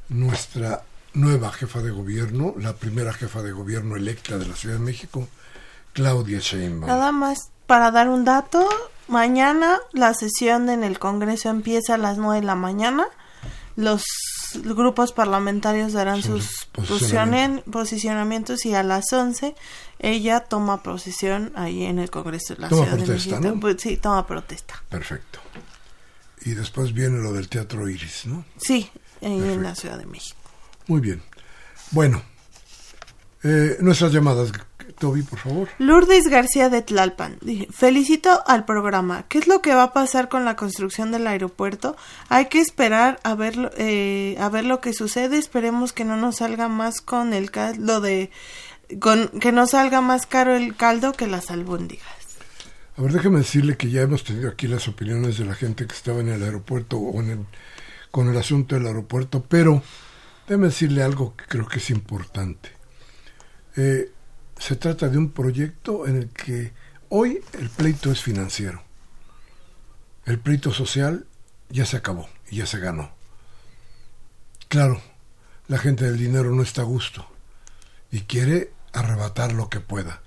nuestra 0.08 0.82
nueva 1.14 1.52
jefa 1.52 1.80
de 1.80 1.90
gobierno, 1.90 2.54
la 2.58 2.74
primera 2.74 3.12
jefa 3.12 3.42
de 3.42 3.52
gobierno 3.52 3.96
electa 3.96 4.38
de 4.38 4.46
la 4.46 4.54
Ciudad 4.54 4.76
de 4.76 4.84
México, 4.84 5.28
Claudia 5.92 6.38
Sheinbaum. 6.38 6.86
Nada 6.86 7.12
más 7.12 7.50
para 7.66 7.90
dar 7.90 8.08
un 8.08 8.24
dato, 8.24 8.68
mañana 9.08 9.78
la 9.92 10.14
sesión 10.14 10.68
en 10.68 10.84
el 10.84 10.98
Congreso 10.98 11.48
empieza 11.48 11.94
a 11.94 11.98
las 11.98 12.18
9 12.18 12.40
de 12.40 12.46
la 12.46 12.54
mañana. 12.54 13.06
Los 13.76 14.04
grupos 14.56 15.12
parlamentarios 15.12 15.92
darán 15.92 16.22
sus 16.22 16.66
posicionamientos 16.72 18.64
y 18.66 18.74
a 18.74 18.82
las 18.82 19.12
11 19.12 19.54
ella 19.98 20.40
toma 20.40 20.82
posición 20.82 21.52
ahí 21.54 21.84
en 21.84 21.98
el 21.98 22.10
Congreso 22.10 22.54
de 22.54 22.62
la 22.62 22.68
Ciudad 22.68 22.96
de 22.96 23.06
México. 23.06 23.56
Pues, 23.60 23.76
sí, 23.80 23.96
toma 23.96 24.26
protesta. 24.26 24.82
Perfecto. 24.88 25.38
Y 26.44 26.54
después 26.54 26.92
viene 26.92 27.22
lo 27.22 27.32
del 27.32 27.48
Teatro 27.48 27.88
Iris, 27.88 28.26
¿no? 28.26 28.44
Sí, 28.56 28.90
en 29.20 29.62
la 29.62 29.74
Ciudad 29.74 29.98
de 29.98 30.06
México. 30.06 30.40
Muy 30.88 31.00
bien. 31.00 31.22
Bueno, 31.92 32.22
eh, 33.44 33.76
nuestras 33.80 34.12
llamadas, 34.12 34.52
Toby, 35.02 35.22
por 35.22 35.40
favor. 35.40 35.68
Lourdes 35.78 36.28
García 36.28 36.68
de 36.68 36.80
Tlalpan. 36.80 37.36
Felicito 37.72 38.44
al 38.46 38.64
programa. 38.64 39.24
¿Qué 39.28 39.38
es 39.38 39.48
lo 39.48 39.60
que 39.60 39.74
va 39.74 39.82
a 39.82 39.92
pasar 39.92 40.28
con 40.28 40.44
la 40.44 40.54
construcción 40.54 41.10
del 41.10 41.26
aeropuerto? 41.26 41.96
Hay 42.28 42.46
que 42.46 42.60
esperar 42.60 43.18
a 43.24 43.34
ver, 43.34 43.72
eh, 43.78 44.36
a 44.38 44.48
ver 44.48 44.64
lo 44.64 44.80
que 44.80 44.92
sucede. 44.92 45.38
Esperemos 45.38 45.92
que 45.92 46.04
no 46.04 46.16
nos 46.16 46.36
salga 46.36 46.68
más 46.68 47.00
con 47.00 47.34
el 47.34 47.50
caldo 47.50 48.00
de... 48.00 48.30
Con, 49.00 49.26
que 49.40 49.50
no 49.50 49.66
salga 49.66 50.00
más 50.02 50.24
caro 50.26 50.54
el 50.54 50.76
caldo 50.76 51.10
que 51.10 51.26
las 51.26 51.50
albóndigas. 51.50 52.06
A 52.96 53.02
ver, 53.02 53.10
déjeme 53.10 53.38
decirle 53.38 53.76
que 53.76 53.90
ya 53.90 54.02
hemos 54.02 54.22
tenido 54.22 54.50
aquí 54.50 54.68
las 54.68 54.86
opiniones 54.86 55.36
de 55.36 55.46
la 55.46 55.54
gente 55.54 55.84
que 55.84 55.96
estaba 55.96 56.20
en 56.20 56.28
el 56.28 56.44
aeropuerto 56.44 56.98
o 56.98 57.20
en 57.20 57.30
el, 57.30 57.46
con 58.12 58.28
el 58.28 58.36
asunto 58.36 58.76
del 58.76 58.86
aeropuerto, 58.86 59.42
pero 59.48 59.82
déjeme 60.46 60.68
decirle 60.68 61.02
algo 61.02 61.34
que 61.34 61.46
creo 61.46 61.66
que 61.66 61.78
es 61.78 61.90
importante. 61.90 62.68
Eh, 63.76 64.12
se 64.62 64.76
trata 64.76 65.08
de 65.08 65.18
un 65.18 65.30
proyecto 65.30 66.06
en 66.06 66.14
el 66.14 66.28
que 66.28 66.72
hoy 67.08 67.40
el 67.58 67.68
pleito 67.68 68.12
es 68.12 68.22
financiero. 68.22 68.80
El 70.24 70.38
pleito 70.38 70.72
social 70.72 71.26
ya 71.68 71.84
se 71.84 71.96
acabó 71.96 72.28
y 72.48 72.58
ya 72.58 72.66
se 72.66 72.78
ganó. 72.78 73.10
Claro, 74.68 75.02
la 75.66 75.78
gente 75.78 76.04
del 76.04 76.16
dinero 76.16 76.54
no 76.54 76.62
está 76.62 76.82
a 76.82 76.84
gusto 76.84 77.26
y 78.12 78.20
quiere 78.20 78.70
arrebatar 78.92 79.52
lo 79.52 79.68
que 79.68 79.80
pueda. 79.80 80.22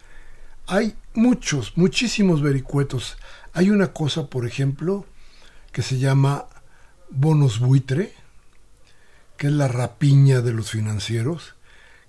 Hay 0.67 0.97
muchos, 1.13 1.77
muchísimos 1.77 2.41
vericuetos. 2.41 3.15
Hay 3.53 3.69
una 3.69 3.93
cosa, 3.93 4.27
por 4.27 4.45
ejemplo, 4.45 5.05
que 5.71 5.81
se 5.81 5.97
llama 5.97 6.47
bonos 7.09 7.59
buitre, 7.59 8.13
que 9.38 9.47
es 9.47 9.53
la 9.53 9.69
rapiña 9.69 10.41
de 10.41 10.51
los 10.51 10.71
financieros, 10.71 11.55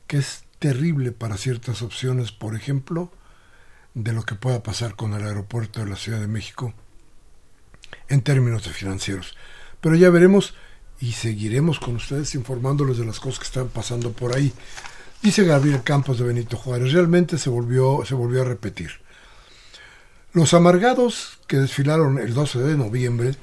que 0.08 0.18
es 0.18 0.45
terrible 0.66 1.12
para 1.12 1.36
ciertas 1.36 1.80
opciones, 1.80 2.32
por 2.32 2.56
ejemplo, 2.56 3.12
de 3.94 4.12
lo 4.12 4.24
que 4.24 4.34
pueda 4.34 4.64
pasar 4.64 4.96
con 4.96 5.14
el 5.14 5.24
aeropuerto 5.24 5.78
de 5.78 5.86
la 5.86 5.94
Ciudad 5.94 6.18
de 6.18 6.26
México 6.26 6.74
en 8.08 8.20
términos 8.20 8.64
de 8.64 8.70
financieros. 8.70 9.36
Pero 9.80 9.94
ya 9.94 10.10
veremos 10.10 10.54
y 10.98 11.12
seguiremos 11.12 11.78
con 11.78 11.94
ustedes 11.94 12.34
informándoles 12.34 12.98
de 12.98 13.04
las 13.04 13.20
cosas 13.20 13.38
que 13.38 13.44
están 13.44 13.68
pasando 13.68 14.10
por 14.10 14.34
ahí. 14.34 14.52
Dice 15.22 15.44
Gabriel 15.44 15.84
Campos 15.84 16.18
de 16.18 16.24
Benito 16.24 16.56
Juárez, 16.56 16.92
realmente 16.92 17.38
se 17.38 17.48
volvió, 17.48 18.02
se 18.04 18.16
volvió 18.16 18.42
a 18.42 18.46
repetir. 18.46 18.90
Los 20.32 20.52
amargados 20.52 21.38
que 21.46 21.58
desfilaron 21.58 22.18
el 22.18 22.34
12 22.34 22.58
de 22.58 22.76
noviembre, 22.76 23.36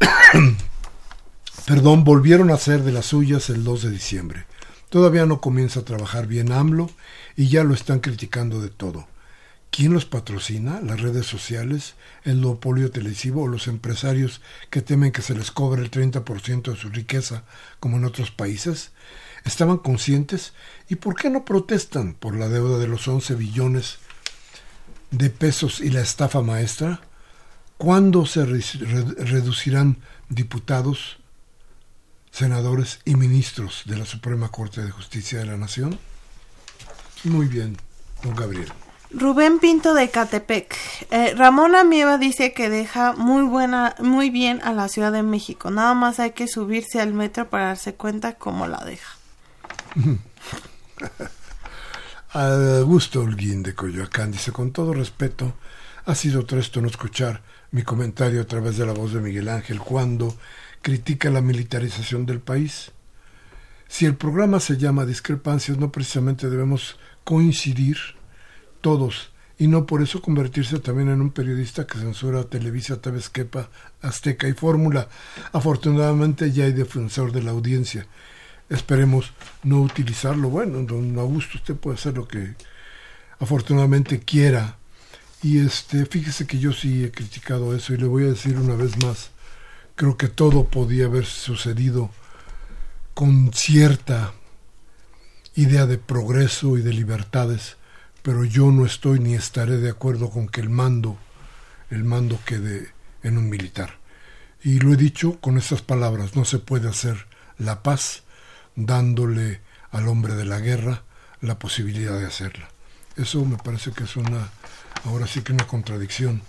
perdón, 1.66 2.02
volvieron 2.02 2.50
a 2.50 2.56
ser 2.56 2.80
de 2.80 2.92
las 2.92 3.04
suyas 3.04 3.50
el 3.50 3.62
2 3.62 3.82
de 3.82 3.90
diciembre. 3.90 4.46
Todavía 4.90 5.24
no 5.24 5.40
comienza 5.40 5.80
a 5.80 5.84
trabajar 5.84 6.26
bien 6.26 6.50
AMLO 6.50 6.90
y 7.36 7.48
ya 7.48 7.62
lo 7.62 7.74
están 7.74 8.00
criticando 8.00 8.60
de 8.60 8.70
todo. 8.70 9.06
¿Quién 9.70 9.92
los 9.92 10.04
patrocina? 10.04 10.80
¿Las 10.80 11.00
redes 11.00 11.26
sociales? 11.26 11.94
¿El 12.24 12.40
duopolio 12.40 12.90
televisivo 12.90 13.44
o 13.44 13.48
los 13.48 13.68
empresarios 13.68 14.40
que 14.68 14.82
temen 14.82 15.12
que 15.12 15.22
se 15.22 15.36
les 15.36 15.52
cobre 15.52 15.80
el 15.82 15.92
30% 15.92 16.72
de 16.72 16.76
su 16.76 16.88
riqueza 16.88 17.44
como 17.78 17.98
en 17.98 18.04
otros 18.04 18.32
países? 18.32 18.90
¿Estaban 19.44 19.78
conscientes? 19.78 20.54
¿Y 20.88 20.96
por 20.96 21.14
qué 21.14 21.30
no 21.30 21.44
protestan 21.44 22.14
por 22.14 22.36
la 22.36 22.48
deuda 22.48 22.78
de 22.78 22.88
los 22.88 23.06
11 23.06 23.36
billones 23.36 23.98
de 25.12 25.30
pesos 25.30 25.80
y 25.80 25.90
la 25.90 26.00
estafa 26.00 26.42
maestra? 26.42 27.00
¿Cuándo 27.78 28.26
se 28.26 28.44
reducirán 28.44 29.98
diputados 30.28 31.19
senadores 32.30 33.00
y 33.04 33.16
ministros 33.16 33.82
de 33.86 33.96
la 33.96 34.06
Suprema 34.06 34.48
Corte 34.48 34.82
de 34.82 34.90
Justicia 34.90 35.40
de 35.40 35.46
la 35.46 35.56
Nación? 35.56 35.98
Muy 37.24 37.46
bien, 37.46 37.76
don 38.22 38.34
Gabriel. 38.34 38.72
Rubén 39.12 39.58
Pinto 39.58 39.92
de 39.92 40.08
Catepec. 40.08 40.76
Eh, 41.10 41.34
Ramón 41.36 41.74
Amieva 41.74 42.16
dice 42.16 42.52
que 42.52 42.70
deja 42.70 43.12
muy 43.14 43.42
buena, 43.42 43.96
muy 43.98 44.30
bien 44.30 44.60
a 44.62 44.72
la 44.72 44.88
Ciudad 44.88 45.10
de 45.10 45.24
México. 45.24 45.70
Nada 45.70 45.94
más 45.94 46.20
hay 46.20 46.30
que 46.30 46.46
subirse 46.46 47.00
al 47.00 47.12
metro 47.12 47.50
para 47.50 47.66
darse 47.66 47.94
cuenta 47.94 48.34
cómo 48.34 48.68
la 48.68 48.84
deja. 48.84 49.16
Augusto 52.32 53.22
Holguín 53.22 53.64
de 53.64 53.74
Coyoacán 53.74 54.30
dice 54.30 54.52
con 54.52 54.70
todo 54.70 54.94
respeto, 54.94 55.54
ha 56.04 56.14
sido 56.14 56.46
tresto 56.46 56.80
no 56.80 56.86
escuchar 56.86 57.42
mi 57.72 57.82
comentario 57.82 58.40
a 58.40 58.46
través 58.46 58.76
de 58.76 58.86
la 58.86 58.92
voz 58.92 59.12
de 59.12 59.20
Miguel 59.20 59.48
Ángel 59.48 59.80
cuando 59.80 60.36
critica 60.82 61.30
la 61.30 61.40
militarización 61.40 62.26
del 62.26 62.40
país. 62.40 62.92
Si 63.88 64.06
el 64.06 64.14
programa 64.14 64.60
se 64.60 64.76
llama 64.76 65.04
Discrepancias, 65.04 65.78
no 65.78 65.90
precisamente 65.90 66.48
debemos 66.48 66.98
coincidir 67.24 67.96
todos 68.80 69.32
y 69.58 69.66
no 69.66 69.84
por 69.84 70.00
eso 70.00 70.22
convertirse 70.22 70.78
también 70.78 71.08
en 71.08 71.20
un 71.20 71.32
periodista 71.32 71.86
que 71.86 71.98
censura 71.98 72.44
Televisa, 72.44 73.00
TV 73.00 73.20
Azteca 74.00 74.48
y 74.48 74.54
Fórmula. 74.54 75.08
Afortunadamente 75.52 76.50
ya 76.50 76.64
hay 76.64 76.72
defensor 76.72 77.32
de 77.32 77.42
la 77.42 77.50
audiencia. 77.50 78.06
Esperemos 78.70 79.32
no 79.62 79.82
utilizarlo. 79.82 80.48
Bueno, 80.48 80.82
don 80.84 81.18
Augusto, 81.18 81.58
usted 81.58 81.74
puede 81.74 81.96
hacer 81.96 82.14
lo 82.14 82.26
que 82.26 82.54
afortunadamente 83.38 84.20
quiera. 84.20 84.78
Y 85.42 85.58
este, 85.58 86.06
fíjese 86.06 86.46
que 86.46 86.58
yo 86.58 86.72
sí 86.72 87.04
he 87.04 87.10
criticado 87.10 87.74
eso 87.74 87.92
y 87.92 87.98
le 87.98 88.06
voy 88.06 88.24
a 88.24 88.28
decir 88.28 88.56
una 88.56 88.76
vez 88.76 88.96
más 89.04 89.30
Creo 90.00 90.16
que 90.16 90.28
todo 90.28 90.64
podía 90.64 91.04
haber 91.04 91.26
sucedido 91.26 92.08
con 93.12 93.52
cierta 93.52 94.32
idea 95.56 95.84
de 95.84 95.98
progreso 95.98 96.78
y 96.78 96.80
de 96.80 96.94
libertades, 96.94 97.76
pero 98.22 98.44
yo 98.44 98.70
no 98.70 98.86
estoy 98.86 99.18
ni 99.18 99.34
estaré 99.34 99.76
de 99.76 99.90
acuerdo 99.90 100.30
con 100.30 100.48
que 100.48 100.62
el 100.62 100.70
mando, 100.70 101.18
el 101.90 102.04
mando 102.04 102.40
quede 102.46 102.88
en 103.22 103.36
un 103.36 103.50
militar. 103.50 103.98
Y 104.64 104.78
lo 104.78 104.94
he 104.94 104.96
dicho 104.96 105.38
con 105.38 105.58
estas 105.58 105.82
palabras, 105.82 106.34
no 106.34 106.46
se 106.46 106.60
puede 106.60 106.88
hacer 106.88 107.26
la 107.58 107.82
paz 107.82 108.22
dándole 108.76 109.60
al 109.90 110.08
hombre 110.08 110.34
de 110.34 110.46
la 110.46 110.60
guerra 110.60 111.02
la 111.42 111.58
posibilidad 111.58 112.18
de 112.18 112.24
hacerla. 112.24 112.70
Eso 113.18 113.44
me 113.44 113.58
parece 113.58 113.92
que 113.92 114.04
es 114.04 114.16
una, 114.16 114.48
ahora 115.04 115.26
sí 115.26 115.42
que 115.42 115.52
una 115.52 115.66
contradicción 115.66 116.40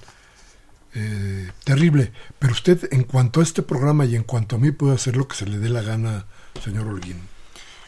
eh, 0.94 1.50
terrible. 1.64 2.12
Pero 2.40 2.54
usted, 2.54 2.88
en 2.92 3.04
cuanto 3.04 3.40
a 3.40 3.44
este 3.44 3.62
programa 3.62 4.06
y 4.06 4.16
en 4.16 4.24
cuanto 4.24 4.56
a 4.56 4.60
mí, 4.60 4.72
puede 4.72 4.96
hacer 4.96 5.16
lo 5.16 5.28
que 5.28 5.36
se 5.36 5.46
le 5.46 5.60
dé 5.60 5.70
la 5.70 5.82
gana, 5.82 6.26
señor 6.64 6.88
Holguín. 6.88 7.31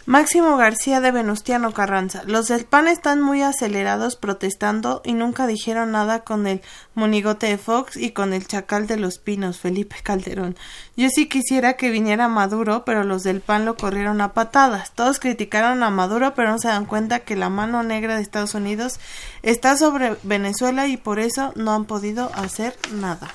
Máximo 0.06 0.58
García 0.58 1.00
de 1.00 1.12
Venustiano 1.12 1.72
Carranza. 1.72 2.24
Los 2.26 2.50
del 2.50 2.66
PAN 2.66 2.90
están 2.90 3.22
muy 3.22 3.42
acelerados 3.42 4.18
protestando 4.18 5.02
y 5.06 5.14
nunca 5.14 5.48
dijeron 5.48 5.92
nada 5.92 6.26
con 6.26 6.46
el 6.46 6.62
monigote 6.94 7.48
de 7.48 7.58
Fox 7.58 7.96
y 7.96 8.12
con 8.12 8.34
el 8.34 8.46
chacal 8.46 8.86
de 8.86 8.98
los 8.98 9.18
pinos, 9.18 9.60
Felipe 9.60 9.96
Calderón. 10.04 10.58
Yo 10.98 11.08
sí 11.10 11.30
quisiera 11.30 11.78
que 11.78 11.90
viniera 11.90 12.28
Maduro, 12.28 12.84
pero 12.84 13.06
los 13.06 13.24
del 13.24 13.40
PAN 13.40 13.64
lo 13.64 13.78
corrieron 13.78 14.20
a 14.20 14.34
patadas. 14.34 14.92
Todos 14.94 15.20
criticaron 15.20 15.84
a 15.84 15.90
Maduro, 15.90 16.34
pero 16.36 16.52
no 16.52 16.60
se 16.60 16.68
dan 16.68 16.86
cuenta 16.86 17.22
que 17.22 17.38
la 17.38 17.48
mano 17.48 17.82
negra 17.82 18.18
de 18.18 18.24
Estados 18.24 18.56
Unidos 18.56 19.00
está 19.42 19.78
sobre 19.78 20.18
Venezuela 20.24 20.86
y 20.88 20.98
por 20.98 21.20
eso 21.20 21.54
no 21.56 21.74
han 21.74 21.86
podido 21.86 22.30
hacer 22.36 22.76
nada. 22.92 23.34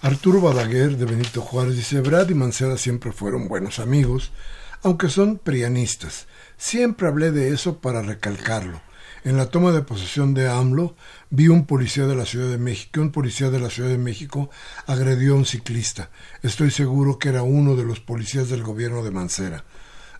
Arturo 0.00 0.40
Badaguer 0.40 0.96
de 0.96 1.04
Benito 1.04 1.42
Juárez 1.42 1.76
dice, 1.76 2.00
Brad 2.00 2.30
y 2.30 2.34
Mancera 2.34 2.78
siempre 2.78 3.12
fueron 3.12 3.48
buenos 3.48 3.78
amigos 3.80 4.32
aunque 4.82 5.08
son 5.08 5.38
prianistas. 5.38 6.26
Siempre 6.56 7.08
hablé 7.08 7.32
de 7.32 7.52
eso 7.52 7.80
para 7.80 8.02
recalcarlo. 8.02 8.80
En 9.22 9.36
la 9.36 9.50
toma 9.50 9.72
de 9.72 9.82
posesión 9.82 10.32
de 10.32 10.48
AMLO 10.48 10.96
vi 11.28 11.48
un 11.48 11.66
policía 11.66 12.06
de 12.06 12.16
la 12.16 12.24
Ciudad 12.24 12.48
de 12.48 12.56
México, 12.56 13.02
un 13.02 13.12
policía 13.12 13.50
de 13.50 13.60
la 13.60 13.68
Ciudad 13.68 13.90
de 13.90 13.98
México 13.98 14.48
agredió 14.86 15.34
a 15.34 15.36
un 15.36 15.44
ciclista. 15.44 16.10
Estoy 16.42 16.70
seguro 16.70 17.18
que 17.18 17.28
era 17.28 17.42
uno 17.42 17.76
de 17.76 17.84
los 17.84 18.00
policías 18.00 18.48
del 18.48 18.62
gobierno 18.62 19.04
de 19.04 19.10
Mancera. 19.10 19.64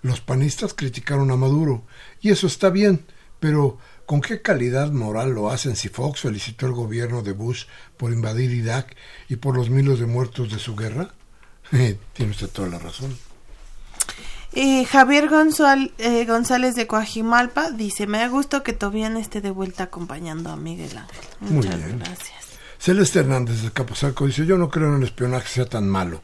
Los 0.02 0.20
panistas 0.20 0.74
criticaron 0.74 1.30
a 1.30 1.36
Maduro, 1.36 1.86
y 2.20 2.30
eso 2.30 2.46
está 2.46 2.68
bien, 2.68 3.06
pero 3.38 3.78
¿con 4.04 4.20
qué 4.20 4.42
calidad 4.42 4.90
moral 4.92 5.30
lo 5.30 5.50
hacen 5.50 5.76
si 5.76 5.88
Fox 5.88 6.20
felicitó 6.20 6.66
al 6.66 6.72
gobierno 6.72 7.22
de 7.22 7.32
Bush 7.32 7.64
por 7.96 8.12
invadir 8.12 8.50
Irak 8.50 8.96
y 9.30 9.36
por 9.36 9.56
los 9.56 9.70
miles 9.70 9.98
de 9.98 10.06
muertos 10.06 10.50
de 10.50 10.58
su 10.58 10.76
guerra? 10.76 11.10
Tiene 11.70 12.32
usted 12.32 12.48
toda 12.48 12.68
la 12.68 12.78
razón. 12.78 13.29
Y 14.52 14.84
Javier 14.84 15.30
eh, 15.98 16.24
González 16.26 16.74
de 16.74 16.86
Coajimalpa 16.86 17.70
dice, 17.70 18.06
me 18.06 18.18
da 18.18 18.28
gusto 18.28 18.62
que 18.62 18.72
Tobián 18.72 19.16
esté 19.16 19.40
de 19.40 19.50
vuelta 19.50 19.84
acompañando 19.84 20.50
a 20.50 20.56
Miguel 20.56 20.96
Ángel. 20.96 21.24
Muchas 21.40 21.80
gracias. 21.98 22.40
Celeste 22.78 23.20
Hernández 23.20 23.62
de 23.62 23.70
Capozalco 23.70 24.26
dice, 24.26 24.46
yo 24.46 24.56
no 24.58 24.68
creo 24.68 24.88
en 24.88 25.02
el 25.02 25.04
espionaje 25.04 25.48
sea 25.48 25.66
tan 25.66 25.88
malo. 25.88 26.22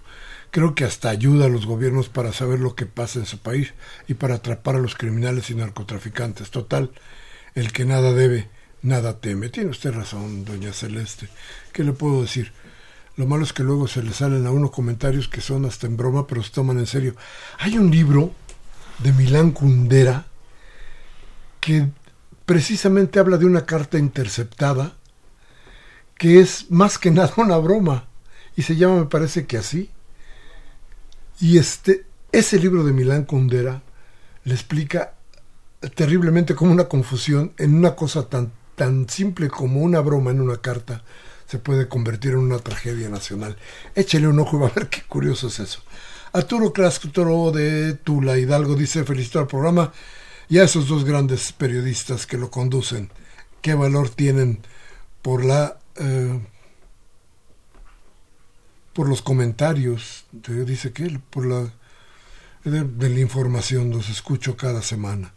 Creo 0.51 0.75
que 0.75 0.85
hasta 0.85 1.11
ayuda 1.11 1.47
a 1.47 1.49
los 1.49 1.67
gobiernos 1.67 2.09
para 2.09 2.33
saber 2.33 2.61
lo 2.61 2.75
que 2.75 2.87
pasa 2.87 3.19
en 3.19 3.27
su 3.27 3.39
país 3.39 3.75
y 4.09 4.15
para 4.15 4.37
atrapar 4.37 4.77
a 4.77 4.81
los 4.81 4.95
criminales 4.95 5.51
y 5.51 5.55
narcotraficantes. 5.55 6.51
Total, 6.51 6.91
el 7.55 7.73
que 7.73 7.85
nada 7.85 8.13
debe, 8.13 8.49
nada 8.83 9.21
teme. 9.21 9.51
Tiene 9.51 9.71
usted 9.71 9.93
razón, 9.93 10.45
doña 10.45 10.73
Celeste. 10.73 11.29
¿Qué 11.73 11.85
le 11.85 11.93
puedo 11.93 12.23
decir? 12.23 12.53
Lo 13.17 13.27
malo 13.27 13.45
es 13.45 13.53
que 13.53 13.63
luego 13.63 13.89
se 13.89 14.03
le 14.03 14.13
salen 14.13 14.47
a 14.47 14.51
uno 14.51 14.71
comentarios 14.71 15.29
que 15.29 15.41
son 15.41 15.65
hasta 15.65 15.87
en 15.87 15.97
broma, 15.97 16.27
pero 16.27 16.43
se 16.43 16.51
toman 16.51 16.79
en 16.79 16.87
serio. 16.87 17.17
Hay 17.59 17.79
un 17.79 17.91
libro 17.91 18.33
de 18.99 19.13
Milán 19.13 19.53
Kundera 19.53 20.27
que 21.61 21.89
precisamente 22.45 23.19
habla 23.19 23.39
de 23.39 23.47
una 23.47 23.67
carta 23.67 23.99
interceptada 23.99 24.97
que 26.17 26.41
es 26.41 26.71
más 26.71 26.99
que 26.99 27.11
nada 27.11 27.33
una 27.37 27.59
broma 27.59 28.07
y 28.55 28.63
se 28.63 28.77
llama 28.77 29.01
me 29.01 29.07
parece 29.07 29.47
que 29.47 29.59
así 29.59 29.91
y 31.41 31.59
este 31.59 32.07
ese 32.33 32.59
libro 32.59 32.85
de 32.85 32.93
Milán 32.93 33.25
Kundera 33.25 33.83
le 34.45 34.55
explica 34.55 35.15
terriblemente 35.95 36.55
como 36.55 36.73
una 36.73 36.89
confusión 36.89 37.53
en 37.59 37.75
una 37.75 37.97
cosa 37.97 38.29
tan 38.29 38.53
tan 38.77 39.09
simple 39.09 39.49
como 39.49 39.81
una 39.81 40.01
broma 40.01 40.31
en 40.31 40.41
una 40.41 40.59
carta 40.59 41.03
se 41.47 41.59
puede 41.59 41.89
convertir 41.89 42.33
en 42.33 42.39
una 42.39 42.59
tragedia 42.59 43.09
nacional. 43.09 43.57
Échele 43.95 44.29
un 44.29 44.39
ojo 44.39 44.57
y 44.57 44.61
va 44.61 44.69
a 44.69 44.73
ver 44.73 44.89
qué 44.89 45.03
curioso 45.03 45.49
es 45.49 45.61
eso. 45.61 45.83
Arturo 46.33 46.73
Clascutoro 46.73 47.51
de 47.53 47.95
Tula 47.95 48.39
Hidalgo 48.39 48.75
dice 48.75 49.05
felicito 49.05 49.39
al 49.39 49.47
programa 49.47 49.93
y 50.49 50.59
a 50.59 50.65
esos 50.65 50.89
dos 50.89 51.05
grandes 51.05 51.53
periodistas 51.53 52.27
que 52.27 52.37
lo 52.37 52.51
conducen. 52.51 53.11
¿Qué 53.63 53.75
valor 53.75 54.11
tienen 54.11 54.61
por 55.23 55.45
la... 55.45 55.79
Eh, 55.97 56.41
por 58.93 59.11
los 59.11 59.21
comentarios, 59.21 60.25
dice 60.33 60.91
que 60.91 61.21
por 61.29 61.45
la 61.45 61.71
de, 62.71 63.09
la 63.09 63.21
información, 63.21 63.91
los 63.91 64.09
escucho 64.09 64.57
cada 64.57 64.83
semana. 64.83 65.35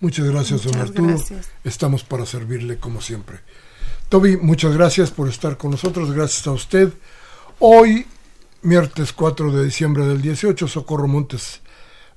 Muchas 0.00 0.26
gracias, 0.26 0.64
don 0.64 0.76
Arturo. 0.76 1.16
Estamos 1.62 2.02
para 2.02 2.26
servirle 2.26 2.78
como 2.78 3.00
siempre. 3.00 3.40
Toby, 4.12 4.36
muchas 4.36 4.74
gracias 4.74 5.10
por 5.10 5.26
estar 5.26 5.56
con 5.56 5.70
nosotros, 5.70 6.12
gracias 6.12 6.46
a 6.46 6.50
usted. 6.50 6.92
Hoy, 7.60 8.06
miércoles 8.60 9.10
4 9.10 9.50
de 9.50 9.64
diciembre 9.64 10.04
del 10.04 10.20
18, 10.20 10.68
Socorro 10.68 11.08
Montes 11.08 11.60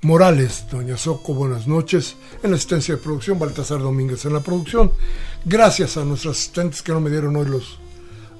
Morales, 0.02 0.66
doña 0.70 0.98
Soco, 0.98 1.34
buenas 1.34 1.68
noches. 1.68 2.18
En 2.44 2.52
la 2.52 2.58
asistencia 2.58 2.98
de 2.98 3.02
producción, 3.02 3.40
Baltasar 3.40 3.80
Domínguez 3.80 4.26
en 4.26 4.34
la 4.34 4.42
producción. 4.42 4.92
Gracias 5.46 5.96
a 5.96 6.04
nuestros 6.04 6.38
asistentes 6.38 6.82
que 6.82 6.92
no 6.92 7.00
me 7.00 7.10
dieron 7.10 7.34
hoy 7.38 7.46
los, 7.46 7.80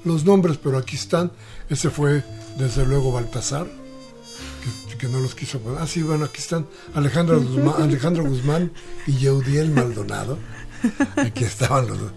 los 0.04 0.26
nombres, 0.26 0.58
pero 0.62 0.76
aquí 0.76 0.96
están. 0.96 1.32
Ese 1.70 1.88
fue, 1.88 2.24
desde 2.58 2.84
luego, 2.84 3.10
Baltasar, 3.10 3.66
que, 4.98 5.08
no 5.08 5.18
los 5.18 5.34
quiso 5.34 5.60
poner. 5.60 5.78
Ah, 5.80 5.86
sí, 5.86 6.02
bueno, 6.02 6.26
aquí 6.26 6.42
están 6.42 6.66
Alejandro 6.94 7.40
Guzmán, 7.40 7.74
Alejandro 7.82 8.22
Guzmán 8.22 8.70
y 9.06 9.12
Yeudiel 9.16 9.70
Maldonado. 9.70 10.36
Aquí 11.16 11.44
estaban 11.44 11.86
los 11.86 11.98
dos. 11.98 12.12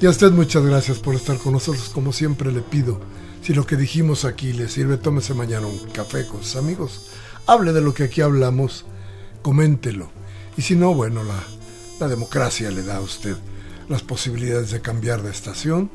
Y 0.00 0.06
a 0.06 0.10
usted 0.10 0.30
muchas 0.30 0.62
gracias 0.62 0.98
por 0.98 1.14
estar 1.14 1.38
con 1.38 1.54
nosotros. 1.54 1.88
Como 1.88 2.12
siempre 2.12 2.52
le 2.52 2.60
pido, 2.60 3.00
si 3.42 3.54
lo 3.54 3.64
que 3.64 3.76
dijimos 3.76 4.24
aquí 4.24 4.52
le 4.52 4.68
sirve, 4.68 4.98
tómese 4.98 5.32
mañana 5.32 5.66
un 5.66 5.78
café 5.90 6.26
con 6.26 6.42
sus 6.42 6.56
amigos. 6.56 7.08
Hable 7.46 7.72
de 7.72 7.80
lo 7.80 7.94
que 7.94 8.04
aquí 8.04 8.20
hablamos, 8.20 8.84
coméntelo. 9.40 10.10
Y 10.56 10.62
si 10.62 10.76
no, 10.76 10.94
bueno, 10.94 11.22
la, 11.22 12.08
democracia 12.08 12.70
le 12.70 12.82
da 12.82 12.96
a 12.96 13.00
usted 13.00 13.36
las 13.88 14.02
posibilidades 14.02 14.70
de 14.70 14.82
cambiar 14.82 15.22
de 15.22 15.30
estación. 15.30 15.90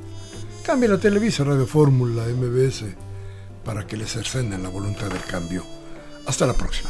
Cambie 0.64 0.90
la 0.90 0.98
Televisa, 0.98 1.44
Radio 1.44 1.68
Fórmula, 1.68 2.24
MBS, 2.26 2.86
para 3.64 3.86
que 3.86 3.98
le 3.98 4.08
cercenen 4.08 4.64
la 4.64 4.70
voluntad 4.70 5.10
del 5.10 5.24
cambio. 5.24 5.64
Hasta 6.26 6.48
la 6.48 6.54
próxima. 6.54 6.90